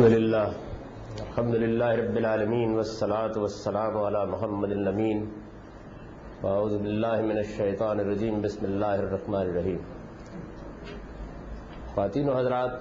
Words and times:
الحمد 0.00 0.18
لله 0.18 0.48
الحمد 1.22 1.54
لله 1.62 1.90
رب 2.02 2.16
العالمين 2.20 2.70
والصلاة 2.76 3.34
والسلام 3.42 3.94
على 4.06 4.20
محمد 4.32 4.72
الأمين 4.76 5.18
وأعوذ 6.42 6.74
بالله 6.84 7.16
من 7.30 7.38
الشيطان 7.40 8.00
الرجيم 8.04 8.34
بسم 8.46 8.62
الله 8.64 8.96
الرحمن 9.04 9.40
الرحيم 9.40 9.80
خواتین 11.94 12.28
و 12.28 12.38
حضرات، 12.38 12.72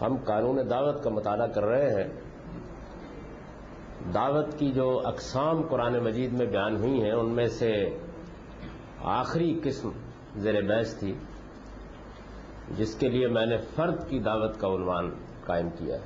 ہم 0.00 0.16
قانون 0.30 0.58
دعوت 0.70 1.02
کا 1.04 1.10
مطالعہ 1.10 1.46
کر 1.54 1.64
رہے 1.64 1.90
ہیں۔ 1.96 2.08
دعوت 4.14 4.58
کی 4.58 4.72
جو 4.80 4.88
اقسام 5.12 5.62
قرآن 5.70 5.94
مجید 6.08 6.32
میں 6.32 6.46
بیان 6.46 6.76
ہوئی 6.76 7.02
ہیں، 7.02 7.12
ان 7.12 7.28
میں 7.36 7.48
سے 7.60 7.72
آخری 9.20 9.52
قسم 9.62 9.90
زیر 10.42 10.62
بحث 10.74 10.98
تھی، 10.98 11.14
جس 12.76 12.94
کے 13.00 13.08
لیے 13.08 13.26
میں 13.38 13.46
نے 13.46 13.64
فرد 13.74 14.08
کی 14.10 14.18
دعوت 14.32 14.60
کا 14.60 14.68
عنوان 14.74 15.06
قائم 15.48 15.70
کیا 15.70 15.96
ہے۔ 15.96 16.00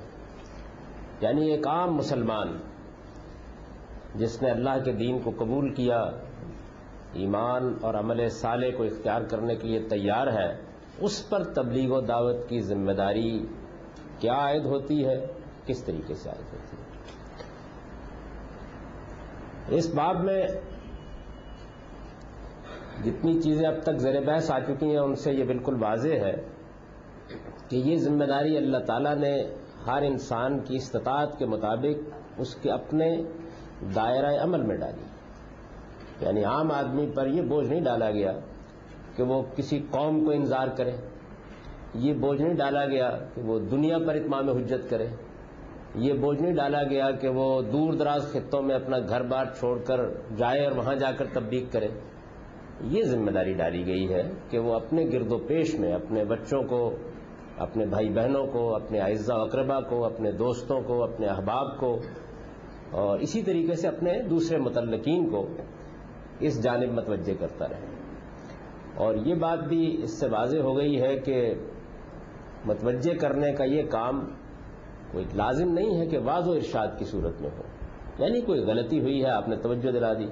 یعنی 1.21 1.51
ایک 1.51 1.67
عام 1.67 1.95
مسلمان 1.95 2.59
جس 4.15 4.43
نے 4.43 4.51
اللہ 4.51 4.83
کے 4.85 4.93
دین 4.93 5.19
کو 5.19 5.33
قبول 5.39 5.75
کیا، 5.75 6.01
ایمان 7.13 7.75
اور 7.81 7.95
عمل 7.95 8.29
صالح 8.29 8.67
کو 8.77 8.83
اختیار 8.83 9.23
کرنے 9.23 9.57
کے 9.57 9.69
لیے 9.69 9.81
تیار 9.81 10.27
ہے، 10.27 10.57
اس 10.99 11.31
پر 11.31 11.45
تبلیغ 11.45 11.93
و 11.93 12.01
دعوت 12.01 12.49
کی 12.49 12.61
ذمہ 12.61 12.93
داری 12.93 13.47
کیا 14.19 14.33
عائد 14.33 14.67
ہوتی 14.67 15.07
ہے؟ 15.07 15.27
کس 15.67 15.85
طریقے 15.85 16.15
سے 16.15 16.29
عائد 16.29 16.53
ہوتی 16.53 16.77
ہے؟ 16.77 16.83
اس 19.77 19.95
باب 19.95 20.25
میں 20.25 20.47
جتنی 23.05 23.41
چیزیں 23.41 23.69
اب 23.69 23.83
تک 23.83 23.99
زیر 23.99 24.21
بحث 24.21 24.51
آ 24.51 24.59
چکی 24.59 24.87
ہیں، 24.87 24.99
ان 24.99 25.15
سے 25.15 25.33
یہ 25.33 25.45
بالکل 25.45 25.83
واضح 25.83 26.09
ہے 26.09 26.52
کہ 27.69 27.77
یہ 27.77 27.97
ذمہ 27.97 28.25
داری 28.25 28.57
اللہ 28.57 28.79
تعالیٰ 28.79 29.17
نے 29.17 29.43
ہر 29.87 30.03
انسان 30.03 30.61
کی 30.61 30.77
استطاعت 30.77 31.39
کے 31.39 31.47
مطابق 31.47 32.11
اس 32.39 32.55
کے 32.55 32.71
اپنے 32.71 33.23
دائرہ 33.95 34.43
عمل 34.43 34.63
میں 34.63 34.77
ڈالی۔ 34.77 35.03
یعنی 36.21 36.45
عام 36.45 36.71
آدمی 36.71 37.07
پر 37.15 37.27
یہ 37.27 37.43
بوجھ 37.43 37.69
نہیں 37.69 37.81
ڈالا 37.81 38.11
گیا 38.11 38.33
کہ 39.17 39.23
وہ 39.23 39.43
کسی 39.57 39.79
قوم 39.91 40.25
کو 40.25 40.31
انظار 40.31 40.69
کرے۔ 40.69 40.93
یہ 41.95 42.15
بوجھ 42.15 42.43
نہیں 42.43 42.55
ڈالا 42.55 42.87
گیا 42.87 43.11
کہ 43.35 43.43
وہ 43.43 43.59
دنیا 43.59 43.99
پر 44.07 44.15
اتمام 44.15 44.49
حجت 44.49 44.91
کرے۔ 44.91 45.07
یہ 45.95 46.13
بوجھ 46.13 46.43
نہیں 46.43 46.55
ڈالا 46.55 46.83
گیا 46.83 47.11
کہ 47.11 47.29
وہ 47.29 47.63
دور 47.63 47.93
دراز 47.93 48.33
خطوں 48.33 48.63
میں 48.63 48.75
اپنا 48.75 48.99
گھر 48.99 49.23
بار 49.23 49.45
چھوڑ 49.59 49.79
کر 49.79 49.97
جائے 50.37 50.65
اور 50.65 50.77
وہاں 50.77 50.95
جا 50.95 51.13
کر 51.13 51.25
تبلیغ 51.33 51.65
کرے۔ 51.73 51.89
یہ 52.85 53.03
ذمہ 53.03 53.31
داری 53.31 53.55
ڈالی 53.55 53.87
گئی 53.87 54.15
ہے 54.15 54.23
کہ 54.51 54.59
وہ 54.59 54.75
اپنے 54.75 55.05
گرد 55.13 55.33
و 55.33 55.39
پیش 55.39 55.75
میں 55.75 55.93
اپنے 55.93 56.25
بچوں 56.25 56.63
کو 56.63 56.97
اپنے 57.59 57.87
بھائی 57.87 58.09
بہنوں 58.09 58.47
کو، 58.47 58.75
اپنے 58.75 59.01
اعزا 59.01 59.35
اقربا 59.35 59.81
کو، 59.81 60.05
اپنے 60.05 60.33
دوستوں 60.33 60.81
کو، 60.83 61.05
اپنے 61.05 61.27
احباب 61.27 61.79
کو، 61.79 61.99
اور 62.91 63.19
اسی 63.19 63.43
طریقے 63.43 63.75
سے 63.75 63.89
اپنے 63.89 64.23
دوسرے 64.23 64.59
متعلقین 64.59 65.31
کو 65.31 65.47
اس 66.41 66.63
جانب 66.63 66.93
متوجہ 66.93 67.33
کرتا 67.41 67.69
رہے۔ 67.69 67.87
اور 68.97 69.15
یہ 69.15 69.35
بات 69.35 69.59
بھی 69.59 70.03
اس 70.03 70.21
سے 70.21 70.29
واضح 70.29 70.59
ہو 70.59 70.77
گئی 70.77 71.03
ہے 71.03 71.17
کہ 71.17 71.55
متوجہ 72.65 73.19
کرنے 73.19 73.53
کا 73.53 73.65
یہ 73.65 73.83
کام 73.83 74.21
کوئی 75.13 75.25
لازم 75.35 75.73
نہیں 75.73 76.01
ہے 76.01 76.07
کہ 76.07 76.19
واضح 76.19 76.51
و 76.51 76.53
ارشاد 76.53 76.87
کی 76.99 77.05
صورت 77.05 77.41
میں 77.41 77.51
ہو۔ 77.57 77.63
یعنی 78.19 78.41
کوئی 78.41 78.61
غلطی 78.61 79.01
ہوئی 79.01 79.25
ہے، 79.25 79.31
آپ 79.31 79.49
نے 79.49 79.57
توجہ 79.57 79.91
دلا 79.91 80.13
دی۔ 80.13 80.27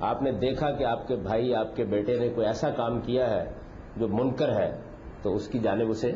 آپ 0.00 0.22
نے 0.22 0.32
دیکھا 0.32 0.70
کہ 0.70 0.84
آپ 0.84 1.08
کے 1.08 1.16
بھائی، 1.16 1.54
آپ 1.54 1.76
کے 1.76 1.84
بیٹے 1.84 2.18
نے 2.18 2.28
کوئی 2.28 2.46
ایسا 2.46 2.70
کام 2.70 3.00
کیا 3.00 3.30
ہے 3.30 3.52
جو 3.96 4.08
منکر 4.08 4.56
ہے، 4.56 4.80
تو 5.22 5.34
اس 5.34 5.48
کی 5.48 5.58
جانب 5.58 5.90
اسے 5.90 6.12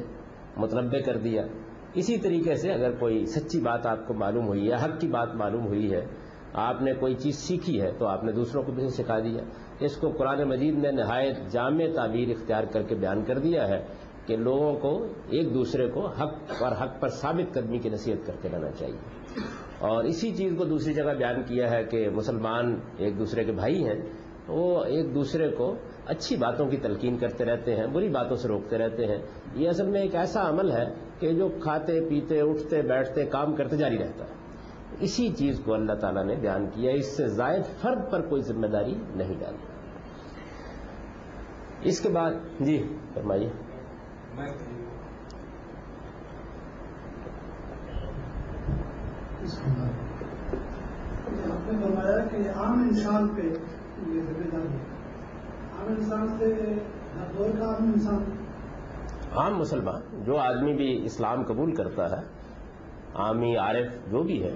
متنبع 0.60 0.98
کر 1.06 1.16
دیا۔ 1.16 1.46
اسی 1.94 2.18
طریقے 2.18 2.54
سے 2.54 2.72
اگر 2.72 2.90
کوئی 2.92 3.26
سچی 3.26 3.60
بات 3.60 3.86
آپ 3.86 4.06
کو 4.06 4.14
معلوم 4.14 4.46
ہوئی 4.46 4.70
ہے، 4.70 4.74
حق 4.74 5.00
کی 5.00 5.08
بات 5.08 5.34
معلوم 5.34 5.66
ہوئی 5.66 5.92
ہے، 5.92 6.04
آپ 6.52 6.82
نے 6.82 6.92
کوئی 6.92 7.14
چیز 7.14 7.38
سیکھی 7.38 7.80
ہے 7.80 7.92
تو 7.98 8.06
آپ 8.06 8.24
نے 8.24 8.32
دوسروں 8.32 8.62
کو 8.62 8.72
بھی 8.72 8.88
سکھا 8.88 9.18
دیا۔ 9.18 9.42
اس 9.80 9.96
کو 9.96 10.10
قرآن 10.10 10.44
مجید 10.44 10.78
نے 10.78 10.90
نہایت 10.90 11.52
جامع 11.52 11.84
تعبیر 11.94 12.28
اختیار 12.28 12.64
کر 12.64 12.82
کے 12.82 12.94
بیان 12.94 13.24
کر 13.24 13.38
دیا 13.38 13.68
ہے 13.68 13.84
کہ 14.26 14.36
لوگوں 14.36 14.74
کو 14.74 15.06
ایک 15.30 15.54
دوسرے 15.54 15.88
کو 15.88 16.06
حق 16.06 16.62
اور 16.62 16.72
حق 16.72 17.00
پر 17.00 17.08
ثابت 17.08 17.54
قدمی 17.54 17.78
کی 17.78 17.88
نصیحت 17.88 18.26
کرتے 18.26 18.48
رہنا 18.52 18.70
چاہیے۔ 18.70 18.96
اور 19.78 20.04
اسی 20.04 20.34
چیز 20.34 20.52
کو 20.58 20.64
دوسری 20.64 20.94
جگہ 20.94 21.14
بیان 21.18 21.42
کیا 21.42 21.70
ہے 21.70 21.84
کہ 21.84 22.10
مسلمان 22.10 22.80
ایک 22.96 23.18
دوسرے 23.18 23.44
کے 23.44 23.52
بھائی 23.52 23.84
ہیں، 23.84 24.00
وہ 24.48 24.84
ایک 24.84 25.14
دوسرے 25.14 25.48
کو 25.48 25.74
اچھی 26.10 26.36
باتوں 26.36 26.66
کی 26.66 26.76
تلقین 26.76 27.18
کرتے 27.18 27.44
رہتے 27.44 27.76
ہیں، 27.76 27.86
بری 27.86 28.08
باتوں 28.08 28.36
سے 28.36 28.48
روکتے 28.48 28.78
رہتے 28.78 29.06
ہیں۔ 29.06 29.18
یہ 29.54 29.68
اصل 29.68 29.86
میں 29.86 30.00
ایک 30.00 30.14
ایسا 30.14 30.48
عمل 30.48 30.72
ہے 30.72 30.84
کہ 31.18 31.32
جو 31.32 31.48
کھاتے، 31.62 32.00
پیتے، 32.08 32.40
اٹھتے، 32.40 32.82
بیٹھتے، 32.82 33.24
کام 33.24 33.56
کرتے 33.56 33.76
جاری 33.76 33.98
رہتا 33.98 34.24
ہے۔ 34.24 34.30
اسی 35.00 35.32
چیز 35.32 35.60
کو 35.64 35.74
اللہ 35.74 35.92
تعالیٰ 35.92 36.24
نے 36.24 36.34
بیان 36.34 36.66
کیا، 36.74 36.92
اس 36.92 37.16
سے 37.16 37.28
زائد 37.28 37.80
فرد 37.80 38.10
پر 38.10 38.20
کوئی 38.20 38.42
ذمہ 38.42 38.66
داری 38.66 38.94
نہیں 39.14 39.34
ڈالی۔ 39.38 39.56
اس 41.82 42.00
کے 42.00 42.08
بعد 42.08 42.30
جی 42.60 42.96
فرمائیے۔ 43.14 43.50
آپ 51.52 51.72
نے 51.72 51.78
فرمایا 51.82 52.18
کہ 52.24 52.36
عام 52.36 52.82
انسان 52.82 53.28
پہ 53.28 53.42
یہ 53.42 54.20
ذمہ 54.20 54.50
داری 54.52 54.68
ہے۔ 54.68 54.99
عام 59.36 59.58
مسلمان 59.58 60.00
جو 60.24 60.36
آدمی 60.38 60.72
بھی 60.72 61.04
اسلام 61.04 61.42
قبول 61.42 61.74
کرتا 61.74 62.10
ہے 62.10 62.22
عامی 63.14 63.56
عارف 63.56 64.10
جو 64.10 64.22
بھی 64.22 64.42
ہے۔ 64.42 64.50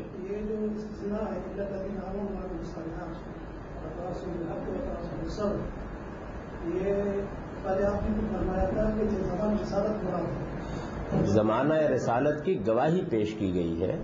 زمانہ 11.25 11.75
رسالت 11.75 12.45
کی 12.45 12.67
گواہی 12.67 13.03
پیش 13.11 13.35
کی 13.35 13.55
گئی 13.55 13.83
ہے 13.83 13.97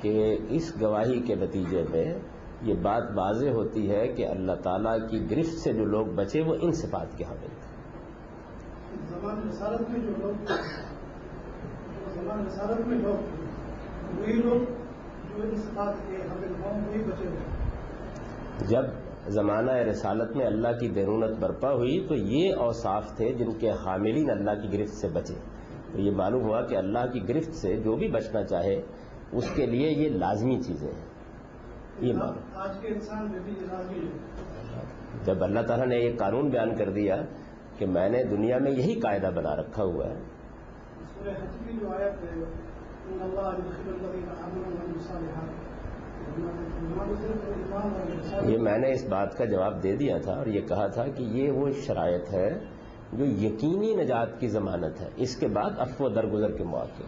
کہ 0.00 0.38
اس 0.48 0.72
گواہی 0.80 1.20
کے 1.20 1.34
نتیجے 1.34 1.84
میں 1.90 2.14
یہ 2.62 2.74
بات 2.74 3.02
واضح 3.14 3.48
ہوتی 3.48 3.90
ہے 3.90 4.08
کہ 4.08 4.26
اللہ 4.26 4.52
تعالیٰ 4.62 5.08
کی 5.10 5.30
گرفت 5.30 5.52
سے 5.52 5.72
جو 5.72 5.84
لوگ 5.84 6.06
بچے 6.06 6.42
وہ 6.42 6.54
ان 6.62 6.72
صفات 6.72 7.18
کے 7.18 7.24
حامل 7.24 7.48
تھے۔ 7.48 7.72
جب 18.66 18.84
زمانہ 19.28 19.70
رسالت 19.70 20.36
میں 20.36 20.46
اللہ 20.46 20.68
کی 20.68 20.88
بیرونت 20.88 21.38
برپا 21.38 21.72
ہوئی 21.72 22.06
تو 22.08 22.14
یہ 22.14 22.54
اوصاف 22.54 23.16
تھے 23.16 23.32
جن 23.32 23.52
کے 23.52 23.70
حاملین 23.70 24.30
اللہ 24.30 24.50
کی 24.50 24.78
گرفت 24.78 24.94
سے 24.94 25.08
بچے۔ 25.08 25.34
تو 25.92 26.00
یہ 26.00 26.10
معلوم 26.10 26.42
ہوا 26.42 26.66
کہ 26.66 26.76
اللہ 26.76 27.06
کی 27.12 27.28
گرفت 27.28 27.54
سے 27.54 27.76
جو 27.76 27.96
بھی 27.96 28.08
بچنا 28.08 28.44
چاہے 28.44 28.82
اس 29.32 29.50
کے 29.54 29.66
لیے 29.66 29.90
یہ 29.90 30.08
لازمی 30.08 30.62
چیزیں 30.62 30.92
ہیں۔ 30.92 31.11
یہ 32.00 32.12
ہے۔ 32.12 32.40
جب 35.24 35.44
اللہ 35.44 35.60
تعالیٰ 35.60 35.86
نے 35.86 35.96
یہ 35.96 36.16
قانون 36.18 36.48
بیان 36.48 36.74
کر 36.74 36.90
دیا 36.90 37.16
کہ 37.78 37.86
میں 37.86 38.08
نے 38.08 38.24
دنیا 38.24 38.58
میں 38.58 38.70
یہی 38.70 39.00
قاعدہ 39.00 39.30
بنا 39.34 39.56
رکھا 39.56 39.82
ہوا 39.84 40.06
ہے۔ 40.06 40.20
یہ 48.52 48.58
میں 48.58 48.78
نے 48.78 48.92
اس 48.92 49.08
بات 49.08 49.38
کا 49.38 49.44
جواب 49.44 49.82
دے 49.82 49.96
دیا 49.96 50.18
تھا 50.18 50.32
اور 50.32 50.46
یہ 50.46 50.60
کہا 50.60 50.86
تھا 50.86 51.04
کہ 51.04 51.22
یہ 51.22 51.50
وہ 51.50 51.70
شرائط 51.70 52.34
ہے 52.34 52.58
جو 53.12 53.24
یقینی 53.24 53.94
نجات 53.94 54.40
کی 54.40 54.48
ضمانت 54.48 55.00
ہے۔ 55.00 55.08
اس 55.16 55.36
کے 55.36 55.48
بعد 55.48 55.70
افو 55.78 56.08
درگزر 56.08 56.50
کے 56.52 56.64
مواقع 56.64 57.02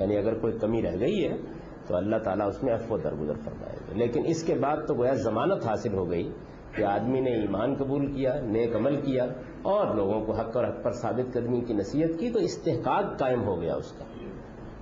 یعنی 0.00 0.18
اگر 0.18 0.38
کوئی 0.38 0.58
کمی 0.58 0.82
رہ 0.82 0.98
گئی 1.00 1.24
ہے 1.24 1.55
تو 1.86 1.96
اللہ 1.96 2.16
تعالیٰ 2.16 2.48
اس 2.48 2.62
میں 2.62 2.74
افو 2.74 2.98
درگزر 2.98 3.34
فرمائے 3.44 3.76
گا۔ 3.76 3.96
لیکن 3.96 4.22
اس 4.26 4.42
کے 4.42 4.54
بعد 4.54 4.76
تو 4.88 4.94
گویا 4.94 5.12
ضمانت 5.12 5.66
حاصل 5.66 5.94
ہو 5.94 6.10
گئی 6.10 6.32
کہ 6.72 6.82
آدمی 6.82 7.20
نے 7.20 7.30
ایمان 7.30 7.74
قبول 7.74 8.12
کیا، 8.12 8.40
نیک 8.40 8.76
عمل 8.76 9.00
کیا 9.00 9.24
اور 9.62 9.94
لوگوں 9.94 10.24
کو 10.24 10.32
حق 10.32 10.56
اور 10.56 10.64
حق 10.64 10.84
پر 10.84 10.90
ثابت 10.90 11.32
قدمی 11.32 11.60
کی 11.60 11.74
نصیحت 11.74 12.20
کی، 12.20 12.30
تو 12.30 12.38
استحقاق 12.38 13.18
قائم 13.18 13.44
ہو 13.44 13.60
گیا 13.60 13.74
اس 13.74 13.92
کا۔ 13.92 14.04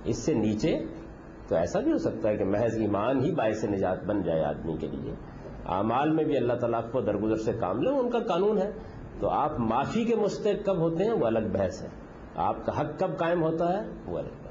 اس 0.03 0.17
سے 0.17 0.33
نیچے 0.33 0.79
تو 1.47 1.55
ایسا 1.55 1.79
بھی 1.79 1.91
ہو 1.91 1.97
سکتا 1.97 2.29
ہے 2.29 2.37
کہ 2.37 2.45
محض 2.45 2.77
ایمان 2.79 3.21
ہی 3.21 3.31
باعث 3.31 3.63
نجات 3.63 4.03
بن 4.03 4.21
جائے 4.21 4.43
آدمی 4.43 4.77
کے 4.77 4.87
لیے۔ 4.87 5.13
اعمال 5.65 6.09
میں 6.09 6.23
بھی 6.23 6.37
اللہ 6.37 6.53
تعالیٰ 6.53 6.91
کو 6.91 7.01
درگزر 7.01 7.35
سے 7.35 7.53
کام 7.53 7.81
لے، 7.81 7.89
ان 7.89 8.09
کا 8.09 8.19
قانون 8.19 8.57
ہے۔ 8.57 8.71
تو 9.19 9.29
آپ 9.29 9.59
معافی 9.59 10.03
کے 10.03 10.15
مستحق 10.15 10.65
کب 10.65 10.77
ہوتے 10.77 11.03
ہیں؟ 11.03 11.11
وہ 11.11 11.25
الگ 11.25 11.39
بحث 11.51 11.81
ہے۔ 11.81 11.87
آپ 12.35 12.65
کا 12.65 12.81
حق 12.81 12.99
کب 12.99 13.17
قائم 13.17 13.43
ہوتا 13.43 13.73
ہے؟ 13.73 13.87
وہ 14.05 14.19
الگ۔ 14.19 14.27
بحث 14.27 14.44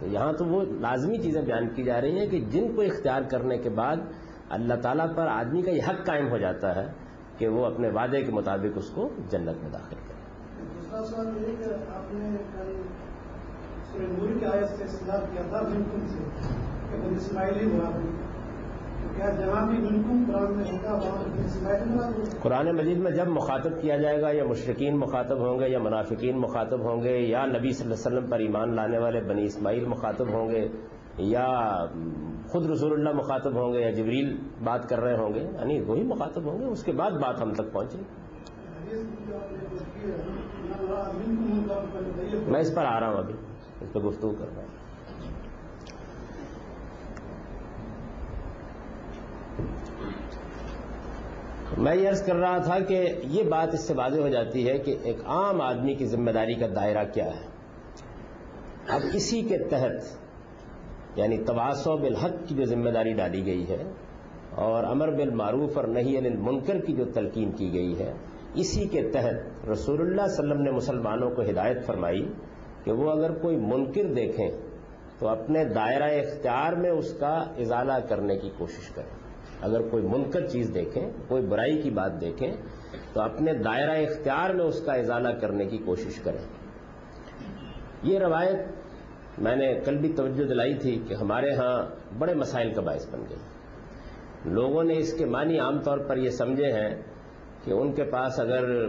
تو 0.00 0.06
یہاں 0.06 0.32
تو 0.32 0.44
وہ 0.44 0.62
لازمی 0.62 1.18
چیزیں 1.18 1.42
بیان 1.42 1.68
کی 1.68 1.82
جا 1.82 2.00
رہی 2.00 2.18
ہیں 2.18 2.26
کہ 2.26 2.40
جن 2.40 2.74
کو 2.74 2.82
اختیار 2.82 3.22
کرنے 3.22 3.58
کے 3.58 3.70
بعد 3.70 3.96
اللہ 4.50 4.74
تعالیٰ 4.74 5.06
پر 5.16 5.26
آدمی 5.26 5.62
کا 5.62 5.70
یہ 5.70 5.82
حق 5.88 6.06
قائم 6.06 6.28
ہو 6.28 6.38
جاتا 6.38 6.76
ہے 6.76 6.86
کہ 7.38 7.48
وہ 7.48 7.66
اپنے 7.66 7.88
وعدے 7.88 8.22
کے 8.22 8.32
مطابق 8.32 8.78
اس 8.78 8.90
کو 8.90 9.08
جنت 9.28 9.62
میں 9.62 9.70
داخل 9.72 9.96
کرے۔ 10.08 10.18
دوسرا 10.74 11.04
سوال 11.04 11.26
یہ 11.26 11.56
کہ 11.56 11.74
آپ 11.94 12.14
نے 12.14 12.36
کل 12.56 12.82
سورہ 13.92 14.02
نور 14.02 14.38
کی 14.38 14.46
آیت 14.46 14.68
سے 14.68 14.84
استدار 14.84 15.22
کیا 15.32 15.42
تھا، 15.50 15.62
بالکل 15.62 16.06
سے، 16.06 16.18
کہ 16.90 16.96
بن 16.96 17.18
قرآن 22.42 22.76
مجید 22.76 22.98
میں 22.98 23.10
جب 23.10 23.28
مخاطب 23.28 23.80
کیا 23.80 23.96
جائے 23.96 24.20
گا، 24.22 24.30
یا 24.30 24.44
مشرقین 24.44 24.98
مخاطب 24.98 25.38
ہوں 25.38 25.58
گے، 25.58 25.68
یا 25.68 25.78
منافقین 25.78 26.38
مخاطب 26.38 26.80
ہوں 26.80 27.02
گے، 27.02 27.16
یا 27.18 27.46
نبی 27.46 27.72
صلی 27.72 27.86
اللہ 27.86 27.94
علیہ 27.94 28.06
وسلم 28.06 28.30
پر 28.30 28.38
ایمان 28.38 28.74
لانے 28.76 28.98
والے 28.98 29.20
بنی 29.20 29.44
اسماعیل 29.44 29.84
مخاطب 29.84 30.32
ہوں 30.32 30.48
گے، 30.48 30.66
یا 31.18 31.46
خود 32.48 32.70
رسول 32.70 32.92
اللہ 32.92 33.12
مخاطب 33.16 33.52
ہوں 33.56 33.72
گے، 33.72 33.80
یا 33.80 33.90
جبریل 33.90 34.36
بات 34.64 34.88
کر 34.88 35.00
رہے 35.00 35.16
ہوں 35.16 35.34
گے 35.34 35.40
یعنی 35.40 35.80
وہی 35.80 36.02
مخاطب 36.02 36.44
ہوں 36.44 36.60
گے، 36.60 36.64
اس 36.64 36.84
کے 36.84 36.92
بعد 36.92 37.10
بات 37.10 37.42
ہم 37.42 37.52
تک 37.52 37.72
پہنچے 37.72 37.98
میں 42.48 42.60
اس 42.60 42.74
پر 42.74 42.84
آ 42.84 43.00
رہا 43.00 43.08
ہوں 43.08 43.18
ابھی، 43.18 43.34
اس 43.80 43.92
پہ 43.92 43.98
گفتگو 43.98 44.32
کر 44.32 44.46
رہا 44.56 44.62
ہوں۔ 44.62 44.79
میں 51.78 51.94
یہ 51.96 52.08
عرض 52.08 52.22
کر 52.22 52.36
رہا 52.36 52.58
تھا 52.58 52.78
کہ 52.78 53.14
یہ 53.22 53.42
بات 53.42 53.74
اس 53.74 53.80
سے 53.80 53.94
واضح 53.94 54.20
ہو 54.20 54.28
جاتی 54.28 54.68
ہے 54.68 54.78
کہ 54.78 54.96
ایک 55.02 55.16
عام 55.26 55.60
آدمی 55.60 55.94
کی 55.94 56.06
ذمہ 56.06 56.30
داری 56.30 56.54
کا 56.54 56.66
دائرہ 56.74 57.04
کیا 57.04 57.26
ہے۔ 57.26 57.48
اب 58.88 59.00
اسی 59.14 59.42
کے 59.42 59.58
تحت 59.58 61.18
یعنی 61.18 61.36
تواسو 61.44 61.96
بالحق 61.96 62.48
کی 62.48 62.54
جو 62.54 62.64
ذمہ 62.64 62.90
داری 62.90 63.12
ڈالی 63.12 63.46
گئی 63.46 63.68
ہے 63.68 63.82
اور 64.54 64.84
امر 64.84 65.10
بالمعروف 65.10 65.76
اور 65.76 65.84
نہیں 65.84 66.18
عن 66.18 66.26
المنکر 66.26 66.78
کی 66.78 66.92
جو 66.92 67.04
تلقین 67.04 67.52
کی 67.52 67.72
گئی 67.72 67.98
ہے، 67.98 68.12
اسی 68.54 68.88
کے 68.88 69.02
تحت 69.10 69.68
رسول 69.68 70.00
اللہ 70.00 70.26
صلی 70.26 70.42
اللہ 70.42 70.52
علیہ 70.52 70.52
وسلم 70.52 70.62
نے 70.62 70.70
مسلمانوں 70.70 71.30
کو 71.30 71.42
ہدایت 71.42 71.86
فرمائی 71.86 72.26
کہ 72.84 72.92
وہ 72.92 73.10
اگر 73.10 73.38
کوئی 73.38 73.56
منکر 73.56 74.12
دیکھیں 74.14 74.50
تو 75.18 75.28
اپنے 75.28 75.64
دائرہ 75.64 76.10
اختیار 76.18 76.72
میں 76.72 76.90
اس 76.90 77.12
کا 77.12 77.32
ازالہ 77.58 77.98
کرنے 78.08 78.36
کی 78.36 78.50
کوشش 78.58 78.88
کریں۔ 78.94 79.19
اگر 79.62 79.80
کوئی 79.82 80.06
منکر 80.06 80.46
چیز 80.46 80.70
دیکھیں، 80.74 81.10
کوئی 81.28 81.42
برائی 81.42 81.82
کی 81.82 81.90
بات 81.90 82.20
دیکھیں، 82.20 82.52
تو 83.12 83.20
اپنے 83.20 83.52
دائرہ 83.52 83.90
اختیار 83.90 84.54
میں 84.54 84.64
اس 84.64 84.80
کا 84.80 84.92
ازالہ 84.92 85.28
کرنے 85.28 85.64
کی 85.64 85.78
کوشش 85.78 86.20
کریں۔ 86.20 86.44
یہ 88.02 88.18
روایت 88.18 88.58
میں 89.38 89.56
نے 89.56 89.74
کل 89.84 89.98
بھی 89.98 90.12
توجہ 90.12 90.44
دلائی 90.44 90.74
تھی 90.74 91.02
کہ 91.08 91.14
ہمارے 91.14 91.54
ہاں 91.54 91.86
بڑے 92.18 92.34
مسائل 92.34 92.72
کا 92.72 92.80
باعث 92.80 93.14
بن 93.14 93.24
گئی۔ 93.30 93.38
لوگوں 94.44 94.84
نے 94.84 94.98
اس 94.98 95.12
کے 95.12 95.24
معنی 95.24 95.58
عام 95.58 95.78
طور 95.78 95.98
پر 95.98 96.16
یہ 96.16 96.30
سمجھے 96.30 96.72
ہیں 96.72 97.02
کہ 97.64 97.70
ان 97.70 97.92
کے 97.92 98.04
پاس 98.04 98.40
اگر 98.40 98.86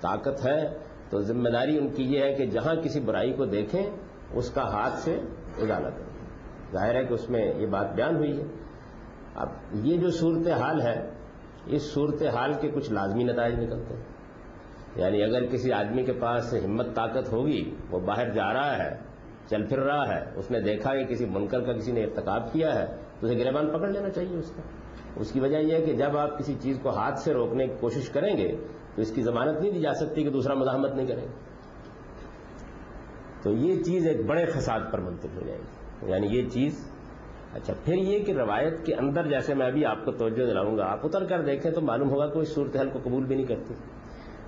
طاقت 0.00 0.46
ہے، 0.46 0.78
تو 1.10 1.20
ذمہ 1.20 1.48
داری 1.48 1.78
ان 1.78 1.88
کی 1.88 2.02
یہ 2.02 2.20
ہے 2.20 2.34
کہ 2.34 2.46
جہاں 2.46 2.74
کسی 2.74 3.00
برائی 3.00 3.32
کو 3.32 3.44
دیکھیں، 3.44 3.90
اس 4.32 4.50
کا 4.50 4.62
ہاتھ 4.62 4.94
سے 4.94 5.14
ازالہ 5.62 5.88
کریں۔ 5.88 6.26
ظاہر 6.72 6.94
ہے 6.94 7.04
کہ 7.04 7.14
اس 7.14 7.30
میں 7.30 7.52
یہ 7.58 7.66
بات 7.66 7.94
بیان 7.94 8.16
ہوئی 8.16 8.38
ہے۔ 8.38 8.44
اب 9.34 9.48
یہ 9.72 9.96
جو 9.96 10.10
صورت 10.10 10.48
حال 10.48 10.80
ہے، 10.82 11.10
اس 11.66 11.82
صورت 11.82 12.22
حال 12.22 12.52
کے 12.60 12.68
کچھ 12.68 12.92
لازمی 12.92 13.24
نتائج 13.24 13.54
نکلتے 13.54 13.94
ہیں۔ 13.94 14.02
یعنی 14.96 15.22
اگر 15.22 15.46
کسی 15.46 15.72
آدمی 15.72 16.02
کے 16.02 16.12
پاس 16.12 16.54
ہمت، 16.64 16.86
طاقت 16.94 17.32
ہوگی، 17.32 17.74
وہ 17.90 18.00
باہر 18.00 18.30
جا 18.30 18.52
رہا 18.52 18.84
ہے، 18.84 18.98
چل 19.50 19.66
پھر 19.66 19.78
رہا 19.78 20.08
ہے، 20.08 20.24
اس 20.36 20.50
نے 20.50 20.60
دیکھا 20.60 20.94
کہ 20.94 21.04
کسی 21.04 21.26
منکر 21.26 21.60
کا 21.60 21.72
کسی 21.72 21.92
نے 21.92 22.04
ارتکاب 22.04 22.52
کیا 22.52 22.74
ہے، 22.74 22.86
تو 23.20 23.26
اسے 23.26 23.38
گریبان 23.38 23.70
پکڑ 23.70 23.88
لینا 23.88 24.10
چاہیے 24.10 24.36
اس 24.36 24.50
کا۔ 24.50 24.62
اس 25.16 25.32
کی 25.32 25.40
وجہ 25.40 25.56
یہ 25.56 25.74
ہے 25.74 25.80
کہ 25.80 25.92
جب 25.92 26.18
آپ 26.18 26.38
کسی 26.38 26.54
چیز 26.60 26.78
کو 26.82 26.90
ہاتھ 26.90 27.18
سے 27.18 27.32
روکنے 27.32 27.66
کی 27.66 27.74
کوشش 27.80 28.08
کریں 28.08 28.36
گے، 28.36 28.56
تو 28.94 29.02
اس 29.02 29.12
کی 29.12 29.22
ضمانت 29.22 29.60
نہیں 29.60 29.72
دی 29.72 29.80
جا 29.80 29.94
سکتی 29.94 30.22
کہ 30.22 30.30
دوسرا 30.30 30.54
مزاحمت 30.54 30.94
نہیں 30.94 31.06
کرے 31.06 31.26
تو 33.42 33.52
یہ 33.52 33.82
چیز 33.82 34.06
ایک 34.06 34.26
بڑے 34.26 34.46
فساد 34.46 34.80
پر 34.92 34.98
منتقل 34.98 35.36
ہو 35.36 35.46
جائے 35.46 35.58
گی۔ 35.58 36.10
یعنی 36.10 36.26
یہ 36.26 36.48
چیز 36.48 36.91
اچھا 37.52 37.74
پھر 37.84 37.94
یہ 37.94 38.24
کہ 38.24 38.32
روایت 38.32 38.86
کے 38.86 38.94
اندر 38.94 39.26
جیسے 39.26 39.54
میں 39.54 39.66
ابھی 39.66 39.84
آپ 39.84 40.04
کو 40.04 40.12
توجہ 40.12 40.46
دلاؤں 40.46 40.76
گا، 40.76 40.84
آپ 40.84 41.06
اتر 41.06 41.24
کر 41.24 41.42
دیکھیں 41.42 41.72
تو 41.72 41.80
معلوم 41.80 42.10
ہوگا 42.10 42.26
کہ 42.26 42.38
اس 42.38 42.54
صورتحال 42.54 42.90
کو 42.90 42.98
قبول 43.02 43.24
بھی 43.24 43.36
نہیں 43.36 43.46
کرتی۔ 43.46 43.74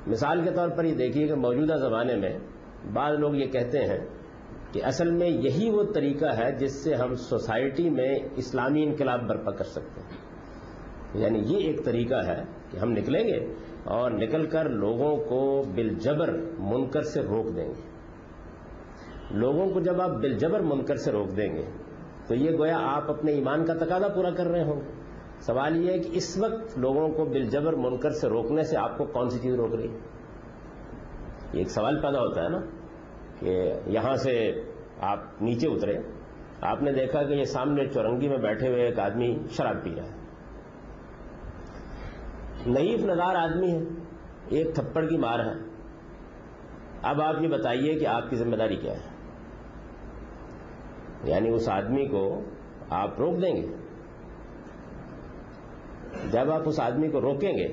مثال 0.06 0.44
کے 0.44 0.50
طور 0.50 0.68
پر 0.68 0.84
یہ 0.84 0.94
دیکھیے 0.94 1.26
کہ 1.26 1.34
موجودہ 1.34 1.74
زمانے 1.74 2.16
میں 2.16 2.38
بعض 2.92 3.18
لوگ 3.18 3.34
یہ 3.34 3.46
کہتے 3.46 3.78
ہیں 3.78 3.98
کہ 4.72 4.84
اصل 4.84 5.10
میں 5.10 5.28
یہی 5.28 5.70
وہ 5.70 5.84
طریقہ 5.94 6.26
ہے 6.26 6.52
جس 6.52 6.84
سے 6.84 6.94
ہم 6.94 7.14
سوسائٹی 7.14 7.90
میں 7.90 8.18
اسلامی 8.36 8.82
انقلاب 8.82 9.28
برپا 9.28 9.50
کر 9.50 9.64
سکتے 9.64 10.00
ہیں۔ 10.00 10.34
یعنی 11.22 11.38
یہ 11.38 11.56
ایک 11.56 11.84
طریقہ 11.84 12.26
ہے 12.26 12.42
کہ 12.70 12.76
ہم 12.76 12.90
نکلیں 12.90 13.28
گے 13.28 13.54
اور 13.84 14.10
نکل 14.10 14.46
کر 14.46 14.68
لوگوں 14.68 15.16
کو 15.16 15.62
بالجبر 15.74 16.32
منکر 16.58 17.02
سے 17.02 17.20
روک 17.20 17.56
دیں 17.56 17.68
گے۔ 17.68 17.94
لوگوں 19.30 19.66
کو 19.66 19.80
جب 19.80 20.00
آپ 20.00 20.10
بالجبر 20.10 20.60
منکر 20.60 20.96
سے 20.96 21.12
روک 21.12 21.36
دیں 21.36 21.56
گے 21.56 21.62
تو 22.26 22.34
یہ 22.34 22.58
گویا 22.58 22.78
آپ 22.82 23.10
اپنے 23.10 23.32
ایمان 23.32 23.64
کا 23.64 23.74
تقاضا 23.74 24.08
پورا 24.08 24.30
کر 24.30 24.46
رہے 24.46 24.64
ہوں۔ 24.64 24.80
سوال 25.40 25.76
یہ 25.76 25.92
ہے 25.92 25.98
کہ 25.98 26.08
اس 26.12 26.38
وقت 26.38 26.78
لوگوں 26.78 27.08
کو 27.08 27.24
بالجبر 27.24 27.72
منکر 27.72 28.10
سے 28.10 28.28
روکنے 28.28 28.62
سے 28.62 28.76
آپ 28.76 28.98
کو 28.98 29.04
کون 29.04 29.28
سی 29.28 29.38
چیز 29.38 29.54
روک 29.54 29.74
رہی 29.74 29.88
ہے؟ 29.88 29.98
یہ 31.52 31.58
ایک 31.58 31.70
سوال 31.70 32.00
پیدا 32.02 32.20
ہوتا 32.20 32.42
ہے 32.42 32.48
نا 32.48 32.58
کہ 33.40 33.72
یہاں 33.86 34.16
سے 34.16 34.62
آپ 35.00 35.42
نیچے 35.42 35.68
اترے۔ 35.68 35.98
آپ 36.60 36.82
نے 36.82 36.92
دیکھا 36.92 37.22
کہ 37.22 37.32
یہ 37.32 37.44
سامنے 37.44 37.88
چورنگی 37.88 38.28
میں 38.28 38.38
بیٹھے 38.38 38.68
ہوئے 38.68 38.84
ایک 38.84 38.98
آدمی 38.98 39.38
شراب 39.50 39.84
پی 39.84 39.94
رہا 39.96 40.04
ہے۔ 40.04 40.24
نئیف 42.66 43.04
نظار 43.04 43.34
آدمی 43.36 43.72
ہے، 43.72 43.80
ایک 44.48 44.74
تھپڑ 44.74 45.06
کی 45.06 45.16
مار 45.16 45.38
ہے۔ 45.38 45.52
اب 47.02 47.22
آپ 47.22 47.34
یہ 47.40 47.48
بتائیے 47.48 47.98
کہ 47.98 48.06
آپ 48.06 48.30
کی 48.30 48.36
ذمہ 48.36 48.56
داری 48.56 48.76
کیا 48.76 48.92
ہے؟ 48.92 49.13
یعنی 51.24 51.48
اس 51.48 51.68
آدمی 51.68 52.06
کو 52.06 52.40
آپ 52.90 53.20
روک 53.20 53.42
دیں 53.42 53.56
گے؟ 53.56 53.66
جب 56.30 56.50
آپ 56.50 56.62
اس 56.64 56.80
آدمی 56.80 57.08
کو 57.08 57.20
روکیں 57.20 57.52
گے، 57.52 57.68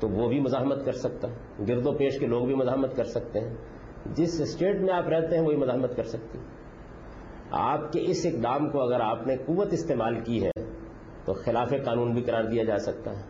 تو 0.00 0.08
وہ 0.08 0.28
بھی 0.28 0.40
مزاحمت 0.40 0.84
کر 0.84 0.92
سکتا 0.92 1.28
ہے۔ 1.28 1.64
گرد 1.68 1.86
و 1.86 1.92
پیش 1.92 2.18
کے 2.18 2.26
لوگ 2.26 2.46
بھی 2.46 2.54
مزاحمت 2.54 2.96
کر 2.96 3.04
سکتے 3.04 3.40
ہیں۔ 3.40 3.56
جس 4.06 4.40
اسٹیٹ 4.40 4.80
میں 4.80 4.94
آپ 4.94 5.08
رہتے 5.08 5.38
ہیں، 5.38 5.46
وہی 5.46 5.56
مزاحمت 5.56 5.96
کر 5.96 6.02
سکتے 6.02 6.38
ہیں 6.38 6.46
آپ 7.50 7.92
کے 7.92 8.00
اس 8.02 8.26
اقدام 8.26 8.70
کو 8.70 8.82
اگر 8.82 9.00
آپ 9.00 9.26
نے 9.26 9.36
قوت 9.36 9.72
استعمال 9.72 10.20
کی 10.20 10.46
ہے، 10.46 10.50
تو 11.24 11.32
خلاف 11.32 11.70
قانون 11.84 12.12
بھی 12.12 12.22
قرار 12.22 12.44
دیا 12.44 12.64
جا 12.64 12.78
سکتا 12.78 13.10
ہے۔ 13.10 13.22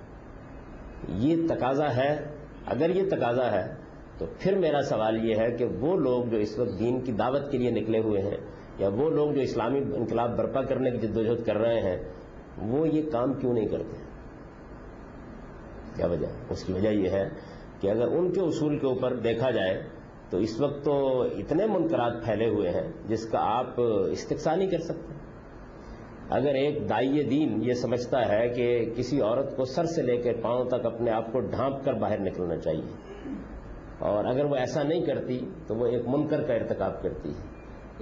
یہ 1.08 1.48
تقاضا 1.48 1.96
ہے۔ 1.96 2.24
اگر 2.66 2.90
یہ 2.90 3.02
تقاضا 3.10 3.52
ہے، 3.52 3.74
تو 4.18 4.26
پھر 4.38 4.58
میرا 4.58 4.82
سوال 4.82 5.24
یہ 5.24 5.34
ہے 5.36 5.50
کہ 5.50 5.64
وہ 5.64 5.96
لوگ 5.96 6.24
جو 6.24 6.36
اس 6.36 6.58
وقت 6.58 6.78
دین 6.78 7.00
کی 7.00 7.12
دعوت 7.12 7.50
کے 7.50 7.58
لیے 7.58 7.70
نکلے 7.70 7.98
ہوئے 7.98 8.22
ہیں 8.22 8.36
یا 8.78 8.88
وہ 8.88 9.08
لوگ 9.10 9.32
جو 9.32 9.40
اسلامی 9.40 9.80
انقلاب 9.94 10.36
برپا 10.36 10.62
کرنے 10.62 10.90
کی 10.90 10.98
جدوجہد 10.98 11.44
کر 11.46 11.56
رہے 11.56 11.80
ہیں، 11.80 11.96
وہ 12.68 12.88
یہ 12.88 13.10
کام 13.12 13.32
کیوں 13.32 13.52
نہیں 13.54 13.66
کرتے؟ 13.66 13.96
کیا 15.96 16.06
وجہ؟ 16.06 16.26
اس 16.50 16.64
کی 16.64 16.72
وجہ 16.72 16.88
یہ 16.90 17.10
ہے 17.10 17.28
کہ 17.80 17.90
اگر 17.90 18.16
ان 18.18 18.32
کے 18.32 18.40
اصول 18.40 18.78
کے 18.78 18.86
اوپر 18.86 19.16
دیکھا 19.20 19.50
جائے، 19.50 19.82
تو 20.30 20.38
اس 20.38 20.60
وقت 20.60 20.84
تو 20.84 21.22
اتنے 21.22 21.66
منکرات 21.68 22.24
پھیلے 22.24 22.48
ہوئے 22.48 22.70
ہیں 22.70 22.88
جس 23.08 23.26
کا 23.26 23.38
آپ 23.48 23.80
استقصا 23.80 24.54
نہیں 24.56 24.70
کر 24.70 24.82
سکتے۔ 24.82 25.20
اگر 26.30 26.54
ایک 26.54 26.88
دائی 26.90 27.22
دین 27.30 27.62
یہ 27.62 27.74
سمجھتا 27.74 28.20
ہے 28.28 28.48
کہ 28.48 28.68
کسی 28.96 29.20
عورت 29.20 29.56
کو 29.56 29.64
سر 29.64 29.84
سے 29.86 30.02
لے 30.02 30.16
کے 30.16 30.32
پاؤں 30.42 30.64
تک 30.64 30.86
اپنے 30.86 31.10
آپ 31.10 31.32
کو 31.32 31.40
ڈھانپ 31.50 31.84
کر 31.84 31.94
باہر 31.94 32.20
نکلنا 32.20 32.56
چاہیے، 32.56 33.34
اور 34.00 34.24
اگر 34.24 34.44
وہ 34.44 34.56
ایسا 34.56 34.82
نہیں 34.82 35.04
کرتی، 35.06 35.38
تو 35.66 35.74
وہ 35.74 35.86
ایک 35.86 36.08
منکر 36.08 36.42
کا 36.42 36.54
ارتکاب 36.54 37.02
کرتی 37.02 37.30
ہے۔ 37.30 37.50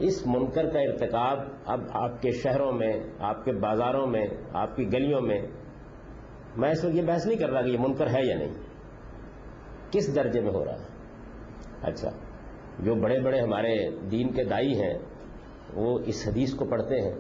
اس 0.01 0.27
منکر 0.27 0.69
کا 0.69 0.81
ارتکاب 0.81 1.39
اب 1.65 1.81
آپ 1.93 2.23
کے 2.23 2.31
شہروں 2.31 2.73
میں، 2.73 2.93
آپ 3.19 3.45
کے 3.45 3.53
بازاروں 3.53 4.07
میں، 4.07 4.27
آپ 4.53 4.77
کی 4.77 4.93
گلیوں 4.93 5.21
میں 5.21 5.41
میں 6.57 6.71
اس 6.71 6.85
وقت 6.85 6.95
یہ 6.95 7.03
بحث 7.03 7.27
نہیں 7.27 7.39
کر 7.39 7.51
رہا 7.51 7.63
کہ 7.63 7.69
یہ 7.69 7.79
منکر 7.79 8.07
ہے 8.07 8.27
یا 8.27 8.39
نہیں۔ 8.39 8.55
کس 9.91 10.15
درجے 10.15 10.41
میں 10.41 10.51
ہو 10.51 10.65
رہا 10.65 10.73
ہے؟ 10.73 10.85
اچھا 11.83 12.11
جو 12.79 12.95
بڑے 12.95 13.21
بڑے 13.21 13.41
ہمارے 13.41 13.91
دین 14.11 14.33
کے 14.33 14.45
دائی 14.45 14.81
ہیں، 14.81 14.99
وہ 15.75 15.99
اس 16.07 16.29
حدیث 16.29 16.55
کو 16.55 16.65
پڑھتے 16.65 17.01
ہیں۔ 17.01 17.15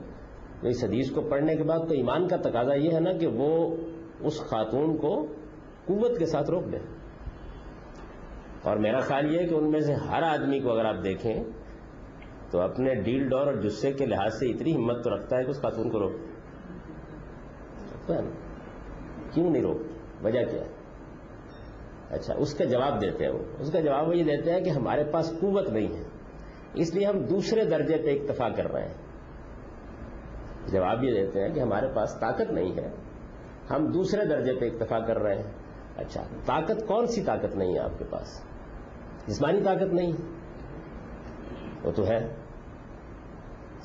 تو 0.60 0.68
اس 0.68 0.84
حدیث 0.84 1.10
کو 1.10 1.20
پڑھنے 1.20 1.56
کے 1.56 1.62
بعد 1.62 1.78
تو 1.78 1.94
ایمان 1.94 2.28
کا 2.28 2.37
تقاضا 2.37 2.75
یہ 2.75 2.90
ہے 2.92 3.00
نا 3.00 3.12
کہ 3.12 3.26
وہ 3.26 3.76
اس 4.20 4.40
خاتون 4.40 4.96
کو 4.96 5.26
قوت 5.87 6.18
کے 6.18 6.26
ساتھ 6.26 6.50
روک 6.50 6.72
دیں 6.72 6.78
اور 8.62 8.76
میرا 8.76 9.00
خیال 9.00 9.34
یہ 9.34 9.38
ہے 9.38 9.46
کہ 9.46 9.54
ان 9.54 9.70
میں 9.70 9.80
سے 9.80 9.94
ہر 9.94 10.22
آدمی 10.22 10.60
کو 10.60 10.72
اگر 10.72 10.84
آپ 10.84 11.04
دیکھیں 11.04 11.44
تو 12.50 12.61
اپنے 12.61 12.95
ڈیل 12.95 13.28
ڈور 13.28 13.47
اور 13.47 13.54
جسے 13.54 13.92
کے 13.92 14.07
لحاظ 14.07 14.38
سے 14.38 14.47
اتنی 14.47 14.76
ہمت 14.76 15.04
تو 15.04 15.16
رکھتا 15.16 15.38
ہے 15.38 15.45
کہ 15.45 15.50
اس 15.50 15.61
خاتون 15.62 15.90
کو 15.90 15.99
روک 15.99 16.12
ہے 18.11 18.23
نا؟ 18.23 18.30
کیوں 19.33 19.50
نہیں 19.50 19.62
روک 19.62 19.76
وجہ 20.25 20.45
کیا 20.50 20.61
ہے؟ 20.61 20.69
اچھا 22.11 22.35
اس 22.38 22.54
کا 22.54 22.64
جواب 22.64 23.00
دیتے 23.00 23.25
ہیں 23.25 23.33
وہ۔ 23.33 23.38
اس 23.59 23.73
کا 23.73 23.80
جواب 23.80 24.09
وہ 24.09 24.16
یہ 24.16 24.25
دیتے 24.25 24.52
ہیں 24.52 24.61
کہ 24.61 24.71
ہمارے 24.71 25.04
پاس 25.04 25.35
قوت 25.40 25.69
نہیں 25.69 25.97
ہے۔ 25.97 26.02
اس 26.75 26.95
لیے 26.95 27.07
ہم 27.07 27.19
دوسرے 27.19 27.64
درجے 27.64 27.97
پہ 27.97 28.19
اکتفا 28.21 28.49
کر 28.49 28.73
رہے 28.73 28.88
ہیں۔ 28.88 28.95
جواب 30.69 31.04
یہ 31.04 31.14
دیتے 31.14 31.42
ہیں 31.42 31.54
کہ 31.54 31.61
ہمارے 31.61 31.87
پاس 31.95 32.16
طاقت 32.21 32.50
نہیں 32.50 32.76
ہے۔ 32.76 32.90
ہم 33.71 33.87
دوسرے 33.87 34.25
درجے 34.25 34.54
پہ 34.54 34.66
اکتفا 34.66 34.99
کر 34.99 35.19
رہے 35.19 35.37
ہیں۔ 35.37 35.52
اچھا 35.97 36.23
طاقت، 36.47 36.87
کون 36.87 37.07
سی 37.07 37.23
طاقت 37.23 37.57
نہیں 37.57 37.75
ہے 37.75 37.78
آپ 37.78 37.99
کے 37.99 38.04
پاس؟ 38.11 38.45
جسمانی 39.26 39.62
طاقت 39.64 39.95
نہیں۔ 39.95 40.12
وہ 41.83 41.92
تو 41.92 42.07
ہے۔ 42.07 42.35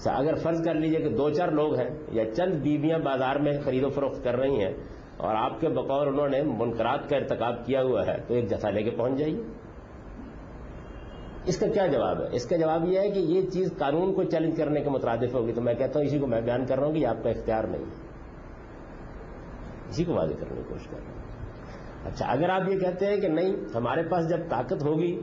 اچھا، 0.05 0.17
اگر 0.17 0.35
فرض 0.35 0.65
کر 0.65 0.73
لیجیے 0.73 0.99
کہ 0.99 1.09
دو 1.09 1.29
چار 1.29 1.47
لوگ 1.47 1.79
ہیں 1.79 1.89
یا 2.11 2.33
چند 2.33 2.53
بیویاں 2.53 2.99
بازار 2.99 3.35
میں 3.35 3.51
خرید 3.63 3.83
و 3.83 3.89
فروخت 3.89 4.23
کر 4.23 4.35
رہی 4.35 4.63
ہیں 4.63 4.73
اور 5.17 5.35
آپ 5.35 5.59
کے 5.59 5.69
بقور 5.69 6.07
انہوں 6.07 6.29
نے 6.29 6.43
منقرات 6.43 7.09
کا 7.09 7.17
ارتکاب 7.17 7.65
کیا 7.65 7.81
ہوا 7.83 8.07
ہے، 8.07 8.17
تو 8.27 8.33
ایک 8.33 8.49
جتھا 8.49 8.69
لے 8.69 8.83
کے 8.83 8.89
پہنچ 8.89 9.19
جائیے۔ 9.19 9.41
اس 11.45 11.59
کا 11.59 11.67
کیا 11.67 11.87
جواب 11.87 12.21
ہے؟ 12.21 12.27
اس 12.31 12.45
کا 12.45 12.55
جواب 12.55 12.87
یہ 12.87 12.99
ہے 12.99 13.09
کہ 13.09 13.19
یہ 13.19 13.41
چیز 13.41 13.73
قانون 13.77 14.13
کو 14.13 14.23
چیلنج 14.23 14.57
کرنے 14.57 14.81
کے 14.81 14.89
مترادف 14.89 15.33
ہوگی، 15.33 15.53
تو 15.53 15.61
میں 15.61 15.73
کہتا 15.73 15.99
ہوں 15.99 16.07
اسی 16.07 16.19
کو 16.19 16.27
میں 16.27 16.41
بیان 16.41 16.65
کر 16.65 16.77
رہا 16.77 16.85
ہوں 16.85 16.93
کہ 16.93 16.99
یہ 16.99 17.07
آپ 17.07 17.23
کا 17.23 17.29
اختیار 17.29 17.63
نہیں 17.63 17.83
ہے۔ 17.83 18.07
اسی 19.89 20.03
کو 20.03 20.13
واضح 20.13 20.33
کرنے 20.33 20.55
کی 20.55 20.69
کوشش 20.69 20.87
کر 20.87 20.97
رہا 20.97 21.13
ہوں۔ 21.13 21.21
اچھا 22.05 22.25
اگر 22.25 22.49
آپ 22.49 22.61
یہ 22.69 22.79
کہتے 22.79 23.05
ہیں 23.05 23.17
کہ 23.17 23.27
نہیں، 23.27 23.55
ہمارے 23.75 24.03
پاس 24.03 24.29
جب 24.29 24.49
طاقت 24.49 24.83
ہوگی 24.83 25.21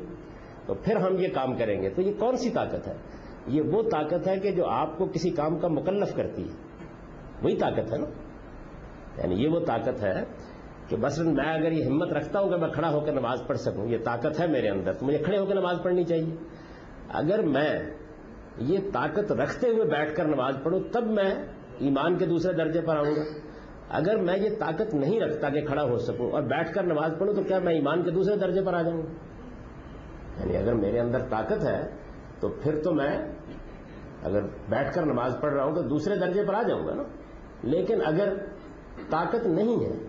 تو 0.66 0.74
پھر 0.74 0.96
ہم 0.96 1.18
یہ 1.18 1.28
کام 1.28 1.56
کریں 1.56 1.82
گے، 1.82 1.90
تو 1.90 2.02
یہ 2.02 2.12
کون 2.18 2.36
سی 2.36 2.50
طاقت 2.50 2.88
ہے؟ 2.88 2.94
یہ 3.46 3.62
وہ 3.62 3.82
طاقت 3.82 4.28
ہے 4.28 4.38
کہ 4.38 4.50
جو 4.50 4.66
آپ 4.66 4.98
کو 4.98 5.06
کسی 5.06 5.30
کام 5.30 5.58
کا 5.58 5.68
مکلف 5.68 6.16
کرتی 6.16 6.42
ہے۔ 6.42 6.54
وہی 7.42 7.56
طاقت 7.56 7.92
ہے 7.92 7.98
نا؟ 7.98 8.06
یعنی 9.22 9.34
یہ 9.34 9.48
وہ 9.48 9.60
طاقت 9.60 10.02
ہے 10.02 10.24
کہ 10.88 10.96
مثلا 10.96 11.30
میں 11.30 11.54
اگر 11.54 11.72
یہ 11.72 11.84
ہمت 11.84 12.12
رکھتا 12.12 12.40
ہوں 12.40 12.50
کہ 12.50 12.56
میں 12.56 12.68
کھڑا 12.68 12.92
ہو 12.92 13.00
کے 13.00 13.10
نماز 13.10 13.42
پڑھ 13.46 13.58
سکوں، 13.58 13.86
یہ 13.86 13.98
طاقت 14.04 14.40
ہے 14.40 14.46
میرے 14.46 14.68
اندر 14.68 14.92
تو 14.92 15.06
مجھے 15.06 15.18
کھڑے 15.18 15.38
ہو 15.38 15.46
کے 15.46 15.54
نماز 15.54 15.76
پڑھنی 15.82 16.04
چاہیے۔ 16.04 16.34
اگر 17.08 17.42
میں 17.42 17.78
یہ 18.58 18.78
طاقت 18.92 19.32
رکھتے 19.32 19.68
ہوئے 19.68 19.84
بیٹھ 19.84 20.16
کر 20.16 20.24
نماز 20.24 20.54
پڑھوں، 20.62 20.80
تب 20.92 21.06
میں 21.06 21.34
ایمان 21.78 22.18
کے 22.18 22.26
دوسرے 22.26 22.52
درجے 22.52 22.80
پر 22.80 22.96
آؤں 22.96 23.16
گا۔ 23.16 23.22
اگر 23.90 24.16
میں 24.16 24.36
یہ 24.38 24.48
طاقت 24.58 24.94
نہیں 24.94 25.20
رکھتا 25.20 25.48
کہ 25.48 25.60
کھڑا 25.60 25.82
ہو 25.82 25.98
سکوں 25.98 26.30
اور 26.30 26.42
بیٹھ 26.42 26.74
کر 26.74 26.82
نماز 26.82 27.14
پڑھوں، 27.18 27.34
تو 27.34 27.42
کیا 27.42 27.58
میں 27.58 27.74
ایمان 27.74 28.02
کے 28.02 28.10
دوسرے 28.10 28.36
درجے 28.36 28.60
پر 28.62 28.74
آ 28.74 28.82
جاؤں؟ 28.82 29.02
گا 29.02 29.12
یعنی 30.40 30.56
اگر 30.56 30.74
میرے 30.74 31.00
اندر 31.00 31.18
طاقت 31.18 31.64
ہے 31.64 32.02
تو 32.42 32.48
پھر 32.48 32.82
تو 32.82 32.94
میں 32.94 33.18
اگر 34.22 34.40
بیٹھ 34.68 34.94
کر 34.94 35.06
نماز 35.06 35.36
پڑھ 35.40 35.54
رہا 35.54 35.64
ہوں 35.64 35.74
تو 35.74 35.82
دوسرے 35.82 36.14
درجے 36.16 36.44
پر 36.44 36.54
آ 36.54 36.62
جاؤں 36.62 36.86
گا 36.86 36.94
نا۔ 36.94 37.02
لیکن 37.62 37.98
اگر 38.06 38.34
طاقت 39.10 39.46
نہیں 39.46 39.84
ہے، 39.84 40.06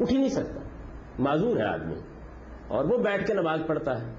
اٹھ 0.00 0.12
ہی 0.12 0.18
نہیں 0.18 0.28
سکتا۔ 0.28 0.60
معذور 1.18 1.56
ہے 1.56 1.62
آدمی۔ 1.62 1.94
اور 2.68 2.84
وہ 2.84 2.98
بیٹھ 2.98 3.26
کے 3.26 3.34
نماز 3.34 3.60
پڑھتا 3.66 4.02
ہے۔ 4.02 4.14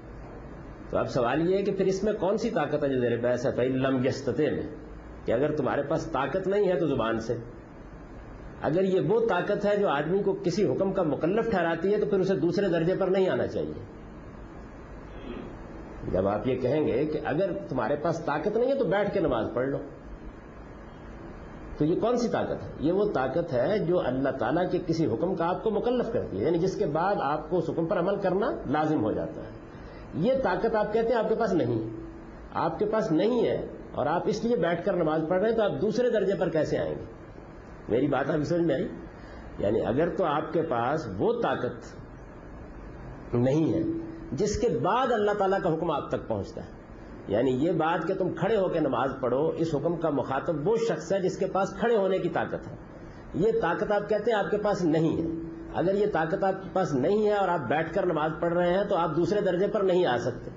تو 0.90 0.98
اب 0.98 1.08
سوال 1.08 1.50
یہ 1.50 1.56
ہے 1.56 1.62
کہ 1.62 1.72
پھر 1.72 1.86
اس 1.86 2.04
میں 2.04 2.12
کون 2.12 2.36
سی 2.36 2.50
طاقت 2.50 2.84
ہے 2.84 2.88
جو 2.88 3.00
زیر 3.00 3.20
بحث 3.20 3.46
ہے؟ 3.46 3.68
لم 3.68 4.04
یستتے 4.04 4.50
میں 4.50 4.62
کہ 5.24 5.32
اگر 5.32 5.56
تمہارے 5.56 5.82
پاس 5.82 6.06
طاقت 6.12 6.46
نہیں 6.46 6.68
ہے 6.68 6.78
تو 6.78 6.86
زبان 6.86 7.18
سے۔ 7.18 7.36
اگر 8.62 8.82
یہ 8.82 9.00
وہ 9.00 9.20
طاقت 9.28 9.66
ہے 9.66 9.76
جو 9.76 9.88
آدمی 9.88 10.22
کو 10.22 10.32
کسی 10.32 10.64
حکم 10.64 10.92
کا 10.92 11.02
مکلف 11.02 11.50
ٹھہراتی 11.50 11.94
ہے 11.94 11.98
تو 12.00 12.06
پھر 12.06 12.18
اسے 12.18 12.34
دوسرے 12.34 12.68
درجے 12.68 12.94
پر 12.98 13.08
نہیں 13.08 13.28
آنا 13.28 13.46
چاہیے۔ 13.46 13.97
جب 16.12 16.28
آپ 16.28 16.46
یہ 16.46 16.56
کہیں 16.56 16.86
گے 16.86 17.06
کہ 17.06 17.20
اگر 17.24 17.52
تمہارے 17.68 17.96
پاس 17.96 18.24
طاقت 18.24 18.56
نہیں 18.56 18.72
ہے 18.72 18.78
تو 18.78 18.84
بیٹھ 18.84 19.14
کے 19.14 19.20
نماز 19.20 19.46
پڑھ 19.54 19.68
لو۔ 19.68 19.78
تو 21.78 21.84
یہ 21.84 22.00
کون 22.00 22.16
سی 22.16 22.28
طاقت 22.28 22.62
ہے؟ 22.62 22.68
یہ 22.80 22.92
وہ 22.92 23.12
طاقت 23.14 23.52
ہے 23.52 23.78
جو 23.78 24.00
اللہ 24.00 24.28
تعالیٰ 24.28 24.70
کے 24.70 24.78
کسی 24.86 25.06
حکم 25.06 25.34
کا 25.34 25.48
آپ 25.48 25.62
کو 25.62 25.70
مکلف 25.70 26.12
کرتی 26.12 26.40
ہے 26.40 26.44
یعنی 26.44 26.58
جس 26.58 26.76
کے 26.76 26.86
بعد 26.86 27.14
آپ 27.20 27.50
کو 27.50 27.58
اس 27.58 27.70
حکم 27.70 27.86
پر 27.86 27.98
عمل 27.98 28.16
کرنا 28.16 28.50
لازم 28.66 29.04
ہو 29.04 29.12
جاتا 29.12 29.40
ہے۔ 29.40 29.50
یہ 30.14 30.32
طاقت 30.42 30.74
آپ 30.74 30.92
کہتے 30.92 31.08
ہیں 31.08 31.16
آپ 31.16 31.28
کے 31.28 31.34
پاس 31.34 31.52
نہیں۔ 31.52 31.90
آپ 32.52 32.78
کے 32.78 32.86
پاس 32.86 33.12
نہیں 33.12 33.46
ہے 33.46 33.66
اور 33.92 34.06
آپ 34.06 34.22
اس 34.26 34.44
لیے 34.44 34.56
بیٹھ 34.56 34.84
کر 34.84 34.92
نماز 34.92 35.22
پڑھ 35.28 35.40
رہے 35.40 35.50
ہیں 35.50 35.56
تو 35.56 35.62
آپ 35.62 35.80
دوسرے 35.80 36.10
درجے 36.10 36.34
پر 36.34 36.48
کیسے 36.48 36.78
آئیں 36.78 36.94
گے؟ 36.94 37.04
میری 37.88 38.06
بات 38.06 38.30
آپ 38.30 38.42
سمجھ 38.42 38.62
میں 38.62 38.74
آئی؟ 38.74 38.88
یعنی 39.58 39.80
اگر 39.80 40.16
تو 40.16 40.24
آپ 40.24 40.52
کے 40.52 40.62
پاس 40.62 41.08
وہ 41.18 41.32
طاقت 41.42 41.98
نہیں 43.34 43.74
ہے 43.74 43.97
جس 44.32 44.58
کے 44.58 44.68
بعد 44.68 45.12
اللہ 45.12 45.30
تعالیٰ 45.30 45.60
کا 45.62 45.74
حکم 45.74 45.90
آپ 45.90 46.08
تک 46.08 46.28
پہنچتا 46.28 46.62
ہے۔ 46.62 46.70
یعنی 47.28 47.50
یہ 47.50 47.72
بات 47.72 48.08
کہ 48.08 48.14
تم 48.14 48.34
کھڑے 48.34 48.56
ہو 48.56 48.68
کے 48.68 48.80
نماز 48.80 49.10
پڑھو، 49.20 49.48
اس 49.48 49.74
حکم 49.74 49.96
کا 49.96 50.10
مخاطب 50.10 50.68
وہ 50.68 50.76
شخص 50.88 51.12
ہے 51.12 51.20
جس 51.20 51.38
کے 51.38 51.46
پاس 51.46 51.68
کھڑے 51.80 51.96
ہونے 51.96 52.18
کی 52.18 52.28
طاقت 52.28 52.68
ہے۔ 52.68 52.76
یہ 53.34 53.52
طاقت 53.62 53.92
آپ 53.92 54.08
کہتے 54.08 54.30
ہیں 54.30 54.38
آپ 54.38 54.50
کے 54.50 54.58
پاس 54.58 54.84
نہیں 54.84 55.22
ہے۔ 55.22 55.48
اگر 55.74 55.94
یہ 55.94 56.06
طاقت 56.12 56.44
آپ 56.44 56.62
کے 56.62 56.68
پاس 56.72 56.94
نہیں 56.94 57.26
ہے 57.26 57.32
اور 57.32 57.48
آپ 57.48 57.60
بیٹھ 57.60 57.94
کر 57.94 58.06
نماز 58.06 58.30
پڑھ 58.40 58.54
رہے 58.54 58.72
ہیں 58.72 58.84
تو 58.84 58.96
آپ 58.96 59.16
دوسرے 59.16 59.40
درجے 59.40 59.66
پر 59.66 59.80
نہیں 59.80 60.06
آ 60.06 60.16
سکتے۔ 60.16 60.50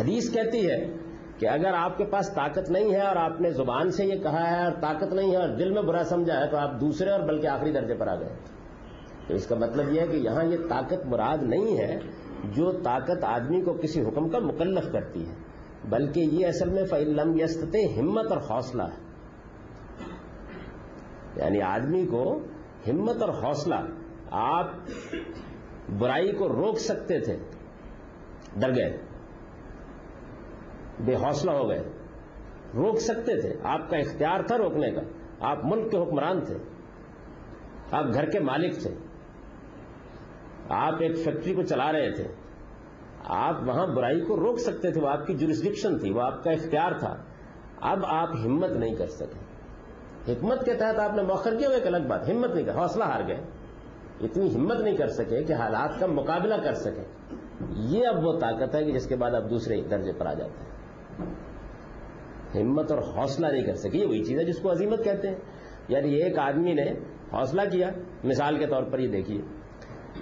حدیث 0.00 0.32
کہتی 0.32 0.70
ہے 0.70 0.96
کہ 1.38 1.48
اگر 1.48 1.74
آپ 1.74 1.98
کے 1.98 2.04
پاس 2.04 2.34
طاقت 2.34 2.70
نہیں 2.70 2.92
ہے 2.92 3.00
اور 3.00 3.16
آپ 3.16 3.40
نے 3.40 3.50
زبان 3.50 3.90
سے 3.90 4.04
یہ 4.04 4.22
کہا 4.22 4.50
ہے 4.50 4.64
اور 4.64 4.72
طاقت 4.72 5.12
نہیں 5.12 5.30
ہے 5.30 5.36
اور 5.36 5.48
دل 5.48 5.70
میں 5.70 5.82
برا 5.82 6.04
سمجھا 6.04 6.40
ہے 6.40 6.50
تو 6.50 6.56
آپ 6.56 6.80
دوسرے 6.80 7.10
اور 7.10 7.20
بلکہ 7.20 7.46
آخری 7.46 7.72
درجے 7.72 7.94
پر 7.94 8.06
آ 8.06 8.14
گئے۔ 8.14 8.34
تو 9.26 9.34
اس 9.34 9.46
کا 9.46 9.54
مطلب 9.54 9.92
یہ 9.92 10.00
ہے 10.00 10.06
کہ 10.06 10.16
یہاں 10.16 10.44
یہ 10.44 10.56
طاقت 10.68 11.06
مراد 11.06 11.38
نہیں 11.42 11.78
ہے 11.78 11.98
جو 12.44 12.72
طاقت 12.72 13.24
آدمی 13.24 13.62
کو 13.62 13.72
کسی 13.72 14.00
حکم 14.00 14.28
کا 14.28 14.38
مکلف 14.38 14.92
کرتی 14.92 15.28
ہے، 15.28 15.34
بلکہ 15.84 16.20
یہ 16.20 16.46
اصل 16.46 16.70
میں 16.70 16.84
فعلم 16.84 17.40
یست 17.40 17.76
ہمت 17.98 18.32
اور 18.32 18.38
حوصلہ 18.50 18.82
ہے۔ 18.82 19.12
یعنی 21.36 21.62
آدمی 21.62 22.06
کو 22.06 22.40
ہمت 22.88 23.22
اور 23.22 23.28
حوصلہ، 23.28 23.74
آپ 24.30 24.70
برائی 25.98 26.32
کو 26.32 26.48
روک 26.48 26.78
سکتے 26.78 27.20
تھے، 27.20 27.36
ڈر 28.56 28.74
گئے، 28.74 28.98
بے 31.00 31.14
حوصلہ 31.14 31.50
ہو 31.50 31.68
گئے۔ 31.68 31.82
روک 32.74 32.96
سکتے 33.00 33.40
تھے، 33.40 33.54
آپ 33.62 33.90
کا 33.90 33.96
اختیار 33.96 34.42
تھا 34.42 34.58
روکنے 34.58 34.90
کا۔ 34.90 35.00
آپ 35.40 35.58
ملک 35.64 35.90
کے 35.90 35.98
حکمران 35.98 36.40
تھے، 36.40 36.56
آپ 37.90 38.04
گھر 38.14 38.30
کے 38.30 38.40
مالک 38.40 38.82
تھے۔ 38.82 38.94
آپ 40.68 40.94
ایک 41.00 41.18
فیکٹری 41.18 41.54
کو 41.54 41.62
چلا 41.62 41.92
رہے 41.92 42.10
تھے۔ 42.10 42.24
آپ 43.24 43.62
وہاں 43.66 43.86
برائی 43.86 44.20
کو 44.20 44.36
روک 44.36 44.58
سکتے 44.58 44.90
تھے، 44.90 45.00
وہ 45.00 45.08
آپ 45.08 45.26
کی 45.26 45.34
جورسڈکشن 45.34 45.98
تھی، 45.98 46.10
وہ 46.10 46.20
آپ 46.20 46.44
کا 46.44 46.50
اختیار 46.50 46.92
تھا۔ 46.92 47.16
اب 47.80 47.98
آپ 48.06 48.28
ہمت 48.44 48.70
نہیں 48.70 48.94
کر 48.94 49.06
سکے۔ 49.06 49.52
حکمت 50.32 50.64
کے 50.64 50.74
تحت 50.74 50.98
آپ 50.98 51.14
نے 51.14 51.22
موخر 51.22 51.58
کیا 51.58 51.68
وہ 51.68 51.74
ایک 51.74 51.86
الگ 51.86 52.08
بات، 52.08 52.28
ہمت 52.28 52.54
نہیں 52.54 52.64
کر، 52.64 52.74
حوصلہ 52.74 53.04
ہار 53.04 53.20
گئے۔ 53.28 53.40
اتنی 54.20 54.54
ہمت 54.54 54.80
نہیں 54.80 54.96
کر 54.96 55.06
سکے 55.06 55.44
کہ 55.44 55.52
حالات 55.52 56.00
کا 56.00 56.06
مقابلہ 56.06 56.54
کر 56.54 56.74
سکے۔ 56.74 57.02
یہ 57.70 58.06
اب 58.06 58.26
وہ 58.26 58.38
طاقت 58.38 58.74
ہے 58.74 58.84
کہ 58.84 58.92
جس 58.92 59.06
کے 59.06 59.16
بعد 59.16 59.30
آپ 59.30 59.50
دوسرے 59.50 59.82
درجے 59.82 60.12
پر 60.12 60.26
آ 60.26 60.34
جاتے 60.34 60.52
ہیں۔ 60.52 60.72
ہمت 62.62 62.92
اور 62.92 62.98
حوصلہ 62.98 63.46
نہیں 63.46 63.62
کر 63.62 63.74
سکے، 63.74 63.98
یہ 63.98 64.06
وہی 64.06 64.24
چیز 64.24 64.38
ہے 64.38 64.44
جس 64.44 64.58
کو 64.58 64.72
عظیمت 64.72 65.04
کہتے 65.04 65.28
ہیں۔ 65.28 65.36
یعنی 65.88 66.14
ایک 66.14 66.38
آدمی 66.38 66.74
نے 66.74 66.92
حوصلہ 67.32 67.62
کیا، 67.72 67.90
مثال 68.24 68.58
کے 68.58 68.66
طور 68.66 68.82
پر 68.82 68.98
یہ 68.98 69.08
دیکھیے۔ 69.08 69.40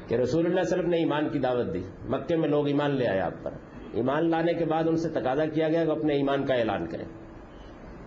کہ 0.09 0.15
رسول 0.15 0.47
اللہ 0.47 0.61
علیہ 0.61 0.75
وسلم 0.75 0.91
نے 0.91 0.97
ایمان 0.97 1.29
کی 1.29 1.39
دعوت 1.39 1.75
دی۔ 1.75 1.83
مکے 2.05 2.37
میں 2.37 2.49
لوگ 2.49 2.67
ایمان 2.67 2.91
لے 2.91 3.09
آئے 3.09 3.21
آپ 3.21 3.33
پر۔ 3.43 3.51
ایمان 3.93 4.31
لانے 4.31 4.55
کے 4.55 4.65
بعد 4.65 4.85
ان 4.89 4.97
سے 4.97 5.09
تقاضا 5.09 5.45
کیا 5.47 5.69
گیا 5.69 5.85
کہ 5.85 5.91
اپنے 5.91 6.15
ایمان 6.15 6.47
کا 6.47 6.55
اعلان 6.55 6.87
کریں۔ 6.87 7.05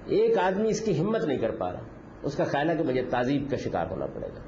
ایک 0.05 0.37
آدمی 0.37 0.69
اس 0.69 0.81
کی 0.81 0.99
ہمت 0.99 1.23
نہیں 1.23 1.37
کر 1.37 1.51
پا 1.51 1.73
رہا۔ 1.73 1.79
اس 2.23 2.35
کا 2.35 2.43
خیال 2.43 2.69
ہے 2.69 2.75
کہ 2.75 2.83
مجھے 2.83 3.01
تعزیب 3.09 3.49
کا 3.49 3.57
شکار 3.57 3.85
ہونا 3.91 4.05
پڑے 4.05 4.27
گا۔ 4.27 4.39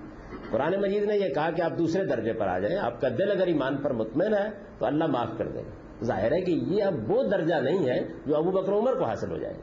قرآن 0.51 0.81
مجید 0.81 1.03
نے 1.03 1.17
یہ 1.17 1.33
کہا 1.33 1.51
کہ 1.51 1.61
آپ 1.61 1.77
دوسرے 1.77 2.05
درجے 2.05 2.33
پر 2.33 2.47
آ 2.47 2.59
جائیں۔ 2.59 2.77
آپ 2.77 3.01
کا 3.01 3.09
دل 3.09 3.31
اگر 3.31 3.47
ایمان 3.47 3.77
پر 3.77 3.93
مطمئن 3.93 4.33
ہے 4.33 4.49
تو 4.79 4.85
اللہ 4.85 5.05
معاف 5.05 5.29
کر 5.37 5.47
دے۔ 5.47 5.59
گا 5.59 6.03
ظاہر 6.03 6.31
ہے 6.31 6.41
کہ 6.41 6.51
یہ 6.51 6.83
اب 6.83 7.11
وہ 7.11 7.23
درجہ 7.23 7.55
نہیں 7.55 7.89
ہے 7.89 7.99
جو 8.25 8.37
ابو 8.37 8.51
بکر 8.51 8.71
عمر 8.71 8.93
کو 8.93 9.03
حاصل 9.03 9.31
ہو 9.31 9.37
جائے۔ 9.37 9.53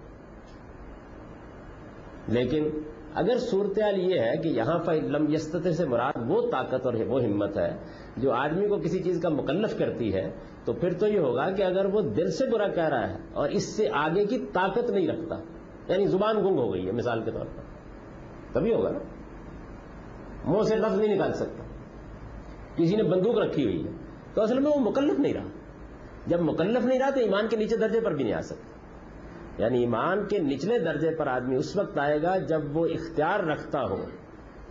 لیکن 2.28 2.68
اگر 3.14 3.38
صورتحال 3.38 3.98
یہ 3.98 4.20
ہے 4.20 4.36
کہ 4.36 4.48
یہاں 4.48 4.78
پر 4.78 4.94
لم 4.94 5.36
سے 5.76 5.86
مراد 5.86 6.12
وہ 6.26 6.50
طاقت 6.50 6.86
اور 6.86 6.94
وہ 7.06 7.22
ہمت 7.22 7.58
ہے 7.58 7.76
جو 8.16 8.32
آدمی 8.32 8.68
کو 8.68 8.76
کسی 8.76 9.02
چیز 9.02 9.20
کا 9.22 9.28
مکلف 9.28 9.78
کرتی 9.78 10.14
ہے، 10.14 10.30
تو 10.64 10.72
پھر 10.72 10.92
تو 10.92 11.06
یہ 11.06 11.18
ہوگا 11.18 11.50
کہ 11.50 11.62
اگر 11.62 11.84
وہ 11.84 12.00
دل 12.00 12.30
سے 12.30 12.46
برا 12.46 12.68
کہہ 12.68 12.88
رہا 12.88 13.10
ہے 13.10 13.16
اور 13.32 13.48
اس 13.48 13.64
سے 13.76 13.88
آگے 13.92 14.24
کی 14.24 14.38
طاقت 14.38 14.90
نہیں 14.90 15.08
رکھتا 15.08 15.36
یعنی 15.88 16.06
زبان 16.06 16.36
گنگ 16.36 16.58
ہو 16.58 16.74
گئی 16.74 16.86
ہے 16.86 16.92
مثال 16.92 17.22
کے 17.22 17.30
طور 17.30 17.46
پر، 17.46 17.62
تبھی 18.52 18.74
ہوگا 18.74 18.90
نا؟ 18.90 18.98
منہ 20.44 20.62
سے 20.62 20.76
لفظ 20.76 21.00
نہیں 21.00 21.14
نکال 21.14 21.32
سکتا۔ 21.32 21.64
کسی 22.76 22.96
نے 22.96 23.02
بندوق 23.02 23.38
رکھی 23.38 23.64
ہوئی 23.64 23.86
ہے، 23.86 23.90
تو 24.34 24.42
اصل 24.42 24.58
میں 24.58 24.70
وہ 24.74 24.80
مکلف 24.80 25.18
نہیں 25.18 25.34
رہا۔ 25.34 25.48
جب 26.26 26.40
مکلف 26.40 26.84
نہیں 26.84 26.98
رہا 26.98 27.10
تو 27.10 27.20
ایمان 27.20 27.48
کے 27.48 27.56
نیچے 27.56 27.76
درجے 27.76 28.00
پر 28.00 28.14
بھی 28.14 28.24
نہیں 28.24 28.34
آ 28.34 28.40
سکتا۔ 28.40 28.81
یعنی 29.58 29.78
ایمان 29.80 30.26
کے 30.26 30.38
نچلے 30.38 30.78
درجے 30.78 31.10
پر 31.16 31.26
آدمی 31.26 31.56
اس 31.56 31.76
وقت 31.76 31.98
آئے 31.98 32.22
گا 32.22 32.36
جب 32.38 32.76
وہ 32.76 32.86
اختیار 32.86 33.40
رکھتا 33.40 33.82
ہو، 33.82 33.96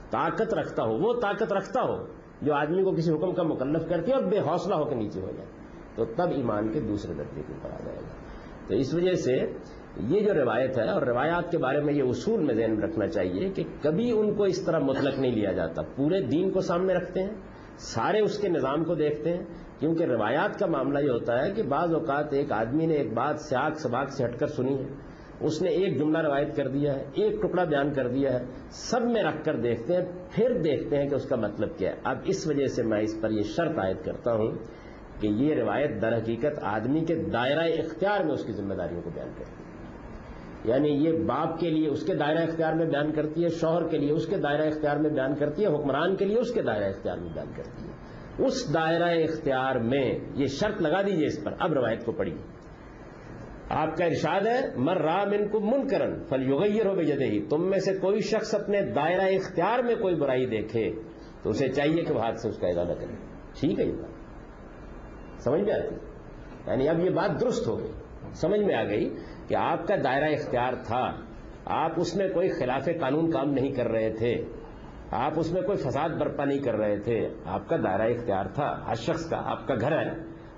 طاقت 0.09 0.53
رکھتا 0.53 0.83
ہو، 0.83 0.97
وہ 0.97 1.13
طاقت 1.21 1.53
رکھتا 1.53 1.81
ہو 1.81 2.05
جو 2.41 2.53
آدمی 2.53 2.83
کو 2.83 2.91
کسی 2.91 3.11
حکم 3.11 3.33
کا 3.33 3.43
مکلف 3.43 3.89
کرتی 3.89 4.11
ہے 4.11 4.15
اور 4.15 4.23
بے 4.23 4.39
حوصلہ 4.39 4.75
ہو 4.75 4.85
کے 4.85 4.95
نیچے 4.95 5.21
ہو 5.21 5.31
جائے، 5.37 5.49
تو 5.95 6.05
تب 6.05 6.31
ایمان 6.35 6.71
کے 6.71 6.79
دوسرے 6.79 7.13
درجے 7.13 7.41
کے 7.47 7.53
اوپر 7.53 7.69
آ 7.69 7.85
جائے 7.85 7.97
گا۔ 7.97 8.21
تو 8.67 8.75
اس 8.75 8.93
وجہ 8.93 9.13
سے 9.13 9.53
یہ 9.97 10.19
جو 10.19 10.33
روایت 10.33 10.77
ہے 10.77 10.89
اور 10.89 11.01
روایات 11.01 11.51
کے 11.51 11.57
بارے 11.57 11.81
میں 11.81 11.93
یہ 11.93 12.03
اصول 12.03 12.39
میں 12.41 12.55
ذہن 12.55 12.83
رکھنا 12.83 13.07
چاہیے 13.07 13.49
کہ 13.49 13.63
کبھی 13.81 14.11
ان 14.11 14.33
کو 14.35 14.43
اس 14.43 14.65
طرح 14.65 14.79
مطلق 14.79 15.19
نہیں 15.19 15.31
لیا 15.31 15.51
جاتا۔ 15.51 15.81
پورے 15.95 16.21
دین 16.21 16.51
کو 16.51 16.61
سامنے 16.61 16.93
رکھتے 16.93 17.23
ہیں، 17.23 17.33
سارے 17.77 18.19
اس 18.19 18.37
کے 18.37 18.49
نظام 18.49 18.83
کو 18.83 18.95
دیکھتے 18.95 19.37
ہیں 19.37 19.43
کیونکہ 19.81 20.03
روایات 20.03 20.59
کا 20.59 20.65
معاملہ 20.65 20.99
یہ 20.99 21.09
ہوتا 21.09 21.45
ہے 21.45 21.51
کہ 21.51 21.63
بعض 21.63 21.93
اوقات 21.93 22.33
ایک 22.33 22.51
آدمی 22.51 22.85
نے 22.85 22.93
ایک 22.93 23.13
بات 23.13 23.39
سیاق 23.39 23.79
سباق 23.79 24.09
سے 24.09 24.25
ہٹ 24.25 24.39
کر 24.39 24.47
سنی 24.47 24.77
ہے۔ 24.77 24.89
اس 25.39 25.61
نے 25.61 25.69
ایک 25.69 25.99
جملہ 25.99 26.17
روایت 26.17 26.55
کر 26.55 26.67
دیا 26.67 26.95
ہے، 26.95 27.03
ایک 27.13 27.41
ٹکڑا 27.41 27.63
بیان 27.63 27.93
کر 27.93 28.07
دیا 28.07 28.33
ہے، 28.33 28.45
سب 28.69 29.01
میں 29.01 29.23
رکھ 29.23 29.45
کر 29.45 29.55
دیکھتے 29.55 29.93
ہیں، 29.93 30.05
پھر 30.31 30.61
دیکھتے 30.63 30.97
ہیں 30.97 31.09
کہ 31.09 31.15
اس 31.15 31.29
کا 31.29 31.35
مطلب 31.35 31.77
کیا 31.77 31.91
ہے۔ 31.91 31.95
اب 32.03 32.17
اس 32.25 32.47
وجہ 32.47 32.65
سے 32.65 32.83
میں 32.83 33.01
اس 33.01 33.17
پر 33.21 33.29
یہ 33.31 33.41
شرط 33.41 33.79
عائد 33.79 33.97
کرتا 34.05 34.33
ہوں 34.33 34.51
کہ 35.19 35.27
یہ 35.27 35.55
روایت 35.55 36.01
در 36.01 36.17
حقیقت 36.17 36.59
آدمی 36.61 36.99
کے 36.99 37.15
دائرہ 37.15 37.59
اختیار 37.59 38.23
میں 38.23 38.33
اس 38.33 38.45
کی 38.45 38.51
ذمہ 38.51 38.73
داریوں 38.73 39.01
کو 39.01 39.09
بیان 39.13 39.29
کرتی 39.37 39.51
ہے۔ 39.51 39.71
یعنی 40.63 40.89
یہ 40.89 41.11
باپ 41.11 41.59
کے 41.59 41.69
لیے 41.69 41.87
اس 41.87 42.05
کے 42.05 42.15
دائرہ 42.15 42.39
اختیار 42.39 42.73
میں 42.73 42.85
بیان 42.85 43.11
کرتی 43.11 43.43
ہے، 43.43 43.49
شوہر 43.49 43.87
کے 43.87 43.97
لیے 43.97 44.11
اس 44.11 44.27
کے 44.27 44.37
دائرہ 44.37 44.67
اختیار 44.67 44.97
میں 44.97 45.09
بیان 45.09 45.35
کرتی 45.35 45.65
ہے، 45.65 45.67
حکمران 45.67 46.15
کے 46.15 46.25
لیے 46.25 46.39
اس 46.39 46.53
کے 46.53 46.61
دائرہ 46.61 46.83
اختیار 46.83 47.17
میں 47.17 47.29
بیان 47.33 47.51
کرتی 47.55 47.85
ہے۔ 47.85 47.90
اس 48.45 48.73
دائرہ 48.73 49.03
اختیار 49.03 49.75
میں 49.75 50.19
یہ 50.33 50.45
شرط 50.47 50.81
لگا 50.81 51.01
دیجیے 51.01 51.27
اس 51.27 51.43
پر، 51.43 51.53
اب 51.59 51.73
روایت 51.73 52.05
کو 52.05 52.11
پڑھیے۔ 52.11 52.61
آپ 53.69 53.97
کا 53.97 54.05
ارشاد 54.05 54.41
ہے 54.41 54.59
مر 54.75 54.97
رام 54.97 55.27
ان 55.31 55.47
کو 55.47 55.59
من 55.59 55.87
کرن 55.87 56.23
فل 56.23 56.49
یوگیر 56.49 56.85
ہو 56.85 56.95
بجے 56.95 57.25
ہی 57.25 57.45
تم 57.45 57.69
میں 57.69 57.79
سے 57.79 57.93
کوئی 57.93 58.19
شخص 58.19 58.55
اپنے 58.55 58.81
دائرہ 58.81 59.21
اختیار 59.21 59.79
میں 59.79 59.95
کوئی 59.95 60.15
برائی 60.15 60.45
دیکھے 60.45 60.91
تو 61.43 61.49
اسے 61.49 61.69
چاہیے 61.69 62.03
کہ 62.03 62.13
وہ 62.13 62.21
ہاتھ 62.21 62.39
سے 62.39 62.49
اس 62.49 62.57
کا 62.57 62.67
ارادہ 62.67 62.93
کرے۔ 62.97 63.13
ٹھیک 63.59 63.79
ہے 63.79 63.85
یہ 63.85 63.91
بات۔ 63.91 65.43
سمجھ 65.43 65.61
میں 65.61 65.73
آتی؟ 65.73 65.95
یعنی 66.67 66.89
اب 66.89 66.99
یہ 66.99 67.09
بات 67.09 67.41
درست 67.41 67.67
ہو 67.67 67.79
گئی۔ 67.79 67.91
سمجھ 68.33 68.59
میں 68.59 68.75
آ 68.75 68.83
گئی 68.83 69.15
کہ 69.47 69.55
آپ 69.55 69.87
کا 69.87 69.95
دائرہ 70.03 70.25
اختیار 70.25 70.73
تھا، 70.73 71.11
آپ 71.65 71.91
اس 71.97 72.15
میں 72.15 72.29
کوئی 72.29 72.49
خلاف 72.49 72.85
قانون 72.85 73.31
کام 73.31 73.51
نہیں 73.51 73.71
کر 73.71 73.87
رہے 73.87 74.09
تھے۔ 74.09 74.45
آپ 75.11 75.31
اس 75.35 75.51
میں 75.51 75.61
کوئی 75.61 75.77
فساد 75.77 76.09
برپا 76.09 76.45
نہیں 76.45 76.59
کر 76.59 76.75
رہے 76.75 76.99
تھے۔ 76.99 77.29
آپ 77.45 77.69
کا 77.69 77.77
دائرہ 77.77 78.01
اختیار 78.01 78.45
تھا، 78.45 78.85
ہر 78.87 78.95
شخص 78.95 79.29
کا، 79.29 79.51
آپ 79.51 79.67
کا 79.67 79.73
گھر 79.75 79.91
ہے۔ 79.91 80.11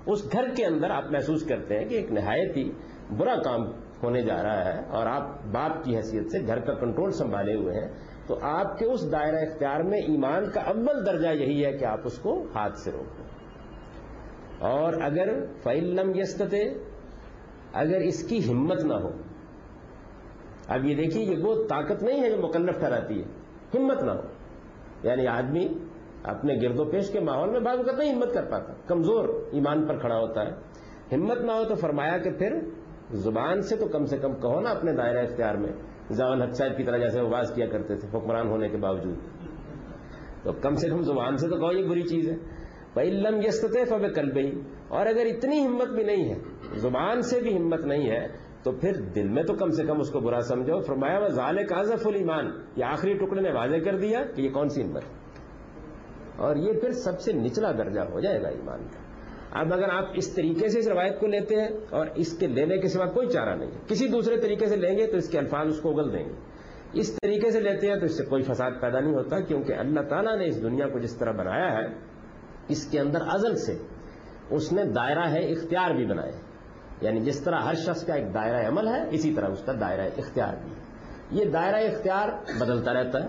اس 0.06 0.32
گھر 0.32 0.44
کے 0.56 0.64
اندر 0.64 0.90
آپ 0.90 1.04
محسوس 1.10 1.46
کرتے 1.46 1.78
ہیں 1.78 1.84
کہ 1.84 1.94
ایک 1.94 2.12
نہایت 2.12 2.56
ہی 2.56 2.72
برا 3.16 3.34
کام 3.44 3.62
ہونے 4.02 4.22
جا 4.22 4.42
رہا 4.42 4.64
ہے 4.64 4.80
اور 4.88 5.06
آپ 5.06 5.44
باپ 5.44 5.84
کی 5.84 5.96
حیثیت 5.96 6.30
سے 6.30 6.46
گھر 6.46 6.60
کا 6.60 6.74
کنٹرول 6.74 7.10
سنبھالے 7.10 7.54
ہوئے 7.54 7.74
ہیں۔ 7.74 7.88
تو 8.26 8.38
آپ 8.42 8.78
کے 8.78 8.84
اس 8.84 9.12
دائرہ 9.12 9.36
اختیار 9.36 9.80
میں 9.80 9.98
ایمان 9.98 10.50
کا 10.50 10.60
اول 10.60 11.06
درجہ 11.06 11.28
یہی 11.28 11.64
ہے 11.64 11.72
کہ 11.72 11.84
آپ 11.84 12.00
اس 12.04 12.18
کو 12.18 12.44
ہاتھ 12.54 12.78
سے 12.78 12.90
روکیں 12.92 13.24
اور 14.58 14.92
اگر 15.02 15.44
فعلم 15.62 16.12
یستتے 16.14 16.62
اگر 17.72 18.00
اس 18.00 18.28
کی 18.28 18.50
ہمت 18.50 18.84
نہ 18.84 18.94
ہو۔ 18.94 19.10
اب 20.68 20.84
یہ 20.84 20.94
دیکھیے، 20.94 21.24
یہ 21.24 21.44
وہ 21.44 21.64
طاقت 21.68 22.02
نہیں 22.02 22.22
ہے 22.22 22.30
جو 22.30 22.42
مکلف 22.42 22.78
ٹھہراتی 22.78 23.22
ہے۔ 23.22 23.24
ہمت 23.78 24.02
نہ 24.02 24.10
ہو۔ 24.10 24.33
یعنی 25.04 25.26
آدمی 25.26 25.68
اپنے 26.22 26.54
گرد 26.62 26.80
و 26.80 26.84
پیش 26.84 27.10
کے 27.10 27.20
ماحول 27.20 27.50
میں 27.50 27.60
بعض 27.60 27.76
اوقات 27.76 27.98
نہیں 27.98 28.14
ہمت 28.14 28.34
کر 28.34 28.44
پاتا، 28.44 28.72
کمزور 28.86 29.28
ایمان 29.52 29.86
پر 29.86 29.98
کھڑا 29.98 30.16
ہوتا 30.16 30.42
ہے۔ 30.46 30.50
ہمت 31.14 31.40
نہ 31.40 31.52
ہو 31.52 31.64
تو 31.64 31.74
فرمایا 31.74 32.18
کہ 32.18 32.30
پھر 32.30 32.60
زبان 33.10 33.62
سے 33.62 33.76
تو 33.76 33.88
کم 33.88 34.04
سے 34.04 34.18
کم 34.18 34.34
کہو 34.34 34.60
نا 34.60 34.70
اپنے 34.70 34.92
دائرہ 34.92 35.18
اختیار 35.18 35.54
میں۔ 35.54 35.72
زبان 36.10 36.42
حق 36.42 36.52
صاحب 36.52 36.76
کی 36.76 36.84
طرح 36.84 36.96
جیسے 36.96 37.20
وہ 37.20 37.28
باز 37.28 37.52
کیا 37.54 37.66
کرتے 37.66 37.96
تھے، 37.96 38.08
حکمران 38.08 38.48
ہونے 38.48 38.68
کے 38.68 38.76
باوجود۔ 38.76 39.14
تو 40.42 40.52
کم 40.52 40.74
سے 40.74 40.88
کم 40.88 41.02
زبان 41.02 41.36
سے 41.36 41.48
تو 41.48 41.56
کہو 41.56 41.72
یہ 41.72 41.88
بری 41.88 42.02
چیز 42.02 42.28
ہے۔ 42.30 42.36
بھائی 42.92 43.10
لم 43.10 43.40
یستتے 43.42 43.84
فب 43.84 44.14
کل 44.14 44.30
اور 44.88 45.06
اگر 45.06 45.26
اتنی 45.26 45.66
ہمت 45.66 45.88
بھی 45.88 46.04
نہیں 46.04 46.34
ہے، 46.34 46.38
زبان 46.74 47.22
سے 47.22 47.40
بھی 47.40 47.56
ہمت 47.56 47.80
نہیں 47.80 48.10
ہے 48.10 48.43
تو 48.64 48.72
پھر 48.72 49.00
دل 49.14 49.28
میں 49.28 49.42
تو 49.42 49.54
کم 49.54 49.70
سے 49.70 49.84
کم 49.84 50.00
اس 50.00 50.10
کو 50.10 50.20
برا 50.20 50.40
سمجھو۔ 50.40 50.80
فرمایا، 50.80 51.18
وہ 51.18 51.28
ظال 51.28 51.64
کاضف 51.66 52.06
المان 52.06 52.50
یہ 52.76 52.84
آخری 52.84 53.14
ٹکڑے 53.14 53.40
نے 53.40 53.50
واضح 53.50 53.84
کر 53.84 53.98
دیا 53.98 54.22
کہ 54.34 54.42
یہ 54.42 54.50
کون 54.50 54.68
سی 54.68 54.82
ہمت 54.82 56.40
اور 56.40 56.56
یہ 56.56 56.80
پھر 56.80 56.92
سب 56.92 57.20
سے 57.20 57.32
نچلا 57.32 57.72
درجہ 57.72 58.00
ہو 58.00 58.20
جائے 58.20 58.42
گا 58.42 58.48
ایمان 58.48 58.86
کا۔ 58.88 59.02
اب 59.60 59.72
اگر 59.72 59.88
آپ 59.88 60.04
اس 60.14 60.32
طریقے 60.34 60.68
سے 60.68 60.78
اس 60.78 60.88
روایت 60.88 61.20
کو 61.20 61.26
لیتے 61.26 61.60
ہیں 61.60 61.68
اور 61.90 62.06
اس 62.14 62.38
کے 62.38 62.46
لینے 62.46 62.78
کے 62.78 62.88
سوا 62.88 63.06
کوئی 63.06 63.28
چارہ 63.28 63.54
نہیں 63.54 63.70
ہے، 63.70 63.78
کسی 63.86 64.08
دوسرے 64.08 64.40
طریقے 64.40 64.66
سے 64.66 64.76
لیں 64.76 64.98
گے 64.98 65.06
تو 65.06 65.16
اس 65.16 65.28
کے 65.28 65.38
الفاظ 65.38 65.66
اس 65.66 65.80
کو 65.80 65.90
اگل 65.90 66.12
دیں 66.12 66.24
گے۔ 66.24 66.32
اس 66.92 67.12
طریقے 67.22 67.50
سے 67.50 67.60
لیتے 67.60 67.88
ہیں 67.88 67.96
تو 67.96 68.04
اس 68.04 68.16
سے 68.16 68.24
کوئی 68.24 68.42
فساد 68.42 68.80
پیدا 68.80 69.00
نہیں 69.00 69.14
ہوتا، 69.14 69.40
کیونکہ 69.40 69.72
اللہ 69.72 70.00
تعالیٰ 70.00 70.36
نے 70.38 70.46
اس 70.46 70.62
دنیا 70.62 70.88
کو 70.88 70.98
جس 70.98 71.16
طرح 71.16 71.32
بنایا 71.32 71.70
ہے، 71.72 71.86
اس 72.68 72.86
کے 72.90 73.00
اندر 73.00 73.20
ازل 73.26 73.56
سے 73.56 73.76
اس 74.50 74.72
نے 74.72 74.84
دائرہ 74.84 75.28
ہے، 75.30 75.44
اختیار 75.52 75.94
بھی 75.94 76.06
بنائے 76.06 76.32
یعنی 77.00 77.20
جس 77.20 77.40
طرح 77.40 77.58
ہر 77.58 77.74
شخص 77.74 78.06
کا 78.06 78.14
ایک 78.14 78.34
دائرہ 78.34 78.68
عمل 78.68 78.88
ہے، 78.88 79.02
اسی 79.10 79.34
طرح 79.34 79.46
اس 79.46 79.62
کا 79.66 79.72
دائرہ 79.80 80.08
اختیار 80.18 80.54
بھی 80.62 80.70
ہے۔ 80.70 80.84
یہ 81.30 81.44
دائرہ 81.44 81.76
اختیار 81.76 82.28
بدلتا 82.60 82.92
رہتا 82.92 83.24
ہے۔ 83.24 83.28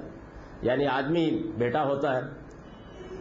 یعنی 0.61 0.87
آدمی 0.87 1.51
بیٹا 1.57 1.83
ہوتا 1.83 2.15
ہے 2.15 2.21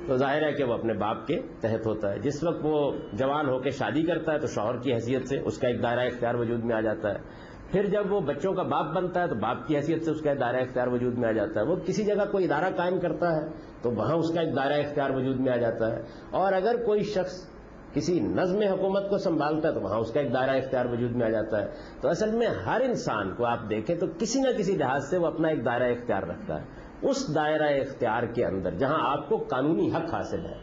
تو 0.06 0.16
ظاہر 0.16 0.42
ہے 0.42 0.52
کہ 0.52 0.64
وہ 0.64 0.74
اپنے 0.74 0.92
باپ 0.92 1.26
کے 1.26 1.40
تحت 1.60 1.86
ہوتا 1.86 2.12
ہے۔ 2.12 2.18
جس 2.18 2.44
وقت 2.44 2.60
وہ 2.62 2.92
جوان 3.12 3.48
ہو 3.48 3.58
کے 3.58 3.70
شادی 3.70 4.02
کرتا 4.02 4.32
ہے 4.32 4.38
تو 4.38 4.46
شوہر 4.46 4.76
کی 4.76 4.94
حیثیت 4.94 5.28
سے 5.28 5.38
اس 5.38 5.58
کا 5.58 5.68
ایک 5.68 5.82
دائرہ 5.82 6.00
اختیار 6.00 6.34
وجود 6.34 6.64
میں 6.64 6.76
آ 6.76 6.80
جاتا 6.80 7.08
ہے۔ 7.08 7.18
پھر 7.70 7.86
جب 7.86 8.12
وہ 8.12 8.20
بچوں 8.20 8.52
کا 8.52 8.62
باپ 8.62 8.96
بنتا 8.96 9.22
ہے 9.22 9.28
تو 9.28 9.34
باپ 9.34 9.66
کی 9.66 9.76
حیثیت 9.76 10.04
سے 10.04 10.10
اس 10.10 10.20
کا 10.20 10.30
ایک 10.30 10.40
دائرہ 10.40 10.56
اختیار 10.56 10.86
وجود 10.86 11.18
میں 11.18 11.28
آ 11.28 11.32
جاتا 11.32 11.60
ہے۔ 11.60 11.66
وہ 11.66 11.76
کسی 11.76 12.04
جگہ 12.04 12.24
کوئی 12.32 12.44
ادارہ 12.44 12.74
قائم 12.76 13.00
کرتا 13.00 13.36
ہے 13.36 13.48
تو 13.82 13.90
وہاں 13.90 14.14
اس 14.14 14.34
کا 14.34 14.40
ایک 14.40 14.56
دائرہ 14.56 14.86
اختیار 14.86 15.10
وجود 15.10 15.40
میں 15.40 15.52
آ 15.52 15.56
جاتا 15.56 15.96
ہے۔ 15.96 16.02
اور 16.30 16.52
اگر 16.52 16.84
کوئی 16.84 17.02
شخص 17.02 17.53
کسی 17.94 18.18
نظم 18.20 18.62
حکومت 18.62 19.08
کو 19.10 19.18
سنبھالتا 19.18 19.68
ہے 19.68 19.74
تو 19.74 19.80
وہاں 19.80 19.98
اس 19.98 20.12
کا 20.12 20.20
ایک 20.20 20.32
دائرہ 20.34 20.56
اختیار 20.56 20.86
وجود 20.86 21.10
میں 21.10 21.26
آ 21.26 21.30
جاتا 21.30 21.62
ہے۔ 21.62 21.66
تو 22.00 22.08
اصل 22.08 22.30
میں 22.30 22.46
ہر 22.66 22.80
انسان 22.80 23.34
کو 23.34 23.46
آپ 23.46 23.68
دیکھیں 23.70 23.96
تو 23.96 24.06
کسی 24.18 24.40
نہ 24.40 24.58
کسی 24.58 24.76
لحاظ 24.76 25.08
سے 25.10 25.18
وہ 25.18 25.26
اپنا 25.26 25.48
ایک 25.48 25.64
دائرہ 25.64 25.90
اختیار 25.90 26.22
رکھتا 26.22 26.60
ہے۔ 26.60 26.82
اس 27.02 27.34
دائرہ 27.34 27.68
اختیار 27.80 28.22
کے 28.22 28.44
اندر 28.44 28.74
جہاں 28.74 28.98
آپ 29.00 29.28
کو 29.28 29.36
قانونی 29.36 29.90
حق 29.90 30.14
حاصل 30.14 30.44
ہے، 30.46 30.54